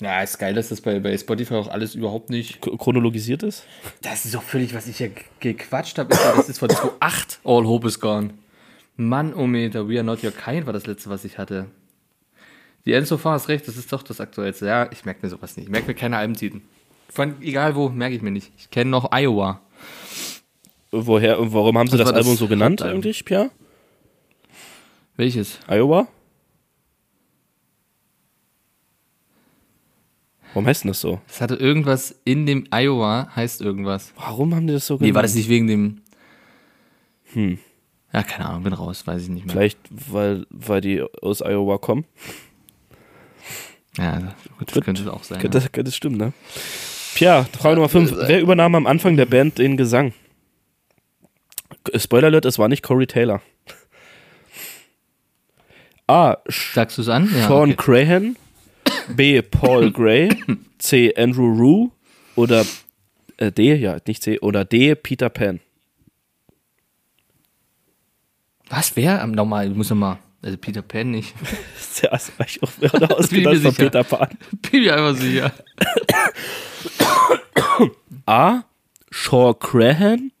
Ja, 0.01 0.21
ist 0.21 0.37
geil, 0.37 0.53
dass 0.53 0.69
das 0.69 0.81
bei, 0.81 0.99
bei 0.99 1.17
Spotify 1.17 1.53
auch 1.55 1.67
alles 1.69 1.95
überhaupt 1.95 2.29
nicht. 2.29 2.59
Chronologisiert 2.61 3.43
ist? 3.43 3.63
Das 4.01 4.25
ist 4.25 4.33
doch 4.33 4.43
völlig, 4.43 4.73
was 4.73 4.87
ich 4.87 4.99
ja 4.99 5.07
ge- 5.07 5.23
gequatscht 5.39 5.97
habe. 5.97 6.09
Das 6.09 6.49
ist 6.49 6.59
von 6.59 6.69
2008. 6.69 7.39
All 7.43 7.65
Hope 7.65 7.87
is 7.87 7.99
Gone. 7.99 8.31
Mann, 8.97 9.33
oh 9.33 9.47
Meter, 9.47 9.87
We 9.87 9.95
Are 9.95 10.03
Not 10.03 10.23
Your 10.23 10.31
Kind 10.31 10.65
war 10.65 10.73
das 10.73 10.85
letzte, 10.87 11.09
was 11.09 11.23
ich 11.25 11.37
hatte. 11.37 11.67
Die 12.85 12.93
End 12.93 13.07
so 13.07 13.17
far 13.17 13.37
ist 13.37 13.47
recht, 13.47 13.67
das 13.67 13.77
ist 13.77 13.93
doch 13.93 14.03
das 14.03 14.19
aktuellste. 14.19 14.65
Ja, 14.65 14.91
ich 14.91 15.05
merke 15.05 15.21
mir 15.25 15.29
sowas 15.29 15.55
nicht. 15.55 15.65
Ich 15.67 15.71
merke 15.71 15.87
mir 15.87 15.93
keine 15.95 16.17
Albentitel. 16.17 16.59
Von 17.09 17.41
egal 17.41 17.75
wo, 17.75 17.87
merke 17.89 18.15
ich 18.15 18.21
mir 18.21 18.31
nicht. 18.31 18.51
Ich 18.57 18.71
kenne 18.71 18.89
noch 18.89 19.11
Iowa. 19.13 19.61
Woher, 20.95 21.37
warum 21.51 21.75
haben 21.79 21.87
sie 21.87 21.97
Das 21.97 22.05
das, 22.05 22.13
das 22.13 22.25
Album 22.25 22.37
so 22.37 22.47
genannt 22.47 22.81
Hauptalbum. 22.81 22.97
eigentlich, 23.01 23.25
Pierre? 23.25 23.49
Welches? 25.17 25.59
Iowa? 25.67 26.07
Warum 30.53 30.67
heißt 30.67 30.83
denn 30.83 30.89
das 30.89 31.01
so? 31.01 31.19
Das 31.27 31.41
hatte 31.41 31.55
irgendwas 31.55 32.15
in 32.25 32.45
dem 32.45 32.67
Iowa, 32.71 33.27
heißt 33.35 33.61
irgendwas. 33.61 34.13
Warum 34.15 34.53
haben 34.53 34.67
die 34.67 34.73
das 34.73 34.85
so 34.85 34.97
genannt? 34.97 35.09
Nee, 35.11 35.15
war 35.15 35.23
das 35.23 35.33
nicht 35.33 35.49
wegen 35.49 35.65
dem. 35.65 36.01
Hm. 37.33 37.57
Ja, 38.13 38.21
keine 38.21 38.47
Ahnung, 38.49 38.61
bin 38.63 38.73
raus, 38.73 39.07
weiß 39.07 39.23
ich 39.23 39.29
nicht 39.29 39.47
mehr. 39.47 39.53
Vielleicht, 39.53 39.79
weil, 39.89 40.45
weil 40.51 40.81
die 40.81 41.01
aus 41.23 41.41
Iowa 41.41 41.79
kommen? 41.79 42.05
Ja, 43.97 44.35
gut, 44.59 44.75
das 44.75 44.83
könnte 44.83 45.01
es 45.01 45.07
auch 45.07 45.23
sein. 45.23 45.39
Könnte, 45.39 45.59
könnte 45.59 45.85
das 45.85 45.95
stimmen, 45.95 46.17
ne? 46.17 46.33
Pierre, 47.15 47.45
Frage 47.57 47.75
Nummer 47.75 47.89
5. 47.89 48.13
Wer 48.27 48.41
übernahm 48.41 48.75
am 48.75 48.85
Anfang 48.85 49.17
der 49.17 49.25
Band 49.25 49.57
den 49.57 49.75
Gesang? 49.77 50.13
Spoiler 51.97 52.27
Alert, 52.27 52.45
es 52.45 52.59
war 52.59 52.67
nicht 52.67 52.83
Corey 52.83 53.07
Taylor. 53.07 53.41
A. 56.07 56.37
Sagst 56.47 56.97
du 56.97 57.01
es 57.01 57.09
an? 57.09 57.29
Ja, 57.33 57.47
Sean 57.47 57.71
okay. 57.71 57.75
Crahan. 58.05 58.35
B. 59.15 59.41
Paul 59.41 59.91
Gray. 59.91 60.29
C. 60.77 61.13
Andrew 61.15 61.53
Rue. 61.53 61.91
Oder 62.35 62.65
äh, 63.37 63.51
D, 63.51 63.75
ja, 63.75 63.97
nicht 64.05 64.23
C. 64.23 64.39
Oder 64.39 64.65
D. 64.65 64.95
Peter 64.95 65.29
Pan. 65.29 65.59
Was, 68.69 68.95
wer? 68.95 69.25
Nochmal, 69.27 69.69
ich 69.69 69.75
muss 69.75 69.89
nochmal. 69.89 70.17
Also 70.41 70.57
Peter 70.57 70.81
Pan 70.81 71.11
nicht. 71.11 71.33
Ja, 72.01 72.09
das 72.09 72.31
war 72.37 72.45
ich 72.45 72.61
auch 72.63 72.71
Bin 72.79 72.89
ausgedacht 72.91 73.31
mir 73.31 73.43
von 73.61 73.71
sicher. 73.71 73.83
Peter 73.83 74.03
Pan. 74.03 74.27
Bin 74.63 74.81
mir 74.81 74.95
einfach 74.97 75.15
sicher. 75.21 75.53
A. 78.25 78.63
Sean 79.09 79.57
Crahan. 79.59 80.31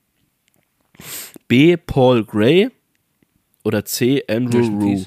B. 1.53 1.77
Paul 1.77 2.25
Gray. 2.25 2.71
Oder 3.63 3.85
C. 3.85 4.23
Andrew 4.27 4.65
Rue. 4.65 5.05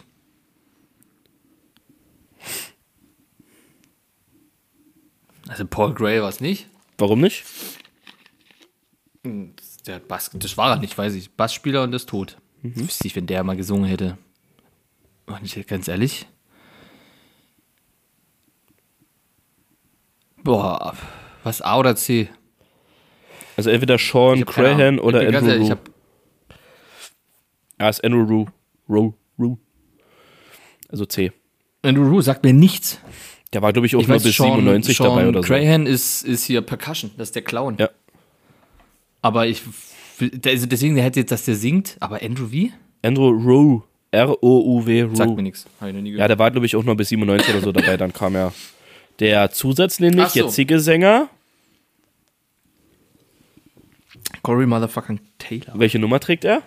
Also 5.48 5.66
Paul 5.66 5.92
Gray 5.92 6.22
war 6.22 6.28
es 6.28 6.40
nicht. 6.40 6.68
Warum 6.98 7.20
nicht? 7.20 7.44
Der 9.24 9.98
Bass, 9.98 10.30
das 10.34 10.56
war 10.56 10.70
er 10.70 10.78
nicht, 10.78 10.96
weiß 10.96 11.14
ich. 11.14 11.32
Bassspieler 11.32 11.82
und 11.82 11.92
ist 11.92 12.08
tot. 12.08 12.38
Mhm. 12.62 12.76
Wüsste 12.76 13.08
ich, 13.08 13.16
wenn 13.16 13.26
der 13.26 13.42
mal 13.42 13.56
gesungen 13.56 13.86
hätte. 13.86 14.16
Und 15.26 15.42
ich, 15.42 15.66
ganz 15.66 15.88
ehrlich. 15.88 16.28
Boah, 20.44 20.94
was 21.42 21.60
A 21.60 21.76
oder 21.76 21.96
C? 21.96 22.28
Also 23.56 23.70
entweder 23.70 23.98
Sean 23.98 24.44
Crahan 24.44 25.00
oder 25.00 25.26
Andrew 25.26 25.48
ehrlich, 25.48 25.64
ich 25.64 25.70
Rue. 25.72 25.95
Ja, 27.78 27.88
ist 27.88 28.04
Andrew 28.04 28.22
Rue. 28.22 28.46
Rue. 28.88 29.14
Rue. 29.38 29.58
Also 30.88 31.04
C. 31.04 31.32
Andrew 31.82 32.08
Rue 32.08 32.22
sagt 32.22 32.44
mir 32.44 32.52
nichts. 32.52 33.00
Der 33.52 33.62
war, 33.62 33.72
glaube 33.72 33.86
ich, 33.86 33.94
auch 33.96 34.00
Ich 34.00 34.08
nur 34.08 34.16
weiß, 34.16 34.22
bis 34.22 34.36
Sean, 34.36 34.56
97 34.56 34.96
Sean 34.96 35.08
dabei 35.08 35.28
oder 35.28 35.42
so. 35.42 35.46
Crahan 35.48 35.86
ist, 35.86 36.22
ist 36.24 36.44
hier 36.44 36.62
Percussion, 36.62 37.10
das 37.16 37.28
ist 37.28 37.34
der 37.36 37.42
Clown. 37.42 37.76
Ja. 37.78 37.90
Aber 39.22 39.46
ich, 39.46 39.62
also 40.44 40.66
deswegen, 40.66 40.94
der 40.94 41.04
hätte 41.04 41.20
jetzt, 41.20 41.32
dass 41.32 41.44
der 41.44 41.54
singt, 41.54 41.96
aber 42.00 42.22
Andrew 42.22 42.50
wie? 42.50 42.72
Andrew 43.02 43.28
Rue. 43.28 43.82
R-O-U-W. 44.10 45.08
Sagt 45.14 45.30
mir 45.30 45.36
Rue. 45.36 45.42
nichts. 45.42 45.66
Ja, 45.80 46.28
der 46.28 46.38
war, 46.38 46.50
glaube 46.50 46.66
ich, 46.66 46.76
auch 46.76 46.84
nur 46.84 46.96
bis 46.96 47.08
97 47.10 47.54
oder 47.54 47.60
so 47.62 47.72
dabei. 47.72 47.96
Dann 47.96 48.12
kam 48.12 48.34
ja 48.34 48.52
der 49.18 49.50
Zusatz, 49.50 50.00
nämlich 50.00 50.28
so. 50.28 50.40
jetzige 50.40 50.80
Sänger. 50.80 51.28
Corey 54.42 54.66
Motherfucking 54.66 55.20
Taylor. 55.38 55.72
Welche 55.74 55.98
Nummer 55.98 56.20
trägt 56.20 56.44
er? 56.44 56.62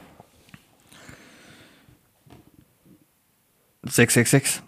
666. 3.89 4.63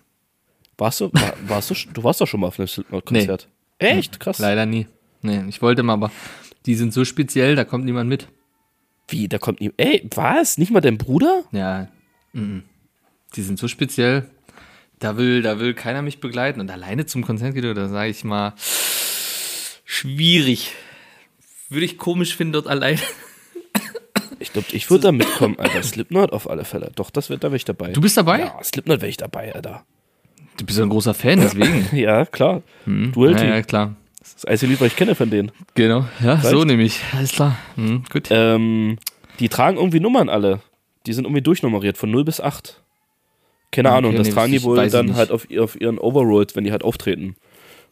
Warst 0.78 0.99
du, 1.01 1.13
war, 1.13 1.34
warst 1.47 1.69
du, 1.69 1.76
du 1.93 2.03
warst 2.03 2.22
doch 2.22 2.28
schon 2.28 2.39
mal 2.39 2.47
auf 2.47 2.59
einem 2.59 2.67
Slipknot-Konzert. 2.67 3.47
Echt? 3.78 4.19
Krass. 4.19 4.39
Leider 4.39 4.65
nie. 4.65 4.88
Nee, 5.22 5.43
ich 5.47 5.61
wollte 5.61 5.84
mal, 5.84 5.93
aber 5.93 6.11
die 6.65 6.76
sind 6.76 6.93
so 6.93 7.05
speziell, 7.05 7.55
da 7.55 7.63
kommt 7.63 7.86
niemand 7.86 8.09
mit. 8.09 8.28
Wie, 9.07 9.28
da 9.28 9.38
kommt 9.38 9.61
nie. 9.61 9.72
Ey, 9.78 10.07
was? 10.15 10.57
Nicht 10.57 10.72
mal 10.72 10.82
dein 10.82 10.97
Bruder? 10.97 11.43
Ja, 11.51 11.88
mhm. 12.34 12.63
die 13.36 13.41
sind 13.41 13.59
so 13.59 13.67
speziell, 13.67 14.30
da 14.99 15.17
will, 15.17 15.41
da 15.41 15.59
will 15.59 15.74
keiner 15.74 16.01
mich 16.01 16.19
begleiten. 16.19 16.59
Und 16.59 16.72
alleine 16.72 17.05
zum 17.05 17.24
Konzert 17.24 17.53
geht, 17.53 17.65
da 17.65 17.89
sage 17.89 18.09
ich 18.09 18.24
mal, 18.24 18.53
schwierig. 19.86 20.74
Würde 21.69 21.86
ich 21.86 21.97
komisch 21.97 22.36
finden, 22.36 22.53
dort 22.53 22.67
allein. 22.67 22.99
Ich 24.42 24.52
glaube, 24.54 24.68
ich 24.72 24.89
würde 24.89 25.04
da 25.04 25.12
mitkommen, 25.12 25.58
Alter. 25.60 25.84
Slipknot 25.84 26.34
auf 26.34 26.50
alle 26.50 26.66
Fälle. 26.66 26.92
Doch, 26.96 27.10
das 27.12 27.30
wird, 27.30 27.44
da 27.44 27.48
wäre 27.50 27.58
ich 27.58 27.66
dabei. 27.66 27.92
Du 27.92 28.02
bist 28.02 28.18
dabei? 28.18 28.39
Ja, 28.39 28.64
Slipknot 28.64 29.02
wäre 29.02 29.10
ich 29.10 29.18
dabei, 29.18 29.54
Alter. 29.54 29.84
Du 30.58 30.66
bist 30.66 30.78
ja 30.80 30.84
ein 30.86 30.89
großer 30.89 31.14
Fan, 31.14 31.39
deswegen. 31.39 31.88
Ja, 31.98 32.26
klar. 32.26 32.62
Duality. 32.86 33.46
ja, 33.46 33.56
ja, 33.56 33.62
klar. 33.62 33.96
Das 34.20 34.28
ist 34.30 34.36
das 34.44 34.46
einzige 34.46 34.72
Lied, 34.72 34.82
was 34.82 34.88
ich 34.88 34.96
kenne 34.96 35.16
von 35.16 35.30
denen. 35.30 35.52
Genau. 35.76 36.06
Ja, 36.24 36.34
Reicht. 36.34 36.46
so 36.48 36.64
nämlich. 36.64 37.00
Alles 37.16 37.32
klar. 37.32 37.58
Mhm, 37.76 38.04
gut. 38.12 38.28
Ähm, 38.30 38.98
die 39.39 39.50
tragen 39.50 39.78
irgendwie 39.78 40.00
Nummern 40.00 40.30
alle. 40.30 40.62
Die 41.08 41.14
sind 41.14 41.26
irgendwie 41.26 41.42
durchnummeriert 41.42 41.98
von 41.98 42.12
0 42.12 42.24
bis 42.26 42.39
8. 42.42 42.82
Keine 43.72 43.89
Okay, 43.89 43.98
Ahnung, 43.98 44.16
das 44.16 44.28
nee, 44.28 44.34
tragen 44.34 44.54
ich 44.54 44.60
die 44.62 44.66
wohl 44.66 44.80
ich 44.84 44.92
dann 44.92 45.16
halt 45.16 45.32
auf, 45.32 45.48
auf 45.58 45.80
ihren 45.80 45.98
Overalls, 45.98 46.56
wenn 46.56 46.64
die 46.66 46.72
halt 46.72 46.84
auftreten. 46.84 47.36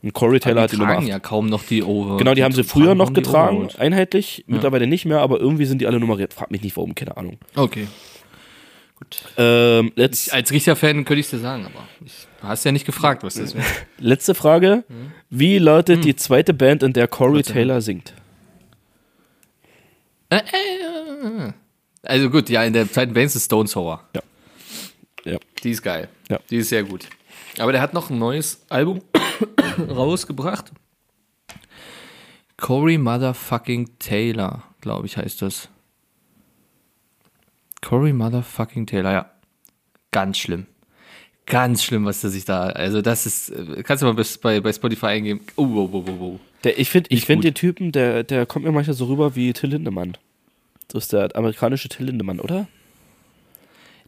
Und 0.02 0.14
Corey 0.14 0.40
Taylor 0.40 0.62
hat 0.64 0.72
die 0.72 0.76
die 0.76 0.82
Nummer 0.82 0.94
tragen 0.94 1.06
8. 1.06 1.10
ja 1.10 1.20
kaum 1.20 1.48
noch 1.48 1.64
die 1.64 1.84
Over. 1.84 2.18
Genau, 2.18 2.34
die 2.34 2.44
haben 2.44 2.54
sie 2.54 2.64
früher 2.64 2.96
noch 2.96 3.10
die 3.10 3.16
getragen, 3.16 3.68
einheitlich. 3.78 4.46
Mittlerweile 4.48 4.88
nicht 4.88 5.06
mehr, 5.06 5.20
aber 5.20 5.40
irgendwie 5.40 5.66
sind 5.66 5.82
die 5.82 5.88
alle 5.88 6.00
nummeriert. 6.00 6.34
Frag 6.34 6.52
mich 6.52 6.62
nicht 6.62 6.78
warum, 6.78 6.96
keine 6.96 7.18
Ahnung. 7.18 7.38
Okay. 7.56 7.88
Gut. 8.96 9.22
Ähm, 9.38 9.92
letz, 9.96 10.30
Als 10.32 10.52
richtiger 10.52 10.76
Fan 10.76 11.06
könnte 11.06 11.20
ich 11.20 11.26
es 11.26 11.32
dir 11.32 11.40
sagen, 11.40 11.66
aber 11.66 11.86
ich, 12.06 12.28
du 12.42 12.48
hast 12.48 12.66
ja 12.66 12.72
nicht 12.72 12.86
gefragt, 12.86 13.24
was 13.24 13.36
das 13.36 13.56
wäre. 13.56 13.66
letzte 13.98 14.36
Frage. 14.36 14.84
Mhm. 14.88 15.12
Wie 15.30 15.58
lautet 15.58 16.04
die 16.04 16.16
zweite 16.16 16.54
Band, 16.54 16.84
in 16.84 16.94
der 16.94 17.08
Corey 17.08 17.44
Taylor 17.44 17.82
singt? 17.82 18.14
Also 22.04 22.30
gut, 22.30 22.50
ja, 22.50 22.64
in 22.64 22.74
der 22.74 22.92
zweiten 22.92 23.14
Band 23.14 23.34
ist 23.34 23.44
Stone 23.44 23.68
Sour. 23.68 24.02
Ja. 24.16 24.22
Ja. 25.26 25.38
Die 25.64 25.72
ist 25.72 25.82
geil. 25.82 26.08
Ja. 26.30 26.40
Die 26.50 26.58
ist 26.58 26.70
sehr 26.70 26.84
gut. 26.84 27.06
Aber 27.58 27.72
der 27.72 27.82
hat 27.82 27.94
noch 27.94 28.10
ein 28.10 28.20
neues 28.20 28.66
Album 28.70 29.02
rausgebracht. 29.90 30.72
Corey 32.58 32.98
Motherfucking 32.98 33.98
Taylor, 34.00 34.64
glaube 34.82 35.06
ich, 35.08 35.18
heißt 35.18 35.42
das. 35.42 35.70
Corey 37.82 38.14
Motherfucking 38.14 38.86
Taylor, 38.86 39.12
ja. 39.12 39.32
Ganz 40.12 40.38
schlimm. 40.38 40.66
Ganz 41.46 41.84
schlimm, 41.84 42.06
was 42.06 42.22
der 42.22 42.30
sich 42.30 42.46
da. 42.46 42.68
Also, 42.68 43.02
das 43.02 43.26
ist. 43.26 43.50
äh, 43.50 43.82
Kannst 43.84 44.04
du 44.04 44.12
mal 44.12 44.26
bei, 44.42 44.60
bei 44.60 44.74
Spotify 44.74 45.06
eingeben. 45.08 45.42
Oh, 45.56 45.64
oh, 45.64 45.90
oh, 45.92 46.04
oh, 46.08 46.12
oh. 46.22 46.40
Der, 46.64 46.78
ich 46.78 46.90
finde 46.90 47.10
ich 47.12 47.26
find 47.26 47.44
den 47.44 47.54
Typen, 47.54 47.92
der, 47.92 48.24
der 48.24 48.46
kommt 48.46 48.66
mir 48.66 48.72
manchmal 48.72 48.96
so 48.96 49.06
rüber 49.06 49.36
wie 49.36 49.54
Till 49.54 49.70
Lindemann. 49.70 50.18
Das 50.90 51.06
ist 51.06 51.14
der 51.14 51.36
amerikanische 51.36 51.88
Till 51.88 52.08
Lindemann, 52.08 52.40
oder? 52.40 52.68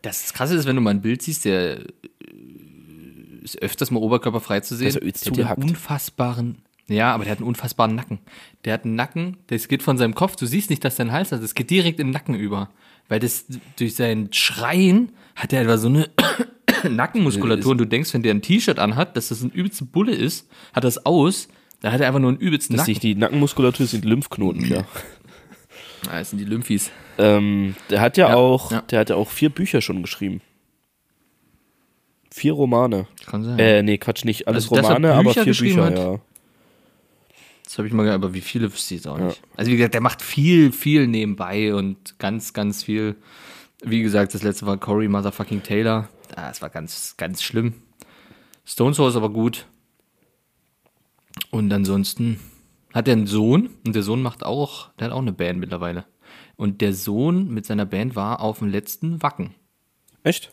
Das 0.01 0.33
Krasse 0.33 0.55
ist, 0.55 0.65
wenn 0.65 0.75
du 0.75 0.81
mal 0.81 0.89
ein 0.89 1.01
Bild 1.01 1.21
siehst, 1.21 1.45
der 1.45 1.79
ist 3.41 3.61
öfters 3.61 3.91
mal 3.91 3.99
oberkörperfrei 3.99 4.59
zu 4.61 4.75
sehen. 4.75 4.91
ja 4.91 4.99
übelst 4.99 5.35
der 5.37 5.49
hat 5.49 5.57
einen 5.59 5.69
unfassbaren, 5.69 6.57
ja, 6.87 7.13
aber 7.13 7.23
der 7.23 7.31
hat 7.31 7.39
einen 7.39 7.47
unfassbaren 7.47 7.95
Nacken. 7.95 8.19
Der 8.65 8.73
hat 8.73 8.85
einen 8.85 8.95
Nacken, 8.95 9.37
das 9.47 9.67
geht 9.67 9.81
von 9.83 9.97
seinem 9.97 10.13
Kopf, 10.15 10.35
du 10.35 10.45
siehst 10.45 10.69
nicht, 10.69 10.83
dass 10.83 10.95
sein 10.97 11.11
Hals 11.11 11.31
hat, 11.31 11.41
das 11.41 11.55
geht 11.55 11.69
direkt 11.69 11.99
den 11.99 12.09
Nacken 12.11 12.35
über. 12.35 12.69
Weil 13.07 13.19
das 13.19 13.45
durch 13.77 13.95
sein 13.95 14.29
Schreien 14.31 15.11
hat 15.35 15.53
er 15.53 15.61
etwa 15.61 15.77
so 15.77 15.87
eine 15.87 16.09
Nackenmuskulatur 16.89 17.71
und 17.71 17.77
du 17.77 17.85
denkst, 17.85 18.13
wenn 18.13 18.23
der 18.23 18.33
ein 18.33 18.41
T-Shirt 18.41 18.79
anhat, 18.79 19.15
dass 19.15 19.29
das 19.29 19.41
ein 19.41 19.51
übelste 19.51 19.85
Bulle 19.85 20.13
ist, 20.13 20.47
hat 20.73 20.83
das 20.83 21.05
aus, 21.05 21.47
da 21.81 21.91
hat 21.91 22.01
er 22.01 22.07
einfach 22.07 22.19
nur 22.19 22.29
einen 22.29 22.39
übelsten 22.39 22.75
Das 22.75 22.81
Nacken. 22.83 22.91
nicht 22.91 23.03
die 23.03 23.15
Nackenmuskulatur, 23.15 23.85
sind 23.85 24.05
Lymphknoten, 24.05 24.65
ja. 24.65 24.83
Ah, 26.09 26.17
das 26.17 26.31
sind 26.31 26.39
die 26.39 26.45
Lymphis. 26.45 26.89
ähm, 27.19 27.75
der 27.91 28.01
hat 28.01 28.17
ja, 28.17 28.29
Ja, 28.29 28.35
auch, 28.35 28.71
ja. 28.71 28.81
der 28.81 28.99
hat 29.01 29.09
ja 29.11 29.15
auch 29.17 29.29
vier 29.29 29.49
Bücher 29.51 29.81
schon 29.81 30.01
geschrieben. 30.01 30.41
Vier 32.33 32.53
Romane. 32.53 33.07
Kann 33.25 33.43
sein. 33.43 33.59
Äh, 33.59 33.83
nee, 33.83 33.97
Quatsch, 33.97 34.23
nicht 34.25 34.47
alles 34.47 34.71
Also, 34.71 34.75
Romane, 34.81 35.13
aber 35.13 35.33
vier 35.33 35.45
Bücher, 35.45 35.85
hat? 35.85 35.97
ja. 35.97 36.19
Das 37.65 37.77
habe 37.77 37.87
ich 37.87 37.93
mal 37.93 38.03
gehört, 38.03 38.21
aber 38.23 38.33
wie 38.33 38.41
viele 38.41 38.71
wüsste 38.73 38.95
ich 38.95 39.01
jetzt 39.01 39.07
auch 39.07 39.17
nicht. 39.17 39.41
Also 39.55 39.71
wie 39.71 39.77
gesagt, 39.77 39.93
der 39.93 40.01
macht 40.01 40.21
viel, 40.21 40.71
viel 40.71 41.07
nebenbei 41.07 41.73
und 41.73 42.17
ganz, 42.19 42.53
ganz 42.53 42.83
viel. 42.83 43.15
Wie 43.83 44.01
gesagt, 44.01 44.33
das 44.33 44.43
letzte 44.43 44.65
war 44.65 44.77
Corey 44.77 45.07
Motherfucking 45.07 45.63
Taylor. 45.63 46.09
Ah, 46.35 46.47
Das 46.49 46.61
war 46.61 46.69
ganz, 46.69 47.15
ganz 47.17 47.41
schlimm. 47.41 47.73
Stone 48.65 48.93
Sour 48.93 49.09
ist 49.09 49.15
aber 49.15 49.29
gut. 49.29 49.67
Und 51.49 51.71
ansonsten 51.71 52.39
hat 52.93 53.07
er 53.07 53.13
einen 53.13 53.27
Sohn 53.27 53.69
und 53.85 53.95
der 53.95 54.03
Sohn 54.03 54.21
macht 54.21 54.45
auch, 54.45 54.89
der 54.95 55.07
hat 55.07 55.13
auch 55.13 55.21
eine 55.21 55.31
Band 55.33 55.59
mittlerweile. 55.59 56.05
Und 56.57 56.81
der 56.81 56.93
Sohn 56.93 57.49
mit 57.53 57.65
seiner 57.65 57.85
Band 57.85 58.15
war 58.15 58.41
auf 58.41 58.59
dem 58.59 58.67
letzten 58.69 59.21
Wacken. 59.23 59.55
Echt? 60.23 60.51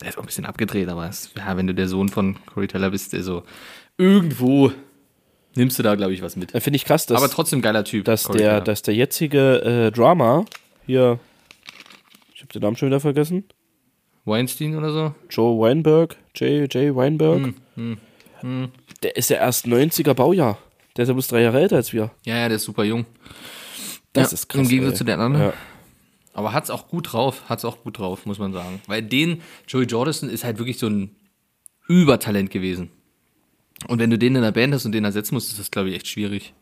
Der 0.00 0.08
ist 0.08 0.18
auch 0.18 0.22
ein 0.22 0.26
bisschen 0.26 0.46
abgedreht, 0.46 0.88
aber 0.88 1.08
es, 1.08 1.30
ja, 1.36 1.56
wenn 1.56 1.66
du 1.66 1.74
der 1.74 1.88
Sohn 1.88 2.08
von 2.08 2.36
Corey 2.46 2.66
Taylor 2.66 2.90
bist, 2.90 3.12
der 3.12 3.22
so 3.22 3.42
irgendwo 3.98 4.72
nimmst 5.54 5.78
du 5.78 5.82
da, 5.82 5.94
glaube 5.94 6.12
ich, 6.12 6.22
was 6.22 6.36
mit. 6.36 6.52
Finde 6.52 6.76
ich 6.76 6.84
krass, 6.84 7.06
dass, 7.06 7.16
Aber 7.16 7.30
trotzdem 7.30 7.62
geiler 7.62 7.84
Typ. 7.84 8.04
dass, 8.04 8.24
Corey 8.24 8.38
der, 8.38 8.48
Taylor. 8.50 8.64
dass 8.64 8.82
der 8.82 8.94
jetzige 8.94 9.62
äh, 9.62 9.90
Drama 9.90 10.44
hier, 10.86 11.18
ich 12.34 12.40
habe 12.42 12.52
den 12.52 12.62
Namen 12.62 12.76
schon 12.76 12.88
wieder 12.88 13.00
vergessen, 13.00 13.44
Weinstein 14.24 14.76
oder 14.76 14.92
so? 14.92 15.14
Joe 15.28 15.58
Weinberg, 15.60 16.16
J. 16.34 16.72
J. 16.72 16.94
Weinberg, 16.94 17.54
Hm, 18.40 18.70
der 19.02 19.16
ist 19.16 19.30
ja 19.30 19.36
erst 19.36 19.66
90er 19.66 20.14
Baujahr. 20.14 20.58
Der 20.96 21.02
ist 21.02 21.08
ja 21.08 21.12
bloß 21.12 21.28
drei 21.28 21.42
Jahre 21.42 21.60
älter 21.60 21.76
als 21.76 21.92
wir. 21.92 22.10
Ja, 22.24 22.36
ja, 22.36 22.48
der 22.48 22.56
ist 22.56 22.64
super 22.64 22.84
jung. 22.84 23.04
Das 24.12 24.30
ja, 24.30 24.34
ist 24.34 24.48
krass. 24.48 24.62
Im 24.62 24.68
Gegensatz 24.68 24.94
ey. 24.94 24.98
zu 24.98 25.04
den 25.04 25.20
anderen. 25.20 25.46
Ja. 25.48 25.52
Aber 26.40 26.54
hat's 26.54 26.70
auch 26.70 26.88
gut 26.88 27.12
drauf, 27.12 27.42
hat's 27.50 27.66
auch 27.66 27.82
gut 27.82 27.98
drauf, 27.98 28.24
muss 28.24 28.38
man 28.38 28.54
sagen. 28.54 28.80
Weil 28.86 29.02
den, 29.02 29.42
Joey 29.68 29.84
Jordison 29.84 30.30
ist 30.30 30.42
halt 30.42 30.56
wirklich 30.56 30.78
so 30.78 30.86
ein 30.86 31.14
Übertalent 31.86 32.50
gewesen. 32.50 32.90
Und 33.88 33.98
wenn 33.98 34.08
du 34.08 34.16
den 34.16 34.34
in 34.36 34.40
der 34.40 34.50
Band 34.50 34.72
hast 34.72 34.86
und 34.86 34.92
den 34.92 35.04
ersetzen 35.04 35.34
musst, 35.34 35.50
ist 35.50 35.58
das, 35.60 35.70
glaube 35.70 35.90
ich, 35.90 35.96
echt 35.96 36.08
schwierig. 36.08 36.54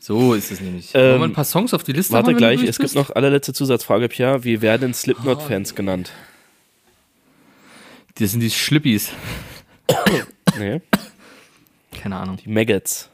So 0.00 0.34
ist 0.34 0.50
es 0.50 0.60
nämlich. 0.60 0.90
Ähm, 0.94 1.02
Wollen 1.12 1.20
wir 1.20 1.24
ein 1.26 1.32
paar 1.34 1.44
Songs 1.44 1.72
auf 1.72 1.84
die 1.84 1.92
Liste 1.92 2.12
Warte 2.14 2.34
gleich, 2.34 2.60
es 2.64 2.80
gibt 2.80 2.96
noch 2.96 3.10
allerletzte 3.10 3.52
Zusatzfrage, 3.52 4.08
Pierre. 4.08 4.42
Wie 4.42 4.60
werden 4.60 4.90
Oh, 4.90 4.94
Slipknot-Fans 4.94 5.76
genannt? 5.76 6.10
Das 8.16 8.32
sind 8.32 8.40
die 8.40 8.50
Schlippis. 8.50 9.12
Nee, 10.58 10.80
Keine 11.92 12.16
Ahnung. 12.16 12.38
die 12.38 12.48
Maggots, 12.48 13.08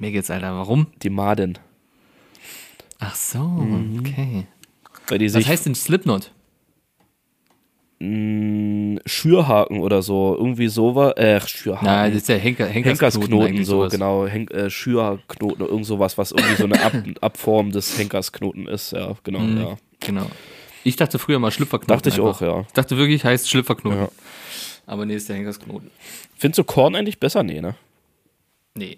Maggots, 0.00 0.30
Alter, 0.30 0.52
warum? 0.54 0.86
die 1.02 1.10
Maden. 1.10 1.58
Ach 2.98 3.14
so, 3.14 3.38
Mhm. 3.38 4.00
okay. 4.00 4.46
Was 5.08 5.46
heißt 5.46 5.66
denn 5.66 5.74
Slipknot? 5.74 6.32
mh, 8.02 9.00
Schürhaken 9.04 9.80
oder 9.80 10.00
so, 10.00 10.34
irgendwie 10.38 10.68
sowas, 10.68 11.12
äh, 11.18 11.38
Schürhaken. 11.46 11.86
Na, 11.86 12.06
das 12.08 12.16
ist 12.18 12.28
der 12.30 12.38
Henker, 12.38 12.64
Henkersknoten, 12.66 13.30
Henkersknoten, 13.32 13.64
so 13.66 13.72
sowas. 13.80 13.92
genau, 13.92 14.26
Hen 14.26 14.48
äh, 14.48 14.70
Schürknoten, 14.70 15.66
irgend 15.66 15.84
sowas, 15.84 16.16
was 16.16 16.32
irgendwie 16.32 16.56
so 16.56 16.64
eine 16.64 16.80
Ab 16.82 16.94
Abform 17.20 17.72
des 17.72 17.98
Henkersknoten 17.98 18.66
ist, 18.68 18.92
ja, 18.92 19.14
genau, 19.22 19.40
Mhm. 19.40 19.60
ja. 19.60 19.76
Genau. 20.00 20.26
Ich 20.82 20.96
dachte 20.96 21.18
früher 21.18 21.38
mal 21.38 21.50
Schlüpferknoten. 21.50 21.94
Dachte 21.94 22.08
ich 22.08 22.20
auch, 22.20 22.40
ja. 22.40 22.62
Ich 22.62 22.72
dachte 22.72 22.96
wirklich, 22.96 23.22
heißt 23.22 23.50
Schlüpferknoten. 23.50 24.00
Ja. 24.00 24.08
Aber 24.86 25.04
nee, 25.04 25.14
ist 25.16 25.28
der 25.28 25.36
Henkersknoten. 25.36 25.90
Findest 26.38 26.58
du 26.58 26.64
Korn 26.64 26.96
eigentlich 26.96 27.20
besser? 27.20 27.42
Nee, 27.42 27.60
ne? 27.60 27.74
Nee. 28.74 28.96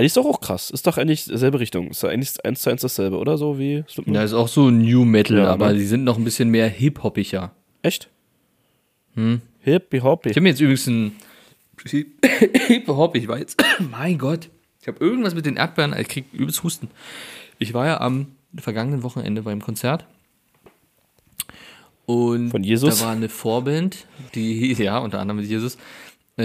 Eigentlich 0.00 0.06
ist 0.06 0.16
doch 0.16 0.24
auch 0.24 0.40
krass. 0.40 0.70
Ist 0.70 0.86
doch 0.86 0.96
eigentlich 0.96 1.24
selbe 1.24 1.60
Richtung. 1.60 1.88
Ist 1.88 2.02
doch 2.02 2.08
eigentlich 2.08 2.42
eins 2.42 2.62
zu 2.62 2.70
eins 2.70 2.80
dasselbe, 2.80 3.18
oder 3.18 3.36
so 3.36 3.58
wie 3.58 3.84
Slipknot? 3.86 4.16
Da 4.16 4.22
ist 4.22 4.32
auch 4.32 4.48
so 4.48 4.70
New 4.70 5.04
Metal, 5.04 5.36
Ja, 5.36 5.48
aber 5.48 5.72
ne? 5.72 5.78
die 5.78 5.84
sind 5.84 6.04
noch 6.04 6.16
ein 6.16 6.24
bisschen 6.24 6.48
mehr 6.48 6.68
hip-hoppiger. 6.68 7.52
Echt? 7.82 8.08
Hm. 9.14 9.42
Hippie 9.60 10.00
hoppy. 10.00 10.30
Ich 10.30 10.36
habe 10.36 10.44
mir 10.44 10.48
jetzt 10.48 10.60
übrigens 10.60 10.86
ein 10.86 11.12
Hip-Hop, 12.66 13.14
ich 13.14 13.28
war 13.28 13.38
jetzt, 13.38 13.62
mein 13.90 14.16
Gott, 14.16 14.48
ich 14.80 14.88
habe 14.88 15.04
irgendwas 15.04 15.34
mit 15.34 15.44
den 15.44 15.56
Erdbeeren, 15.56 15.94
ich 15.98 16.08
krieg 16.08 16.24
übelst 16.32 16.62
Husten. 16.62 16.88
Ich 17.58 17.74
war 17.74 17.86
ja 17.86 18.00
am 18.00 18.28
vergangenen 18.56 19.02
Wochenende 19.02 19.42
beim 19.42 19.60
Konzert 19.60 20.06
und 22.06 22.50
Von 22.52 22.64
Jesus? 22.64 23.00
da 23.00 23.04
war 23.04 23.12
eine 23.12 23.28
Vorband, 23.28 24.06
die 24.34 24.54
hieß, 24.54 24.78
ja, 24.80 24.96
unter 24.96 25.18
anderem 25.20 25.40
mit 25.40 25.50
Jesus, 25.50 25.76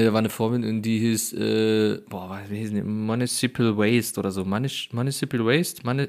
da 0.03 0.13
war 0.13 0.19
eine 0.19 0.29
und 0.63 0.81
die 0.81 0.99
hieß, 0.99 1.33
äh, 1.33 2.01
boah, 2.09 2.39
wie 2.49 2.57
hieß 2.57 2.71
die? 2.71 2.81
Municipal 2.81 3.77
Waste 3.77 4.19
oder 4.19 4.31
so, 4.31 4.43
Munic 4.43 4.89
Municipal 4.91 5.45
Waste, 5.45 5.81
Mani 5.85 6.07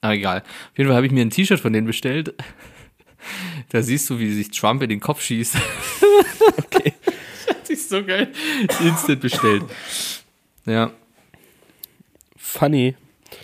ah, 0.00 0.12
egal. 0.12 0.38
Auf 0.38 0.78
jeden 0.78 0.88
Fall 0.88 0.96
habe 0.96 1.06
ich 1.06 1.12
mir 1.12 1.22
ein 1.22 1.30
T-Shirt 1.30 1.60
von 1.60 1.72
denen 1.72 1.86
bestellt. 1.86 2.34
Da 3.70 3.82
siehst 3.82 4.08
du, 4.08 4.18
wie 4.20 4.32
sich 4.32 4.52
Trump 4.52 4.80
in 4.80 4.88
den 4.88 5.00
Kopf 5.00 5.20
schießt. 5.20 5.56
Okay. 6.56 6.92
Das 7.48 7.70
ist 7.70 7.88
so 7.88 8.02
geil. 8.04 8.32
Instant 8.80 9.20
bestellt. 9.20 9.64
Ja, 10.64 10.92
Funny. 12.48 12.94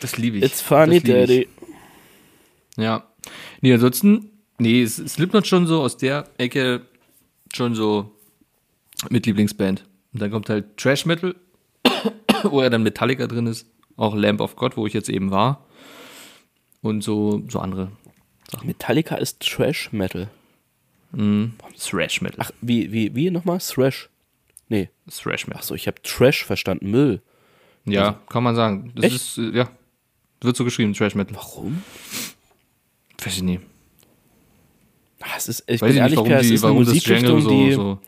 das 0.01 0.17
liebe 0.17 0.39
ich. 0.39 0.45
It's 0.45 0.63
funny, 0.63 1.01
daddy. 1.01 1.47
Ja. 2.77 3.07
Nee, 3.61 3.75
ansonsten, 3.75 4.31
nee, 4.59 4.83
es 4.83 4.97
Slipknot 4.97 5.47
schon 5.47 5.67
so 5.67 5.83
aus 5.83 5.97
der 5.97 6.29
Ecke 6.39 6.87
schon 7.53 7.75
so 7.75 8.15
mit 9.11 9.27
Lieblingsband. 9.27 9.85
Und 10.13 10.23
dann 10.23 10.31
kommt 10.31 10.49
halt 10.49 10.77
Trash 10.77 11.07
Metal, 11.07 11.35
wo 12.45 12.63
ja 12.63 12.71
dann 12.71 12.83
Metallica 12.83 13.27
drin 13.27 13.47
ist. 13.47 13.67
Auch 13.97 14.15
Lamp 14.15 14.41
of 14.41 14.57
God, 14.57 14.77
wo 14.77 14.87
ich 14.87 14.93
jetzt 14.93 15.09
eben 15.09 15.31
war. 15.31 15.67
Und 16.83 17.03
so, 17.03 17.43
so 17.49 17.61
andere 17.61 17.91
Metallica 18.63 19.17
ist 19.17 19.41
Trash 19.41 19.93
Metal. 19.93 20.29
Thrash 21.79 22.21
Metal. 22.21 22.39
Ach, 22.41 22.51
wie, 22.61 22.93
wie, 22.93 23.15
wie 23.15 23.31
nochmal? 23.31 23.59
Thrash? 23.59 24.09
Nee. 24.69 24.91
Thrash 25.09 25.47
Metal. 25.47 25.61
Achso, 25.61 25.75
ich 25.75 25.87
habe 25.87 26.01
Trash 26.03 26.45
verstanden. 26.45 26.91
Müll. 26.91 27.23
Ja, 27.85 28.21
kann 28.29 28.43
man 28.43 28.55
sagen. 28.55 28.93
Das 28.95 29.05
Echt? 29.05 29.17
ist, 29.17 29.39
äh, 29.39 29.51
ja. 29.51 29.71
Wird 30.41 30.57
so 30.57 30.65
geschrieben, 30.65 30.93
Trash 30.95 31.15
Metal. 31.15 31.35
Warum? 31.37 31.83
Weiß 33.23 33.37
ich 33.37 33.43
nicht. 33.43 33.63
Ah, 35.21 35.29
es 35.37 35.49
ist, 35.49 35.65
ich 35.67 35.81
Weiß 35.81 35.89
bin 35.89 35.89
ich 35.89 35.95
nicht, 35.95 36.01
ehrlich, 36.03 36.17
warum, 36.17 36.29
Pierre, 36.29 36.41
es 36.41 36.49
die, 36.49 36.55
ist 36.55 36.65
eine 36.65 36.75
warum 36.75 36.85
Genre 36.85 36.95
Musikrichtung, 36.95 37.41
so, 37.41 37.49
die. 37.49 37.73
so. 37.73 37.99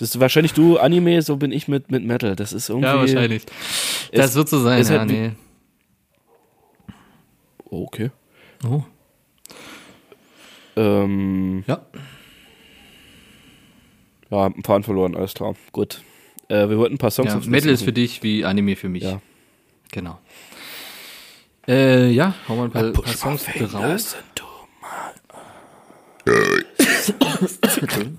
Das 0.00 0.14
ist 0.14 0.20
wahrscheinlich 0.20 0.54
du 0.54 0.78
Anime, 0.78 1.20
so 1.20 1.36
bin 1.36 1.52
ich 1.52 1.68
mit, 1.68 1.90
mit 1.90 2.02
Metal. 2.04 2.34
Das 2.34 2.54
ist 2.54 2.70
irgendwie. 2.70 2.88
Ja, 2.88 2.98
wahrscheinlich. 2.98 3.42
Das 4.12 4.34
wird 4.34 4.48
so 4.48 4.58
sein, 4.60 4.80
ist 4.80 4.88
ja, 4.90 5.00
halt 5.00 5.10
nee. 5.10 5.32
Oh, 7.68 7.84
okay. 7.84 8.10
Oh. 8.66 8.82
Ähm, 10.76 11.64
Ja. 11.66 11.84
ja, 14.30 14.46
ein 14.46 14.62
Faden 14.64 14.84
verloren, 14.84 15.14
alles 15.14 15.34
klar. 15.34 15.54
Gut. 15.72 16.00
Äh, 16.48 16.70
wir 16.70 16.78
wollten 16.78 16.94
ein 16.94 16.98
paar 16.98 17.10
Songs 17.10 17.28
ja 17.28 17.36
Metal 17.36 17.56
ist 17.56 17.64
Liste 17.66 17.84
für 17.84 17.92
dich 17.92 18.22
wie 18.22 18.42
Anime 18.44 18.76
für 18.76 18.88
mich. 18.88 19.02
Ja. 19.02 19.20
Genau. 19.92 20.18
Äh, 21.68 22.10
ja, 22.10 22.34
hauen 22.48 22.56
wir 22.56 22.64
ein 22.64 22.70
paar, 22.70 22.82
machen. 22.84 22.94
paar 22.94 23.12
Songs 23.12 23.44
Push 23.44 23.74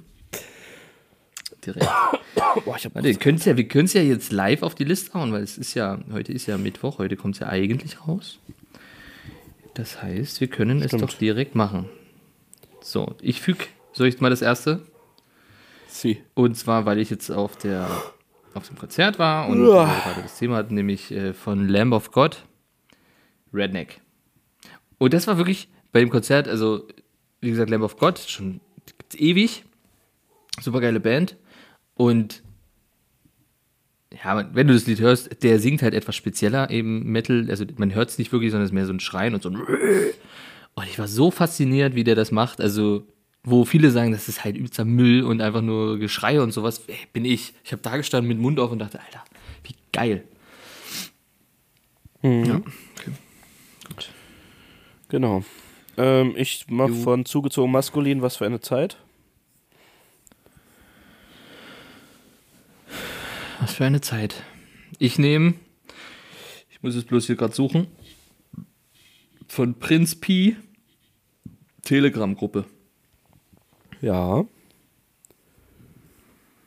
Direkt. 1.65 1.85
Boah, 2.65 2.75
ich 2.77 2.85
hab 2.85 2.95
Warte, 2.95 3.07
wir 3.07 3.15
können's 3.15 3.45
ja, 3.45 3.55
wir 3.55 3.67
können 3.67 3.85
es 3.85 3.93
ja 3.93 4.01
jetzt 4.01 4.31
live 4.31 4.63
auf 4.63 4.75
die 4.75 4.83
Liste 4.83 5.13
hauen, 5.13 5.31
weil 5.31 5.43
es 5.43 5.57
ist 5.57 5.73
ja, 5.73 5.99
heute 6.11 6.33
ist 6.33 6.47
ja 6.47 6.57
Mittwoch, 6.57 6.97
heute 6.97 7.15
kommt 7.15 7.35
es 7.35 7.39
ja 7.39 7.47
eigentlich 7.47 8.07
raus. 8.07 8.39
Das 9.73 10.01
heißt, 10.01 10.41
wir 10.41 10.47
können 10.47 10.79
es 10.81 10.87
Stimmt. 10.87 11.03
doch 11.03 11.13
direkt 11.13 11.55
machen. 11.55 11.87
So, 12.81 13.15
ich 13.21 13.41
füge, 13.41 13.65
soll 13.93 14.07
ich 14.07 14.19
mal 14.19 14.29
das 14.29 14.41
erste? 14.41 14.81
Sie. 15.87 16.21
Und 16.33 16.55
zwar, 16.55 16.85
weil 16.85 16.99
ich 16.99 17.09
jetzt 17.09 17.29
auf 17.29 17.57
der 17.57 17.87
auf 18.53 18.67
dem 18.67 18.77
Konzert 18.77 19.17
war 19.17 19.47
und 19.47 19.65
Uah. 19.65 19.85
gerade 19.85 20.23
das 20.23 20.37
Thema 20.37 20.57
hatten, 20.57 20.75
nämlich 20.75 21.11
äh, 21.11 21.33
von 21.33 21.67
Lamb 21.67 21.93
of 21.93 22.11
God, 22.11 22.43
Redneck. 23.53 24.01
Und 24.97 25.13
das 25.13 25.27
war 25.27 25.37
wirklich 25.37 25.69
bei 25.91 25.99
dem 25.99 26.09
Konzert, 26.09 26.47
also 26.47 26.87
wie 27.39 27.49
gesagt, 27.49 27.69
Lamb 27.69 27.83
of 27.83 27.97
God, 27.97 28.19
schon 28.19 28.59
ewig, 29.15 29.63
super 30.61 30.81
geile 30.81 30.99
Band. 30.99 31.37
Und 31.95 32.43
ja, 34.23 34.53
wenn 34.53 34.67
du 34.67 34.73
das 34.73 34.87
Lied 34.87 34.99
hörst, 34.99 35.43
der 35.43 35.59
singt 35.59 35.81
halt 35.81 35.93
etwas 35.93 36.15
spezieller, 36.15 36.69
eben 36.69 37.03
Metal, 37.11 37.47
also 37.49 37.65
man 37.77 37.93
hört 37.93 38.09
es 38.09 38.17
nicht 38.17 38.31
wirklich, 38.31 38.51
sondern 38.51 38.65
es 38.65 38.71
ist 38.71 38.75
mehr 38.75 38.85
so 38.85 38.93
ein 38.93 38.99
Schreien 38.99 39.33
und 39.33 39.41
so 39.43 39.49
ein 39.49 39.55
und 40.75 40.87
ich 40.87 40.99
war 40.99 41.07
so 41.07 41.31
fasziniert, 41.31 41.95
wie 41.95 42.03
der 42.03 42.15
das 42.15 42.31
macht. 42.31 42.59
Also, 42.59 43.07
wo 43.43 43.65
viele 43.65 43.91
sagen, 43.91 44.11
das 44.11 44.27
ist 44.27 44.43
halt 44.43 44.55
übelster 44.55 44.85
Müll 44.85 45.23
und 45.23 45.41
einfach 45.41 45.61
nur 45.61 45.97
Geschrei 45.97 46.41
und 46.41 46.51
sowas, 46.51 46.83
ey, 46.87 46.95
bin 47.13 47.25
ich. 47.25 47.53
Ich 47.63 47.71
habe 47.71 47.81
da 47.81 47.97
gestanden 47.97 48.27
mit 48.27 48.37
dem 48.37 48.41
Mund 48.41 48.59
auf 48.59 48.71
und 48.71 48.79
dachte, 48.79 48.99
Alter, 48.99 49.23
wie 49.63 49.75
geil. 49.91 50.23
Ja, 52.21 52.29
okay. 52.29 53.11
Gut. 53.87 54.09
Genau. 55.09 55.43
Ähm, 55.97 56.33
ich 56.37 56.65
mach 56.69 56.89
Jo. 56.89 56.95
von 56.95 57.25
zugezogen 57.25 57.71
maskulin 57.71 58.21
was 58.21 58.37
für 58.37 58.45
eine 58.45 58.59
Zeit. 58.59 58.97
Was 63.61 63.73
für 63.73 63.85
eine 63.85 64.01
Zeit. 64.01 64.41
Ich 64.97 65.19
nehme, 65.19 65.53
ich 66.71 66.81
muss 66.81 66.95
es 66.95 67.05
bloß 67.05 67.27
hier 67.27 67.35
gerade 67.35 67.53
suchen, 67.53 67.85
von 69.47 69.77
Prinz 69.77 70.15
Pi, 70.15 70.55
Telegram-Gruppe. 71.83 72.65
Ja. 74.01 74.45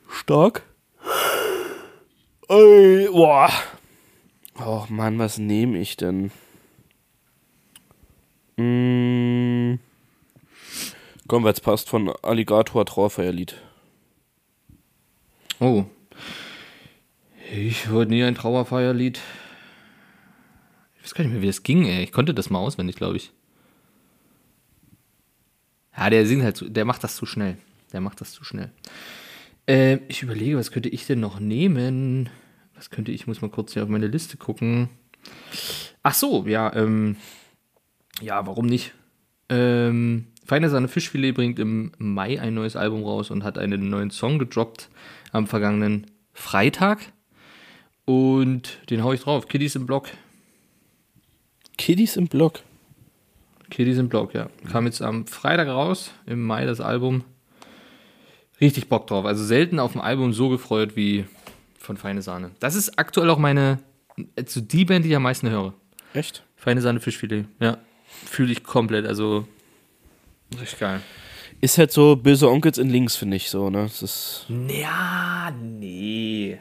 Stark. 0.09 0.63
Ey, 2.49 3.09
boah. 3.11 3.51
Och 4.57 4.89
Mann, 4.89 5.19
was 5.19 5.39
nehme 5.39 5.81
ich 5.81 5.97
denn? 5.97 6.31
Mm. 8.57 9.81
Komm, 11.27 11.45
es 11.49 11.61
passt 11.61 11.89
von 11.89 12.15
Alligator 12.23 12.87
Trauerfeierlied. 12.87 13.61
Oh. 15.59 15.87
Ich 17.57 17.87
hörte 17.87 18.11
nie 18.11 18.25
ein 18.25 18.35
Trauerfeierlied. 18.35 19.21
Ich 20.97 21.05
weiß 21.05 21.15
gar 21.15 21.23
nicht 21.23 21.35
mehr, 21.35 21.43
wie 21.43 21.47
das 21.47 21.63
ging, 21.63 21.87
ey. 21.87 22.03
Ich 22.03 22.11
konnte 22.11 22.35
das 22.35 22.51
mal 22.51 22.59
auswendig, 22.59 22.97
glaube 22.97 23.17
ich. 23.17 23.33
Ja, 25.97 26.11
der 26.11 26.27
singt 26.27 26.43
halt, 26.43 26.57
zu, 26.57 26.69
der 26.69 26.85
macht 26.85 27.05
das 27.05 27.15
zu 27.15 27.27
schnell. 27.27 27.57
Der 27.93 28.01
macht 28.01 28.21
das 28.21 28.33
zu 28.33 28.43
schnell. 28.43 28.73
Äh, 29.69 29.99
ich 30.09 30.23
überlege, 30.23 30.57
was 30.57 30.73
könnte 30.73 30.89
ich 30.89 31.07
denn 31.07 31.21
noch 31.21 31.39
nehmen? 31.39 32.29
Was 32.75 32.91
könnte 32.91 33.13
ich, 33.13 33.29
muss 33.29 33.41
mal 33.41 33.51
kurz 33.51 33.75
hier 33.75 33.85
auf 33.85 33.89
meine 33.89 34.09
Liste 34.09 34.37
gucken. 34.37 34.89
Ach 36.03 36.15
so, 36.15 36.45
ja, 36.49 36.75
ähm, 36.75 37.15
ja, 38.21 38.45
warum 38.49 38.67
nicht? 38.67 38.95
Ähm, 39.49 40.27
Feine 40.45 40.71
Sahne 40.71 40.89
Fischfilet 40.89 41.35
bringt 41.35 41.61
im 41.61 41.93
Mai 41.99 42.41
ein 42.41 42.55
neues 42.55 42.75
Album 42.75 43.05
raus 43.05 43.31
und 43.31 43.45
hat 43.45 43.59
einen 43.59 43.91
neuen 43.91 44.11
Song 44.11 44.41
gedroppt 44.41 44.89
am 45.31 45.47
vergangenen 45.47 46.09
Freitag. 46.33 47.13
Und 48.05 48.79
den 48.91 49.03
hau 49.03 49.13
ich 49.13 49.23
drauf. 49.23 49.49
Kiddies 49.49 49.77
im 49.77 49.87
Block. 49.87 50.09
Kiddies 51.77 52.17
im 52.17 52.29
Block. 52.29 52.61
Kiddies 53.71 53.99
im 53.99 54.09
Block, 54.09 54.35
ja. 54.35 54.49
Kam 54.71 54.87
jetzt 54.87 55.03
am 55.03 55.27
Freitag 55.27 55.69
raus, 55.69 56.13
im 56.27 56.45
Mai 56.45 56.67
das 56.67 56.81
Album. 56.81 57.25
Richtig 58.61 58.89
Bock 58.89 59.07
drauf. 59.07 59.25
Also 59.25 59.45
selten 59.45 59.81
auf 59.81 59.93
dem 59.93 60.01
Album 60.01 60.33
so 60.33 60.49
gefreut 60.49 60.97
wie 60.97 61.25
von 61.79 61.97
Feine 61.97 62.23
Sahne. 62.23 62.53
Das 62.61 62.75
ist 62.75 62.99
aktuell 62.99 63.31
auch 63.31 63.39
meine, 63.39 63.81
also 64.37 64.61
die 64.61 64.85
Band, 64.85 65.05
die 65.05 65.11
ich 65.11 65.17
am 65.17 65.23
meisten 65.23 65.51
höre. 65.51 65.75
Echt? 66.13 66.45
Feine 66.57 66.81
Sahne 66.81 67.01
Fischfilet. 67.01 67.47
Ja. 67.59 67.79
Fühle 68.27 68.53
ich 68.53 68.63
komplett. 68.63 69.07
Also 69.07 69.47
richtig 70.61 70.79
geil. 70.79 71.01
Ist 71.61 71.79
halt 71.79 71.93
so 71.93 72.17
böse 72.17 72.49
Onkels 72.49 72.79
in 72.79 72.91
links, 72.91 73.17
finde 73.17 73.37
ich 73.37 73.51
so, 73.51 73.71
ne? 73.71 73.83
Das 73.83 74.03
ist. 74.03 74.47
Ja, 74.69 75.51
nee. 75.61 76.59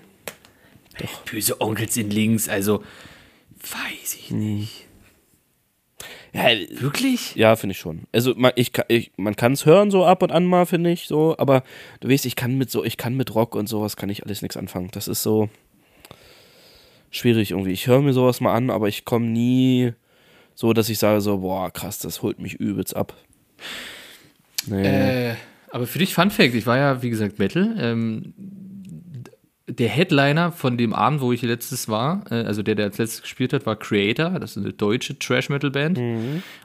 Böse 1.29 1.59
Onkels 1.61 1.97
in 1.97 2.09
links, 2.09 2.49
also 2.49 2.83
weiß 3.61 4.15
ich 4.15 4.31
nicht. 4.31 4.85
Ja, 6.33 6.45
Wirklich? 6.81 7.35
ja 7.35 7.55
finde 7.55 7.73
ich 7.73 7.79
schon. 7.79 8.03
Also 8.11 8.33
man, 8.35 8.51
ich, 8.55 8.73
kann- 8.73 8.85
ich, 8.87 9.11
man 9.17 9.35
kann 9.35 9.53
es 9.53 9.65
hören 9.65 9.91
so 9.91 10.03
ab 10.05 10.23
und 10.23 10.31
an 10.31 10.45
mal, 10.45 10.65
finde 10.65 10.91
ich 10.91 11.07
so, 11.07 11.35
aber 11.37 11.63
du 11.99 12.09
weißt, 12.09 12.25
ich 12.25 12.35
kann 12.35 12.57
mit 12.57 12.71
so, 12.71 12.83
ich 12.83 12.97
kann 12.97 13.15
mit 13.15 13.35
Rock 13.35 13.55
und 13.55 13.69
sowas 13.69 13.95
kann 13.95 14.09
ich 14.09 14.23
alles 14.25 14.41
nichts 14.41 14.57
anfangen. 14.57 14.89
Das 14.91 15.07
ist 15.07 15.21
so 15.21 15.49
schwierig 17.11 17.51
irgendwie. 17.51 17.71
Ich 17.71 17.85
höre 17.87 18.01
mir 18.01 18.13
sowas 18.13 18.41
mal 18.41 18.53
an, 18.53 18.69
aber 18.71 18.87
ich 18.87 19.05
komme 19.05 19.27
nie 19.27 19.93
so, 20.55 20.73
dass 20.73 20.89
ich 20.89 20.97
sage 20.97 21.21
so, 21.21 21.37
boah, 21.39 21.71
krass, 21.71 21.99
das 21.99 22.21
holt 22.23 22.39
mich 22.39 22.55
übelst 22.55 22.95
ab. 22.95 23.15
Nee. 24.65 25.29
Äh, 25.31 25.35
aber 25.71 25.87
für 25.87 25.99
dich 25.99 26.13
Fun 26.15 26.31
Fact, 26.31 26.53
ich 26.55 26.65
war 26.65 26.77
ja, 26.77 27.01
wie 27.03 27.09
gesagt, 27.11 27.37
Metal. 27.39 27.75
Ähm, 27.79 28.33
der 29.67 29.87
Headliner 29.89 30.51
von 30.51 30.77
dem 30.77 30.93
Abend, 30.93 31.21
wo 31.21 31.31
ich 31.31 31.41
letztes 31.41 31.87
war, 31.87 32.23
äh, 32.29 32.35
also 32.43 32.63
der, 32.63 32.75
der 32.75 32.85
als 32.87 32.97
letztes 32.97 33.21
gespielt 33.21 33.53
hat, 33.53 33.65
war 33.65 33.75
Creator. 33.77 34.31
Das 34.39 34.51
ist 34.51 34.63
eine 34.63 34.73
deutsche 34.73 35.17
Trash-Metal-Band. 35.17 35.99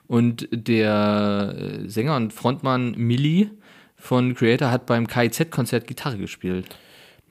Und 0.07 0.49
der 0.51 1.55
äh, 1.57 1.89
Sänger 1.89 2.17
und 2.17 2.33
Frontmann 2.33 2.93
Milli 2.97 3.51
von 3.97 4.35
Creator 4.35 4.71
hat 4.71 4.87
beim 4.87 5.07
KIZ-Konzert 5.07 5.87
Gitarre 5.87 6.19
gespielt. 6.19 6.77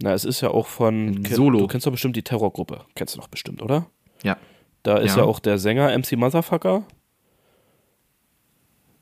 Na, 0.01 0.13
es 0.13 0.25
ist 0.25 0.41
ja 0.41 0.49
auch 0.49 0.67
von. 0.67 1.25
Solo. 1.25 1.59
Du 1.59 1.67
kennst 1.67 1.85
doch 1.87 1.91
bestimmt 1.91 2.15
die 2.15 2.23
Terrorgruppe. 2.23 2.85
Kennst 2.95 3.15
du 3.15 3.19
doch 3.19 3.27
bestimmt, 3.27 3.61
oder? 3.61 3.87
Ja. 4.23 4.37
Da 4.83 4.97
ist 4.99 5.15
ja, 5.15 5.23
Ja. 5.23 5.27
auch 5.27 5.39
der 5.39 5.57
Sänger 5.57 5.91
MC 5.97 6.13
Motherfucker. 6.17 6.83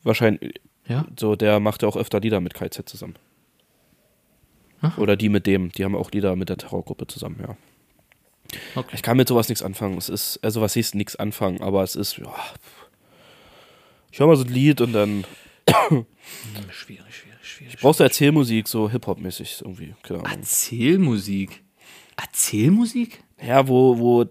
Wahrscheinlich, 0.04 0.54
Ja? 0.88 1.06
so, 1.20 1.36
der 1.36 1.60
macht 1.60 1.82
ja 1.82 1.88
auch 1.90 1.98
öfter 1.98 2.20
Lieder 2.20 2.40
mit 2.40 2.54
KZ 2.54 2.88
zusammen. 2.88 3.16
Ach. 4.86 4.98
Oder 4.98 5.16
die 5.16 5.30
mit 5.30 5.48
dem, 5.48 5.72
die 5.72 5.84
haben 5.84 5.96
auch 5.96 6.12
Lieder 6.12 6.36
mit 6.36 6.50
der 6.50 6.58
Terrorgruppe 6.58 7.08
zusammen, 7.08 7.40
ja. 7.42 7.58
Okay. 8.76 8.92
Ich 8.94 9.02
kann 9.02 9.18
mit 9.18 9.28
sowas 9.28 9.50
nichts 9.50 9.64
anfangen. 9.64 9.98
Es 9.98 10.10
ist, 10.10 10.40
also 10.44 10.62
was 10.62 10.74
hieß 10.74 10.94
nichts 10.94 11.16
anfangen, 11.16 11.62
aber 11.62 11.84
es 11.84 11.96
ist, 11.96 12.18
ja. 12.18 12.34
Ich 14.12 14.20
höre 14.20 14.28
mal 14.28 14.36
so 14.36 14.44
ein 14.44 14.50
Lied 14.50 14.82
und 14.82 14.94
dann 14.94 15.26
Schwierig, 16.70 17.14
schwierig, 17.14 17.40
schwierig. 17.42 17.78
brauchst 17.80 18.00
du 18.00 18.04
Erzählmusik, 18.04 18.68
so 18.68 18.90
Hip-Hop-mäßig 18.90 19.62
irgendwie. 19.62 19.94
Erzählmusik. 20.24 21.64
Erzählmusik? 22.18 23.24
Ja, 23.46 23.68
wo, 23.68 23.98
wo 23.98 24.26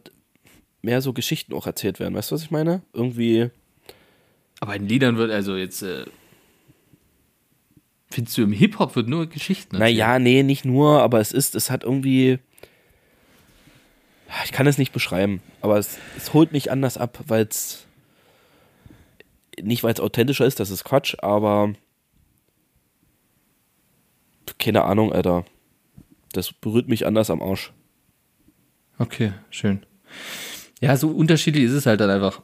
mehr 0.83 1.01
so 1.03 1.13
Geschichten 1.13 1.53
auch 1.55 1.67
erzählt 1.67 2.01
werden. 2.01 2.15
Weißt 2.15 2.31
du, 2.31 2.35
was 2.35 2.43
ich 2.43 2.51
meine? 2.51 2.83
Irgendwie. 2.93 3.51
Aber 4.61 4.77
in 4.77 4.89
Liedern 4.89 5.17
wird 5.17 5.31
also 5.31 5.57
jetzt. 5.57 5.83
Äh, 5.83 6.05
findest 8.15 8.39
du 8.39 8.43
im 8.43 8.53
Hip-Hop 8.53 8.97
wird 8.97 9.09
nur 9.09 9.27
Geschichten 9.27 9.77
erzählt? 9.77 9.99
Naja, 9.99 10.19
nee, 10.19 10.43
nicht 10.43 10.65
nur, 10.65 11.03
aber 11.03 11.21
es 11.21 11.33
ist, 11.33 11.55
es 11.55 11.71
hat 11.71 11.85
irgendwie. 11.85 12.39
Ich 14.45 14.53
kann 14.53 14.67
es 14.67 14.79
nicht 14.79 14.93
beschreiben, 14.93 15.43
aber 15.61 15.79
es, 15.79 15.99
es 16.17 16.33
holt 16.33 16.53
mich 16.53 16.71
anders 16.71 16.97
ab, 16.97 17.19
weil 17.27 17.43
es. 17.45 17.87
Nicht, 19.61 19.85
weil 19.85 19.93
es 19.93 20.01
authentischer 20.01 20.47
ist, 20.47 20.61
das 20.61 20.71
ist 20.71 20.85
Quatsch, 20.85 21.17
aber. 21.21 21.75
Keine 24.59 24.85
Ahnung, 24.85 25.12
Alter. 25.12 25.45
Das 26.33 26.53
berührt 26.53 26.89
mich 26.89 27.07
anders 27.07 27.31
am 27.31 27.43
Arsch. 27.43 27.73
Okay, 28.99 29.33
schön. 29.51 29.85
Ja, 30.81 30.97
so 30.97 31.09
unterschiedlich 31.09 31.65
ist 31.65 31.73
es 31.73 31.87
halt 31.87 32.01
dann 32.01 32.11
einfach. 32.11 32.43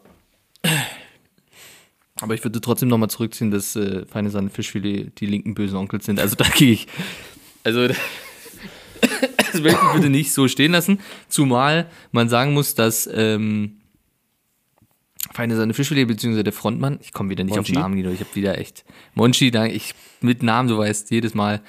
Aber 2.20 2.34
ich 2.34 2.44
würde 2.44 2.60
trotzdem 2.60 2.88
nochmal 2.88 3.10
zurückziehen, 3.10 3.50
dass 3.50 3.76
äh, 3.76 4.04
Feine 4.06 4.30
Sahne 4.30 4.50
Fischfilet 4.50 5.12
die 5.18 5.26
linken 5.26 5.54
bösen 5.54 5.76
Onkels 5.76 6.04
sind. 6.04 6.20
Also 6.20 6.36
da 6.36 6.44
gehe 6.56 6.72
ich. 6.72 6.86
Also 7.64 7.88
das 9.36 9.60
möchte 9.60 9.80
ich 9.86 9.92
bitte 9.94 10.10
nicht 10.10 10.32
so 10.32 10.48
stehen 10.48 10.72
lassen. 10.72 11.00
Zumal 11.28 11.90
man 12.12 12.28
sagen 12.28 12.52
muss, 12.52 12.74
dass 12.74 13.08
ähm, 13.12 13.80
Feine 15.32 15.56
Sahne 15.56 15.74
Fischfilet, 15.74 16.06
beziehungsweise 16.06 16.44
der 16.44 16.52
Frontmann, 16.52 16.98
ich 17.02 17.12
komme 17.12 17.30
wieder 17.30 17.44
nicht 17.44 17.52
auf 17.52 17.58
Monchi? 17.58 17.72
den 17.72 17.80
Namen, 17.80 17.94
Guido, 17.96 18.10
ich 18.10 18.20
habe 18.20 18.34
wieder 18.34 18.58
echt. 18.58 18.84
Monchi, 19.14 19.50
da 19.50 19.66
ich 19.66 19.94
mit 20.20 20.42
Namen, 20.42 20.68
du 20.68 20.78
weißt, 20.78 21.10
jedes 21.10 21.34
Mal. 21.34 21.60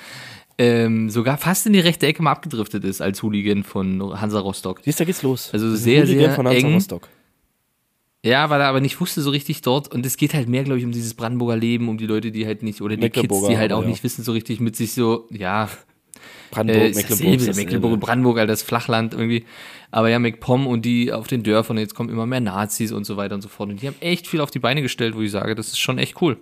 Ähm, 0.57 1.09
sogar 1.09 1.37
fast 1.37 1.65
in 1.65 1.73
die 1.73 1.79
rechte 1.79 2.05
Ecke 2.05 2.21
mal 2.21 2.31
abgedriftet 2.31 2.83
ist 2.83 3.01
als 3.01 3.23
Hooligan 3.23 3.63
von 3.63 4.19
Hansa 4.19 4.39
Rostock. 4.39 4.81
Siehst 4.83 4.99
du, 4.99 5.03
da 5.03 5.05
geht's 5.05 5.23
los. 5.23 5.49
Also 5.53 5.75
sehr, 5.75 6.03
Hooligan 6.03 6.25
sehr 6.25 6.33
von 6.33 6.47
Hansa 6.47 6.67
eng. 6.67 6.73
Rostock. 6.73 7.07
Ja, 8.23 8.49
weil 8.51 8.61
er 8.61 8.67
aber 8.67 8.81
nicht 8.81 8.99
wusste 9.01 9.21
so 9.21 9.31
richtig 9.31 9.61
dort. 9.61 9.87
Und 9.87 10.05
es 10.05 10.15
geht 10.15 10.33
halt 10.33 10.47
mehr, 10.47 10.63
glaube 10.63 10.79
ich, 10.79 10.85
um 10.85 10.91
dieses 10.91 11.15
Brandenburger 11.15 11.57
Leben, 11.57 11.89
um 11.89 11.97
die 11.97 12.05
Leute, 12.05 12.31
die 12.31 12.45
halt 12.45 12.61
nicht, 12.61 12.81
oder 12.81 12.95
die 12.95 13.09
Kids, 13.09 13.47
die 13.47 13.57
halt 13.57 13.73
auch 13.73 13.81
ja. 13.81 13.87
nicht 13.87 14.03
wissen 14.03 14.23
so 14.23 14.31
richtig 14.31 14.59
mit 14.59 14.75
sich 14.75 14.93
so, 14.93 15.27
ja, 15.31 15.69
Brandenburg, 16.51 16.91
äh, 16.91 16.95
Mecklenburg. 16.95 17.37
dasselbe. 17.37 17.59
Mecklenburg 17.59 17.99
Brandenburg, 17.99 18.37
halt 18.37 18.49
das 18.49 18.61
Flachland 18.61 19.13
irgendwie. 19.13 19.45
Aber 19.89 20.09
ja, 20.09 20.19
MacPom 20.19 20.67
und 20.67 20.83
die 20.83 21.11
auf 21.11 21.27
den 21.27 21.43
Dörfern, 21.43 21.77
jetzt 21.77 21.95
kommen 21.95 22.09
immer 22.09 22.25
mehr 22.25 22.41
Nazis 22.41 22.91
und 22.91 23.05
so 23.05 23.17
weiter 23.17 23.35
und 23.35 23.41
so 23.41 23.49
fort. 23.49 23.69
Und 23.69 23.81
die 23.81 23.87
haben 23.87 23.95
echt 24.01 24.27
viel 24.27 24.41
auf 24.41 24.51
die 24.51 24.59
Beine 24.59 24.81
gestellt, 24.81 25.15
wo 25.15 25.21
ich 25.21 25.31
sage, 25.31 25.55
das 25.55 25.69
ist 25.69 25.79
schon 25.79 25.97
echt 25.97 26.21
cool. 26.21 26.37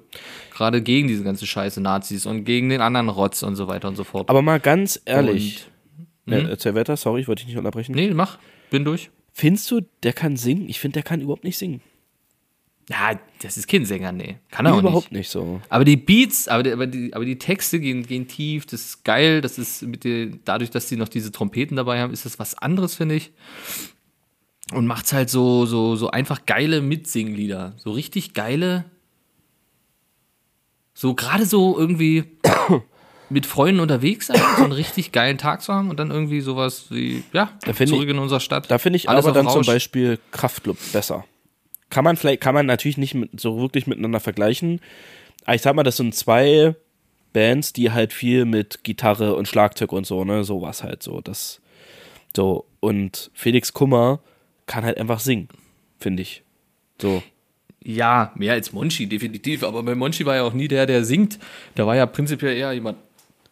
Gerade 0.53 0.81
gegen 0.81 1.07
diese 1.07 1.23
ganze 1.23 1.47
Scheiße 1.47 1.79
Nazis 1.79 2.25
und 2.25 2.43
gegen 2.43 2.69
den 2.69 2.81
anderen 2.81 3.09
Rotz 3.09 3.43
und 3.43 3.55
so 3.55 3.67
weiter 3.67 3.87
und 3.87 3.95
so 3.95 4.03
fort. 4.03 4.29
Aber 4.29 4.41
mal 4.41 4.59
ganz 4.59 5.01
ehrlich. 5.05 5.67
Und, 6.25 6.33
hm? 6.33 6.43
Ja, 6.43 6.49
erzähl 6.49 6.75
weiter, 6.75 6.97
sorry, 6.97 7.21
ich 7.21 7.27
wollte 7.27 7.41
dich 7.41 7.47
nicht 7.47 7.57
unterbrechen. 7.57 7.93
nee, 7.95 8.11
mach, 8.13 8.37
bin 8.69 8.83
durch. 8.83 9.11
Findest 9.39 9.71
du, 9.71 9.79
der 10.03 10.11
kann 10.11 10.35
singen? 10.35 10.67
Ich 10.67 10.81
finde, 10.81 10.95
der 10.95 11.03
kann 11.03 11.21
überhaupt 11.21 11.45
nicht 11.45 11.57
singen. 11.57 11.79
Ja, 12.89 13.17
das 13.41 13.55
ist 13.55 13.69
kein 13.69 13.85
Sänger, 13.85 14.11
nee. 14.11 14.37
Kann 14.51 14.65
er 14.65 14.73
auch 14.73 14.79
überhaupt 14.79 15.13
nicht. 15.13 15.19
nicht 15.19 15.29
so. 15.29 15.61
Aber 15.69 15.85
die 15.85 15.95
Beats, 15.95 16.49
aber 16.49 16.63
die, 16.63 16.71
aber 16.73 16.87
die, 16.87 17.13
aber 17.13 17.23
die 17.23 17.37
Texte 17.37 17.79
gehen, 17.79 18.05
gehen 18.05 18.27
tief, 18.27 18.65
das 18.65 18.81
ist 18.81 19.05
geil, 19.05 19.39
das 19.39 19.57
ist 19.57 19.83
mit 19.83 20.03
den, 20.03 20.41
dadurch, 20.43 20.71
dass 20.71 20.87
die 20.87 20.97
noch 20.97 21.07
diese 21.07 21.31
Trompeten 21.31 21.77
dabei 21.77 22.01
haben, 22.01 22.11
ist 22.11 22.25
das 22.25 22.37
was 22.37 22.53
anderes, 22.55 22.95
finde 22.95 23.15
ich. 23.15 23.31
Und 24.73 24.87
macht's 24.87 25.13
halt 25.13 25.29
so, 25.29 25.65
so, 25.65 25.95
so 25.95 26.11
einfach 26.11 26.45
geile 26.45 26.81
Mitsinglieder. 26.81 27.75
So 27.77 27.91
richtig 27.91 28.33
geile, 28.33 28.83
so 30.93 31.13
gerade 31.13 31.45
so 31.45 31.79
irgendwie 31.79 32.25
mit 33.29 33.45
Freunden 33.45 33.79
unterwegs 33.79 34.27
sein, 34.27 34.41
so 34.57 34.63
einen 34.63 34.71
richtig 34.71 35.11
geilen 35.11 35.37
Tag 35.37 35.61
zu 35.61 35.73
haben 35.73 35.89
und 35.89 35.99
dann 35.99 36.11
irgendwie 36.11 36.41
sowas 36.41 36.85
wie, 36.89 37.23
ja, 37.33 37.51
zurück 37.63 37.79
ich- 38.03 38.09
in 38.09 38.19
unserer 38.19 38.39
Stadt. 38.39 38.69
Da 38.71 38.77
finde 38.77 38.97
ich 38.97 39.07
Alles 39.09 39.25
aber 39.25 39.33
dann 39.33 39.47
zum 39.47 39.57
Rausch. 39.59 39.67
Beispiel 39.67 40.19
Kraftclub 40.31 40.77
besser. 40.91 41.25
Kann 41.89 42.03
man 42.03 42.17
vielleicht, 42.17 42.41
kann 42.41 42.53
man 42.53 42.65
natürlich 42.65 42.97
nicht 42.97 43.13
mit, 43.15 43.39
so 43.39 43.59
wirklich 43.59 43.87
miteinander 43.87 44.19
vergleichen. 44.19 44.79
Aber 45.45 45.55
ich 45.55 45.61
sag 45.61 45.75
mal, 45.75 45.83
das 45.83 45.97
sind 45.97 46.13
zwei 46.15 46.75
Bands, 47.33 47.73
die 47.73 47.91
halt 47.91 48.13
viel 48.13 48.45
mit 48.45 48.83
Gitarre 48.83 49.35
und 49.35 49.47
Schlagzeug 49.47 49.91
und 49.91 50.05
so, 50.05 50.23
ne, 50.23 50.43
sowas 50.43 50.83
halt 50.83 51.01
so. 51.03 51.21
Das, 51.21 51.61
so. 52.35 52.65
Und 52.79 53.31
Felix 53.33 53.73
Kummer 53.73 54.19
kann 54.67 54.83
halt 54.83 54.97
einfach 54.97 55.19
singen, 55.19 55.47
finde 55.99 56.21
ich. 56.23 56.43
So. 57.01 57.23
Ja, 57.83 58.31
mehr 58.35 58.53
als 58.53 58.73
Monchi, 58.73 59.07
definitiv. 59.07 59.63
Aber 59.63 59.81
bei 59.83 59.95
Monchi 59.95 60.25
war 60.25 60.35
ja 60.35 60.43
auch 60.43 60.53
nie 60.53 60.67
der, 60.67 60.85
der 60.85 61.03
singt. 61.05 61.39
Da 61.75 61.87
war 61.87 61.95
ja 61.95 62.05
prinzipiell 62.05 62.55
eher 62.57 62.71
jemand 62.73 62.97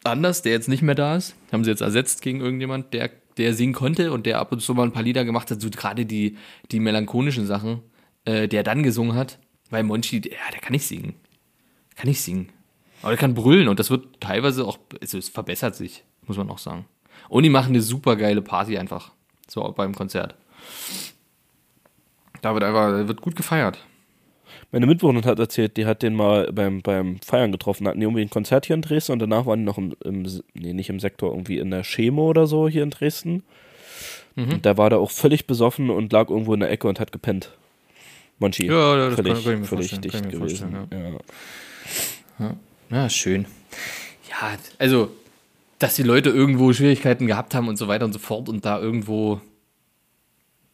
anders, 0.09 0.41
der 0.41 0.51
jetzt 0.51 0.69
nicht 0.69 0.81
mehr 0.81 0.95
da 0.95 1.15
ist. 1.15 1.35
Haben 1.51 1.63
sie 1.63 1.69
jetzt 1.69 1.81
ersetzt 1.81 2.21
gegen 2.21 2.41
irgendjemand, 2.41 2.93
der, 2.93 3.09
der 3.37 3.53
singen 3.53 3.73
konnte 3.73 4.11
und 4.11 4.25
der 4.25 4.39
ab 4.39 4.51
und 4.51 4.61
zu 4.61 4.73
mal 4.73 4.83
ein 4.83 4.91
paar 4.91 5.03
Lieder 5.03 5.25
gemacht 5.25 5.51
hat. 5.51 5.61
So 5.61 5.69
gerade 5.69 6.05
die, 6.05 6.37
die 6.71 6.79
melancholischen 6.79 7.45
Sachen, 7.45 7.81
äh, 8.25 8.47
der 8.47 8.63
dann 8.63 8.83
gesungen 8.83 9.15
hat. 9.15 9.39
Weil 9.69 9.83
Monchi, 9.83 10.17
ja, 10.17 10.51
der 10.51 10.61
kann 10.61 10.71
nicht 10.71 10.87
singen. 10.87 11.15
Kann 11.95 12.07
nicht 12.07 12.21
singen. 12.21 12.49
Aber 13.01 13.11
der 13.11 13.17
kann 13.17 13.33
brüllen 13.33 13.67
und 13.67 13.79
das 13.79 13.89
wird 13.89 14.19
teilweise 14.21 14.65
auch, 14.65 14.79
also 15.01 15.17
es 15.17 15.29
verbessert 15.29 15.75
sich, 15.75 16.03
muss 16.25 16.37
man 16.37 16.49
auch 16.49 16.57
sagen. 16.57 16.85
Und 17.29 17.43
die 17.43 17.49
machen 17.49 17.69
eine 17.69 17.81
super 17.81 18.15
geile 18.15 18.41
Party 18.41 18.77
einfach. 18.77 19.11
So 19.47 19.71
beim 19.75 19.93
Konzert. 19.93 20.35
Da 22.41 22.53
wird 22.53 22.63
einfach, 22.63 23.07
wird 23.07 23.21
gut 23.21 23.35
gefeiert. 23.35 23.79
Meine 24.71 24.85
Mitbewohnerin 24.85 25.25
hat 25.29 25.39
erzählt, 25.39 25.77
die 25.77 25.85
hat 25.85 26.03
den 26.03 26.13
mal 26.13 26.51
beim, 26.51 26.81
beim 26.81 27.19
Feiern 27.21 27.51
getroffen, 27.53 27.87
hatten 27.87 27.99
die 27.99 28.05
irgendwie 28.05 28.21
ein 28.21 28.29
Konzert 28.29 28.65
hier 28.65 28.73
in 28.75 28.81
Dresden 28.81 29.13
und 29.13 29.19
danach 29.19 29.45
waren 29.45 29.59
die 29.59 29.65
noch 29.65 29.77
im, 29.77 29.95
im 30.03 30.23
nee, 30.53 30.73
nicht 30.73 30.89
im 30.89 30.99
Sektor, 30.99 31.31
irgendwie 31.31 31.57
in 31.57 31.71
der 31.71 31.83
Chemo 31.83 32.27
oder 32.27 32.47
so 32.47 32.67
hier 32.67 32.83
in 32.83 32.89
Dresden. 32.89 33.43
Mhm. 34.35 34.53
Und 34.53 34.65
da 34.65 34.77
war 34.77 34.89
der 34.89 34.99
auch 34.99 35.11
völlig 35.11 35.47
besoffen 35.47 35.89
und 35.89 36.11
lag 36.11 36.29
irgendwo 36.29 36.53
in 36.53 36.59
der 36.59 36.69
Ecke 36.69 36.87
und 36.87 36.99
hat 36.99 37.11
gepennt. 37.13 37.51
Monchi. 38.39 38.67
Ja, 38.67 38.95
das 39.07 39.15
völlig, 39.15 39.33
kann- 39.33 39.41
ich 39.41 39.59
mir 39.59 39.65
völlig 39.65 39.67
vorstellen, 39.89 40.01
dicht 40.01 40.15
ich 40.15 40.31
gewesen. 40.31 40.87
vorstellen, 40.89 41.21
ja. 42.39 42.55
Ja, 42.89 43.09
schön. 43.09 43.45
Ja, 44.29 44.57
also, 44.77 45.09
dass 45.79 45.95
die 45.95 46.03
Leute 46.03 46.29
irgendwo 46.29 46.71
Schwierigkeiten 46.73 47.25
gehabt 47.25 47.55
haben 47.55 47.67
und 47.67 47.77
so 47.77 47.87
weiter 47.87 48.05
und 48.05 48.13
so 48.13 48.19
fort 48.19 48.47
und 48.49 48.65
da 48.65 48.79
irgendwo 48.79 49.41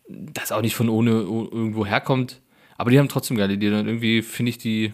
das 0.10 0.52
auch 0.52 0.62
nicht 0.62 0.76
von 0.76 0.90
ohne 0.90 1.12
irgendwo 1.12 1.86
herkommt. 1.86 2.40
Aber 2.78 2.92
die 2.92 3.00
haben 3.00 3.10
trotzdem 3.10 3.38
geile 3.38 3.54
Ideen 3.54 3.74
und 3.74 3.88
irgendwie 3.88 4.22
finde 4.22 4.50
ich 4.50 4.58
die 4.58 4.94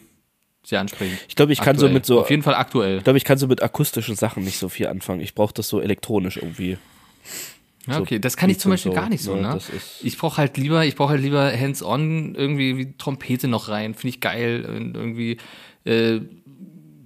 sehr 0.64 0.80
ansprechend. 0.82 1.20
Ich 1.28 1.36
glaube, 1.36 1.54
ich 1.54 1.60
kann 1.60 1.78
so 1.78 1.86
Aktuell. 1.86 1.94
mit 1.94 2.06
so, 2.06 2.20
Auf 2.22 2.30
jeden 2.30 2.44
Fall 2.44 2.56
aktuell. 2.56 2.98
ich 2.98 3.04
glaube, 3.04 3.18
ich 3.18 3.24
kann 3.24 3.38
so 3.38 3.48
mit 3.48 3.64
akustischen 3.64 4.16
Sachen 4.16 4.44
nicht 4.44 4.58
so 4.58 4.70
viel 4.70 4.88
anfangen. 4.88 5.22
Ich 5.22 5.34
brauche 5.34 5.54
das 5.54 5.68
so 5.68 5.80
elektronisch 5.80 6.38
irgendwie. 6.38 6.78
Ja, 7.88 7.96
so 7.96 8.02
okay, 8.02 8.20
das 8.20 8.38
kann 8.38 8.50
ich 8.50 8.60
zum 8.60 8.72
Beispiel 8.72 8.92
so, 8.92 8.96
gar 8.96 9.10
nicht 9.10 9.24
so, 9.24 9.36
ne, 9.36 9.42
ne? 9.42 9.60
Ich 10.04 10.18
brauche 10.18 10.38
halt 10.38 10.58
lieber, 10.58 10.86
ich 10.86 10.96
brauche 10.96 11.12
halt 11.12 11.22
lieber 11.22 11.52
hands-on 11.52 12.36
irgendwie 12.36 12.78
wie 12.78 12.94
Trompete 12.98 13.48
noch 13.48 13.70
rein, 13.70 13.94
finde 13.96 14.10
ich 14.10 14.22
geil 14.22 14.66
und 14.66 14.96
irgendwie 14.96 15.38
äh, 15.86 16.20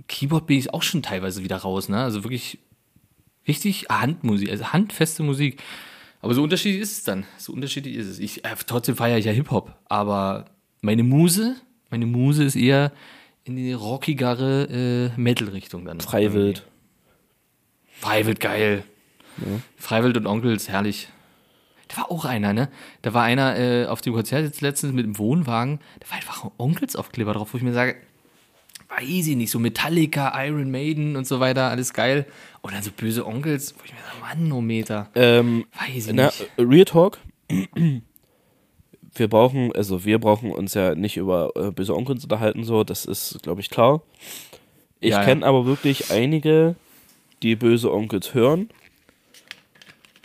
Keyboard 0.08 0.48
bin 0.48 0.58
ich 0.58 0.74
auch 0.74 0.84
schon 0.84 1.04
teilweise 1.04 1.44
wieder 1.44 1.58
raus, 1.58 1.90
ne? 1.90 1.98
Also 2.04 2.24
wirklich 2.24 2.60
richtig 3.48 3.86
Handmusik, 3.90 4.50
also 4.50 4.74
handfeste 4.74 5.24
Musik. 5.24 5.62
Aber 6.22 6.34
so 6.34 6.44
unterschiedlich 6.44 6.82
ist 6.82 6.98
es 6.98 7.04
dann. 7.04 7.26
So 7.38 7.54
unterschiedlich 7.54 7.96
ist 7.96 8.08
es. 8.08 8.20
Ich, 8.20 8.46
äh, 8.46 8.56
trotzdem 8.66 8.96
feiere 8.96 9.18
ich 9.18 9.26
ja 9.26 9.32
Hip-Hop, 9.32 9.76
aber 9.86 10.46
meine 10.84 11.04
Muse, 11.04 11.56
meine 11.90 12.06
Muse 12.06 12.44
ist 12.44 12.56
eher 12.56 12.92
in 13.46 13.56
die 13.56 13.74
rockigere 13.74 15.12
äh, 15.16 15.20
Metal-Richtung 15.20 15.86
dann. 15.86 16.00
Freiwild. 16.02 16.68
Freiwild, 18.00 18.40
geil. 18.40 18.84
Freiwild 19.78 20.18
und 20.18 20.28
Onkels, 20.28 20.70
herrlich. 20.70 21.08
Da 21.88 21.98
war 21.98 22.12
auch 22.12 22.26
einer, 22.26 22.54
ne? 22.54 22.70
Da 23.02 23.14
war 23.14 23.24
einer 23.24 23.58
äh, 23.58 23.86
auf 23.86 24.02
dem 24.02 24.14
Konzert 24.14 24.44
jetzt 24.44 24.62
letztens 24.62 24.94
mit 24.94 25.06
dem 25.06 25.18
Wohnwagen, 25.18 25.80
da 26.00 26.10
war 26.10 26.18
einfach 26.18 26.44
ein 26.44 26.52
Onkels-Aufkleber 26.58 27.34
drauf, 27.34 27.54
wo 27.54 27.58
ich 27.58 27.64
mir 27.64 27.74
sage, 27.74 27.96
weiß 28.90 29.28
ich 29.28 29.36
nicht, 29.36 29.52
so 29.52 29.60
Metallica, 29.60 30.34
Iron 30.46 30.70
Maiden 30.70 31.16
und 31.16 31.26
so 31.26 31.40
weiter, 31.40 31.70
alles 31.70 31.94
geil. 31.94 32.26
Und 32.62 32.74
dann 32.74 32.84
so 32.84 32.92
böse 32.92 33.26
Onkels, 33.26 33.74
wo 33.78 33.86
ich 33.86 33.94
mir 33.94 34.00
sage, 34.00 34.20
Mann, 34.20 34.48
no 34.50 34.62
Meter. 34.62 35.10
Ähm, 35.16 35.66
Weiß 35.80 36.08
ich 36.08 36.14
na, 36.14 36.26
nicht. 36.26 36.50
Real 36.58 36.86
Talk. 36.86 37.20
Wir 39.16 39.28
brauchen, 39.28 39.72
also 39.76 40.06
wir 40.06 40.20
brauchen 40.20 40.52
uns 40.52 40.74
ja 40.74 40.96
nicht 40.96 41.18
über 41.18 41.52
äh, 41.56 41.72
böse 41.72 41.96
Onkels 41.96 42.24
unterhalten, 42.24 42.64
so, 42.64 42.84
das 42.84 43.06
ist, 43.06 43.44
glaube 43.44 43.62
ich, 43.62 43.70
klar. 43.70 44.02
Ich 45.00 45.12
Ja, 45.12 45.20
ja. 45.20 45.26
kenne 45.26 45.46
aber 45.46 45.66
wirklich 45.66 46.10
einige, 46.10 46.76
die 47.44 47.56
böse 47.56 47.92
Onkels 47.94 48.34
hören, 48.34 48.70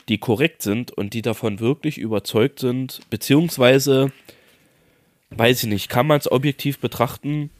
die 0.09 0.19
korrekt 0.19 0.63
sind 0.63 0.91
und 0.91 1.13
die 1.13 1.21
davon 1.23 1.61
wirklich 1.61 1.99
überzeugt 1.99 2.61
sind, 2.61 3.01
beziehungsweise, 3.11 4.11
weiß 5.31 5.65
ich 5.65 5.69
nicht, 5.69 5.89
kann 5.91 6.07
man 6.07 6.19
es 6.19 6.31
objektiv 6.33 6.79
betrachten? 6.79 7.51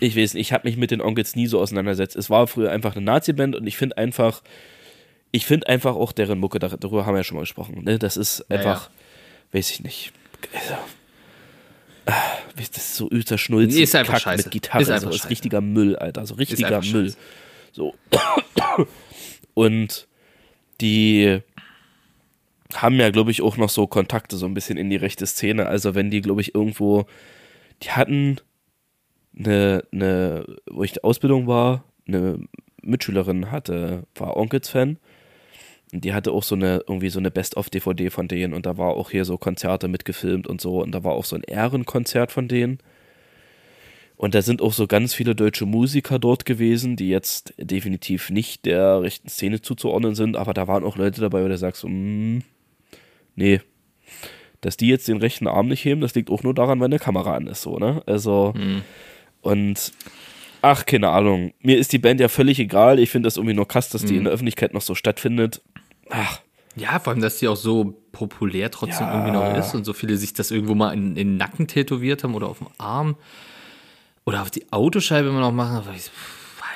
Ich 0.00 0.16
weiß 0.16 0.34
nicht, 0.34 0.48
ich 0.48 0.52
habe 0.52 0.66
mich 0.66 0.76
mit 0.76 0.90
den 0.90 1.00
Onkels 1.00 1.36
nie 1.36 1.46
so 1.46 1.60
auseinandergesetzt. 1.60 2.16
Es 2.16 2.28
war 2.30 2.48
früher 2.48 2.72
einfach 2.72 2.96
eine 2.96 3.04
Nazi-Band 3.04 3.54
und 3.54 3.66
ich 3.68 3.76
finde 3.76 3.96
einfach, 3.98 4.42
ich 5.30 5.46
finde 5.46 5.68
einfach 5.68 5.94
auch 5.94 6.10
deren 6.10 6.40
Mucke, 6.40 6.58
dar- 6.58 6.76
darüber 6.76 7.06
haben 7.06 7.14
wir 7.14 7.18
ja 7.20 7.24
schon 7.24 7.36
mal 7.36 7.42
gesprochen, 7.42 7.84
ne? 7.84 8.00
das 8.00 8.16
ist 8.16 8.44
Ja, 8.50 8.56
einfach, 8.56 8.90
weiß 9.52 9.70
ich 9.70 9.82
nicht, 9.82 10.12
also, 10.54 10.74
ah, 12.06 12.12
das 12.56 12.68
ist 12.70 12.96
so 12.96 13.10
übster 13.10 13.38
Schnulzen, 13.38 13.76
Nee, 13.76 13.82
ist 13.84 13.94
einfach 13.94 14.14
Kack 14.14 14.22
scheiße. 14.22 14.44
mit 14.44 14.52
Gitarre, 14.52 14.82
Ist 14.82 14.90
einfach 14.90 15.04
so, 15.04 15.10
ist 15.10 15.16
scheiße. 15.18 15.30
richtiger 15.30 15.60
Müll, 15.60 15.96
Alter, 15.96 16.26
so 16.26 16.34
richtiger 16.34 16.80
Müll. 16.80 17.06
scheiße. 17.10 17.16
So. 17.72 17.94
Und 19.54 20.08
die 20.80 21.40
haben 22.74 22.98
ja, 22.98 23.10
glaube 23.10 23.30
ich, 23.30 23.42
auch 23.42 23.56
noch 23.56 23.68
so 23.68 23.86
Kontakte 23.86 24.36
so 24.36 24.46
ein 24.46 24.54
bisschen 24.54 24.78
in 24.78 24.90
die 24.90 24.96
rechte 24.96 25.26
Szene. 25.26 25.66
Also 25.66 25.94
wenn 25.94 26.10
die, 26.10 26.22
glaube 26.22 26.40
ich, 26.40 26.54
irgendwo, 26.54 27.04
die 27.82 27.90
hatten 27.90 28.38
eine, 29.38 29.84
eine, 29.92 30.44
wo 30.70 30.82
ich 30.82 30.92
in 30.92 30.94
der 30.94 31.04
Ausbildung 31.04 31.46
war, 31.46 31.84
eine 32.08 32.38
Mitschülerin 32.82 33.50
hatte, 33.50 34.04
war 34.14 34.36
Onkels-Fan. 34.36 34.98
Und 35.92 36.04
die 36.04 36.14
hatte 36.14 36.32
auch 36.32 36.42
so 36.42 36.54
eine, 36.54 36.82
irgendwie 36.88 37.10
so 37.10 37.18
eine 37.18 37.30
Best-of-DVD 37.30 38.10
von 38.10 38.26
denen 38.26 38.54
und 38.54 38.64
da 38.64 38.78
war 38.78 38.94
auch 38.94 39.10
hier 39.10 39.26
so 39.26 39.36
Konzerte 39.36 39.88
mitgefilmt 39.88 40.46
und 40.46 40.60
so 40.60 40.82
und 40.82 40.92
da 40.92 41.04
war 41.04 41.12
auch 41.12 41.26
so 41.26 41.36
ein 41.36 41.42
Ehrenkonzert 41.42 42.32
von 42.32 42.48
denen. 42.48 42.78
Und 44.16 44.34
da 44.34 44.42
sind 44.42 44.62
auch 44.62 44.72
so 44.72 44.86
ganz 44.86 45.14
viele 45.14 45.34
deutsche 45.34 45.66
Musiker 45.66 46.18
dort 46.18 46.44
gewesen, 46.46 46.96
die 46.96 47.08
jetzt 47.08 47.54
definitiv 47.58 48.30
nicht 48.30 48.64
der 48.66 49.02
rechten 49.02 49.28
Szene 49.28 49.60
zuzuordnen 49.60 50.14
sind, 50.14 50.36
aber 50.36 50.54
da 50.54 50.68
waren 50.68 50.84
auch 50.84 50.96
Leute 50.96 51.20
dabei, 51.20 51.42
wo 51.44 51.48
du 51.48 51.58
sagst, 51.58 51.82
so, 51.82 51.88
mm, 51.88 52.42
nee, 53.34 53.60
dass 54.60 54.76
die 54.76 54.86
jetzt 54.86 55.08
den 55.08 55.16
rechten 55.18 55.48
Arm 55.48 55.68
nicht 55.68 55.84
heben, 55.84 56.00
das 56.00 56.14
liegt 56.14 56.30
auch 56.30 56.42
nur 56.44 56.54
daran, 56.54 56.78
wenn 56.78 56.86
eine 56.86 57.00
Kamera 57.00 57.34
an 57.34 57.48
ist, 57.48 57.62
so, 57.62 57.78
ne? 57.78 58.02
Also, 58.06 58.54
und 59.40 59.92
ach, 60.62 60.86
keine 60.86 61.08
Ahnung, 61.08 61.52
mir 61.60 61.76
ist 61.76 61.92
die 61.92 61.98
Band 61.98 62.20
ja 62.20 62.28
völlig 62.28 62.60
egal, 62.60 63.00
ich 63.00 63.10
finde 63.10 63.26
das 63.26 63.36
irgendwie 63.36 63.56
nur 63.56 63.66
krass, 63.66 63.88
dass 63.88 64.04
die 64.04 64.14
in 64.18 64.24
der 64.24 64.32
Öffentlichkeit 64.32 64.72
noch 64.72 64.82
so 64.82 64.94
stattfindet. 64.94 65.60
Ach, 66.10 66.40
Ja, 66.74 66.98
vor 66.98 67.12
allem, 67.12 67.20
dass 67.20 67.38
die 67.38 67.48
auch 67.48 67.56
so 67.56 68.02
populär 68.12 68.70
trotzdem 68.70 69.08
Ja. 69.08 69.12
irgendwie 69.12 69.30
noch 69.30 69.46
ist 69.54 69.74
und 69.74 69.84
so 69.84 69.92
viele 69.92 70.16
sich 70.16 70.32
das 70.32 70.50
irgendwo 70.50 70.74
mal 70.74 70.92
in, 70.94 71.08
in 71.08 71.14
den 71.16 71.36
Nacken 71.36 71.66
tätowiert 71.66 72.24
haben 72.24 72.34
oder 72.34 72.48
auf 72.48 72.58
dem 72.58 72.68
Arm 72.78 73.16
oder 74.24 74.40
auf 74.40 74.50
die 74.50 74.72
Autoscheibe 74.72 75.28
immer 75.28 75.40
noch 75.40 75.52
machen. 75.52 75.82
Ich, 75.94 76.10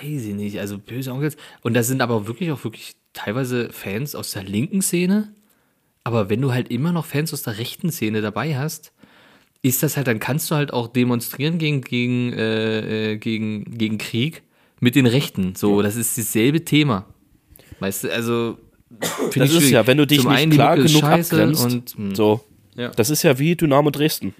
weiß 0.02 0.24
ich 0.26 0.34
nicht, 0.34 0.60
also 0.60 0.78
böse 0.78 1.12
Onkels. 1.12 1.36
Und 1.62 1.72
da 1.74 1.82
sind 1.82 2.02
aber 2.02 2.26
wirklich 2.26 2.50
auch 2.52 2.62
wirklich 2.64 2.94
teilweise 3.14 3.72
Fans 3.72 4.14
aus 4.14 4.32
der 4.32 4.42
linken 4.42 4.82
Szene. 4.82 5.32
Aber 6.04 6.28
wenn 6.28 6.42
du 6.42 6.52
halt 6.52 6.70
immer 6.70 6.92
noch 6.92 7.06
Fans 7.06 7.32
aus 7.32 7.42
der 7.42 7.56
rechten 7.58 7.90
Szene 7.90 8.20
dabei 8.20 8.56
hast, 8.58 8.92
ist 9.62 9.82
das 9.82 9.96
halt, 9.96 10.06
dann 10.08 10.20
kannst 10.20 10.50
du 10.50 10.54
halt 10.56 10.72
auch 10.74 10.88
demonstrieren 10.88 11.56
gegen, 11.58 11.80
gegen, 11.80 12.32
äh, 12.34 13.12
äh, 13.12 13.16
gegen, 13.16 13.64
gegen 13.78 13.96
Krieg 13.96 14.42
mit 14.78 14.94
den 14.94 15.06
Rechten. 15.06 15.54
So, 15.54 15.80
das 15.80 15.96
ist 15.96 16.18
dasselbe 16.18 16.64
Thema. 16.66 17.06
Weißt 17.80 18.04
du, 18.04 18.12
also. 18.12 18.58
Das 19.00 19.50
ist 19.50 19.56
schwierig. 19.56 19.70
ja, 19.70 19.86
wenn 19.86 19.96
du 19.98 20.06
dich 20.06 20.20
Zum 20.22 20.32
nicht 20.32 20.50
klar 20.52 20.76
genug 20.76 21.02
abgrenzt, 21.02 21.64
Und, 21.64 21.90
hm, 21.96 22.14
so, 22.14 22.40
Ja. 22.76 22.88
das 22.90 23.10
ist 23.10 23.22
ja 23.22 23.38
wie 23.38 23.56
Dynamo 23.56 23.90
Dresden. 23.90 24.34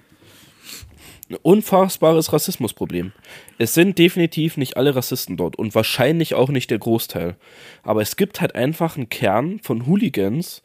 Ein 1.29 1.37
unfassbares 1.43 2.33
Rassismusproblem. 2.33 3.11
Es 3.59 3.75
sind 3.75 3.99
definitiv 3.99 4.57
nicht 4.57 4.77
alle 4.77 4.95
Rassisten 4.95 5.37
dort 5.37 5.57
und 5.57 5.75
wahrscheinlich 5.75 6.35
auch 6.35 6.51
nicht 6.51 6.71
der 6.71 6.79
Großteil. 6.79 7.35
Aber 7.83 8.01
es 8.01 8.17
gibt 8.17 8.41
halt 8.41 8.55
einfach 8.55 8.97
einen 8.97 9.09
Kern 9.09 9.59
von 9.61 9.87
Hooligans 9.87 10.63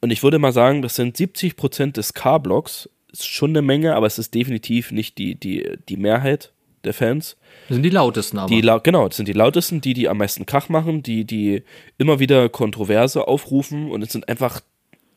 und 0.00 0.10
ich 0.10 0.22
würde 0.24 0.40
mal 0.40 0.52
sagen, 0.52 0.82
das 0.82 0.96
sind 0.96 1.16
70% 1.16 1.92
des 1.92 2.12
K-Blocks. 2.12 2.88
Ist 3.12 3.28
schon 3.28 3.50
eine 3.50 3.62
Menge, 3.62 3.94
aber 3.94 4.08
es 4.08 4.18
ist 4.18 4.34
definitiv 4.34 4.90
nicht 4.90 5.16
die, 5.18 5.36
die, 5.36 5.78
die 5.88 5.96
Mehrheit 5.96 6.52
der 6.84 6.94
Fans. 6.94 7.36
das 7.68 7.74
sind 7.76 7.82
die 7.82 7.90
lautesten 7.90 8.38
aber. 8.38 8.48
Die 8.48 8.60
lau- 8.60 8.80
genau, 8.80 9.08
das 9.08 9.16
sind 9.16 9.26
die 9.28 9.32
lautesten, 9.32 9.80
die, 9.80 9.94
die 9.94 10.08
am 10.08 10.18
meisten 10.18 10.46
Krach 10.46 10.68
machen, 10.68 11.02
die, 11.02 11.24
die 11.24 11.62
immer 11.98 12.18
wieder 12.18 12.48
Kontroverse 12.48 13.26
aufrufen 13.28 13.90
und 13.90 14.02
es 14.02 14.12
sind 14.12 14.28
einfach 14.28 14.60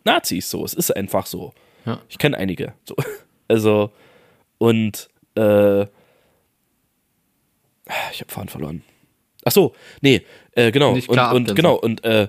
Nazis 0.04 0.50
so. 0.50 0.64
Es 0.66 0.74
ist 0.74 0.96
einfach 0.96 1.26
so. 1.26 1.54
Ja. 1.86 2.00
Ich 2.10 2.18
kenne 2.18 2.38
einige. 2.38 2.74
So. 2.86 2.96
Also, 3.50 3.92
und 4.58 5.08
äh, 5.36 5.84
ich 8.12 8.20
habe 8.20 8.28
Fahren 8.30 8.50
verloren. 8.50 8.84
Ach 9.46 9.52
so, 9.54 9.74
nee, 10.02 10.22
äh, 10.52 10.72
genau. 10.72 10.92
Und, 10.92 11.08
und 11.10 11.56
genau, 11.56 11.76
und 11.76 12.04
äh, 12.04 12.28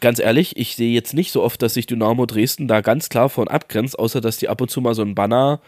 ganz 0.00 0.18
ehrlich, 0.18 0.56
ich 0.56 0.76
sehe 0.76 0.92
jetzt 0.92 1.14
nicht 1.14 1.32
so 1.32 1.42
oft, 1.42 1.60
dass 1.62 1.74
sich 1.74 1.86
Dynamo 1.86 2.26
Dresden 2.26 2.68
da 2.68 2.80
ganz 2.80 3.08
klar 3.08 3.28
von 3.28 3.48
abgrenzt, 3.48 3.98
außer 3.98 4.20
dass 4.20 4.36
die 4.36 4.48
ab 4.48 4.60
und 4.60 4.70
zu 4.70 4.80
mal 4.80 4.94
so 4.94 5.02
ein 5.02 5.14
Banner 5.14 5.60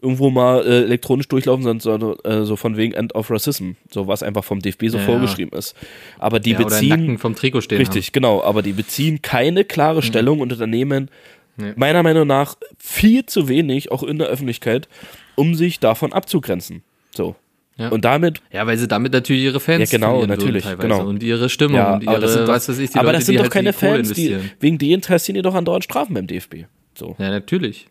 irgendwo 0.00 0.30
mal 0.30 0.66
äh, 0.66 0.82
elektronisch 0.82 1.28
durchlaufen, 1.28 1.80
sondern 1.80 1.80
so, 1.90 2.22
äh, 2.24 2.44
so 2.44 2.56
von 2.56 2.76
wegen 2.76 2.92
End 2.94 3.14
of 3.14 3.30
Racism, 3.30 3.72
so 3.90 4.06
was 4.06 4.22
einfach 4.22 4.44
vom 4.44 4.60
DFB 4.60 4.88
so 4.88 4.98
Ja, 4.98 5.04
vorgeschrieben 5.04 5.56
ist. 5.56 5.74
Aber 6.18 6.40
die 6.40 6.52
ja, 6.52 6.58
beziehen 6.62 7.18
vom 7.18 7.34
Trikot 7.34 7.62
stehen 7.62 7.78
Richtig, 7.78 8.12
genau. 8.12 8.42
Aber 8.42 8.62
die 8.62 8.72
beziehen 8.72 9.22
keine 9.22 9.64
klare 9.64 10.02
Stellung 10.02 10.40
und 10.40 10.52
Unternehmen 10.52 11.10
Nee. 11.56 11.72
meiner 11.76 12.02
Meinung 12.02 12.26
nach 12.26 12.56
viel 12.78 13.26
zu 13.26 13.48
wenig, 13.48 13.92
auch 13.92 14.02
in 14.02 14.18
der 14.18 14.28
Öffentlichkeit, 14.28 14.88
um 15.34 15.54
sich 15.54 15.78
davon 15.78 16.12
abzugrenzen. 16.12 16.82
So. 17.14 17.36
Ja. 17.80 17.88
Und 17.88 18.04
damit. 18.04 18.42
Ja, 18.52 18.66
weil 18.66 18.76
sie 18.78 18.86
damit 18.86 19.12
natürlich 19.12 19.42
ihre 19.42 19.58
Fans 19.58 19.90
Ja, 19.90 19.98
genau, 19.98 20.24
natürlich, 20.26 20.64
teilweise. 20.64 20.86
genau. 20.88 21.06
Und 21.08 21.22
ihre 21.22 21.48
Stimmung 21.48 21.76
ja, 21.78 21.94
und 21.94 22.02
aber 22.06 22.12
ihre, 22.12 22.20
das 22.20 22.32
sind 22.34 22.42
doch, 22.46 22.52
was 22.54 22.68
weiß 22.68 22.78
ich, 22.78 22.90
die 22.90 22.98
aber 22.98 23.06
Leute, 23.06 23.18
das 23.18 23.26
sind 23.26 23.32
die 23.32 23.36
doch 23.38 23.44
halt 23.44 23.52
keine 23.52 23.72
die 23.72 23.78
Fans, 23.78 24.12
die, 24.12 24.38
wegen 24.60 24.78
denen 24.78 25.00
kassieren 25.00 25.36
die 25.36 25.42
doch 25.42 25.54
andauernd 25.54 25.84
Strafen 25.84 26.14
beim 26.14 26.26
DFB. 26.26 26.66
So. 26.94 27.16
Ja, 27.18 27.30
natürlich. 27.30 27.86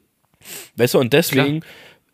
Weißt 0.75 0.93
du, 0.93 0.99
und 0.99 1.11
deswegen 1.13 1.61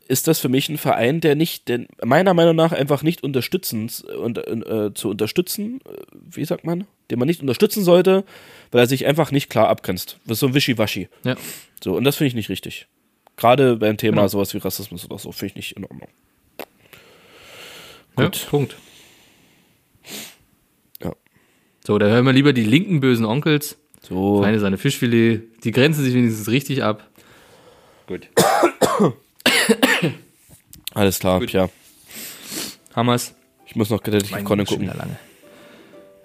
ist 0.07 0.27
das 0.27 0.39
für 0.39 0.49
mich 0.49 0.69
ein 0.69 0.77
Verein, 0.77 1.19
der 1.19 1.35
nicht, 1.35 1.67
der 1.67 1.85
meiner 2.03 2.33
Meinung 2.33 2.55
nach 2.55 2.71
einfach 2.71 3.01
nicht 3.03 3.23
unterstützens 3.23 4.01
und 4.01 4.37
äh, 4.37 4.93
zu 4.93 5.09
unterstützen, 5.09 5.81
äh, 5.85 6.01
wie 6.31 6.45
sagt 6.45 6.63
man, 6.63 6.85
den 7.11 7.19
man 7.19 7.27
nicht 7.27 7.41
unterstützen 7.41 7.83
sollte, 7.83 8.23
weil 8.71 8.81
er 8.81 8.87
sich 8.87 9.05
einfach 9.05 9.31
nicht 9.31 9.49
klar 9.49 9.67
abgrenzt. 9.67 10.19
Das 10.25 10.35
ist 10.35 10.39
so 10.41 10.47
ein 10.47 10.53
Wischiwaschi. 10.53 11.09
Ja. 11.23 11.35
So, 11.83 11.95
und 11.97 12.03
das 12.03 12.15
finde 12.17 12.29
ich 12.29 12.35
nicht 12.35 12.49
richtig. 12.49 12.87
Gerade 13.35 13.75
beim 13.77 13.97
Thema 13.97 14.17
Genau. 14.17 14.27
sowas 14.27 14.53
wie 14.53 14.59
Rassismus 14.59 15.05
oder 15.05 15.17
so, 15.17 15.31
finde 15.31 15.47
ich 15.51 15.55
nicht 15.55 15.71
in 15.77 15.83
Ordnung. 15.83 16.07
Ja, 18.17 18.25
Gut. 18.25 18.47
Punkt. 18.49 18.75
Ja. 21.03 21.13
So, 21.85 21.97
da 21.97 22.07
hören 22.07 22.25
wir 22.25 22.33
lieber 22.33 22.53
die 22.53 22.63
linken 22.63 22.99
bösen 22.99 23.25
Onkels. 23.25 23.77
So, 24.01 24.41
Feine 24.41 24.59
seine 24.59 24.77
Fischfilet. 24.77 25.63
Die 25.63 25.71
grenzen 25.71 26.03
sich 26.03 26.13
wenigstens 26.13 26.47
richtig 26.49 26.83
ab. 26.83 27.09
Gut. 28.07 28.29
alles 30.93 31.19
klar, 31.19 31.39
Gut. 31.39 31.51
ja. 31.51 31.69
Hammers. 32.95 33.33
Ich 33.65 33.75
muss 33.75 33.89
noch 33.89 33.99
Detective 33.99 34.31
Mein 34.33 34.45
Conan 34.45 34.65
gucken. 34.65 34.85
lange. 34.87 35.17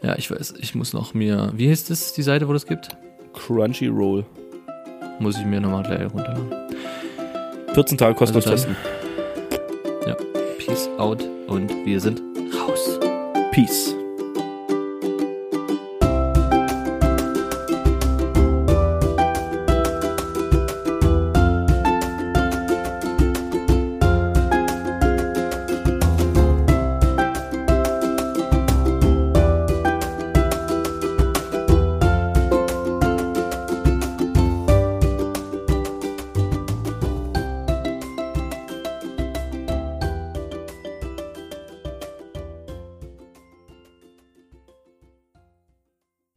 Ja, 0.03 0.17
ich 0.17 0.31
weiß, 0.31 0.55
ich 0.59 0.75
muss 0.75 0.93
noch 0.93 1.15
mir. 1.15 1.53
Wie 1.57 1.69
heißt 1.71 1.91
das, 1.91 2.13
die 2.13 2.23
Seite, 2.23 2.49
wo 2.49 2.53
das 2.53 2.67
gibt? 2.67 2.89
Crunchyroll. 3.35 4.25
Muss 5.19 5.39
ich 5.39 5.45
mir 5.45 5.61
nochmal 5.61 5.83
gleich 5.83 6.03
runterladen. 6.13 6.53
14 7.75 7.99
Tage 7.99 8.15
kostenlos 8.15 8.47
Also 8.47 8.67
testen. 8.69 9.00
Peace 10.71 10.89
out 10.99 11.21
und 11.49 11.69
wir 11.85 11.99
sind 11.99 12.23
raus. 12.55 13.01
Peace. 13.51 14.00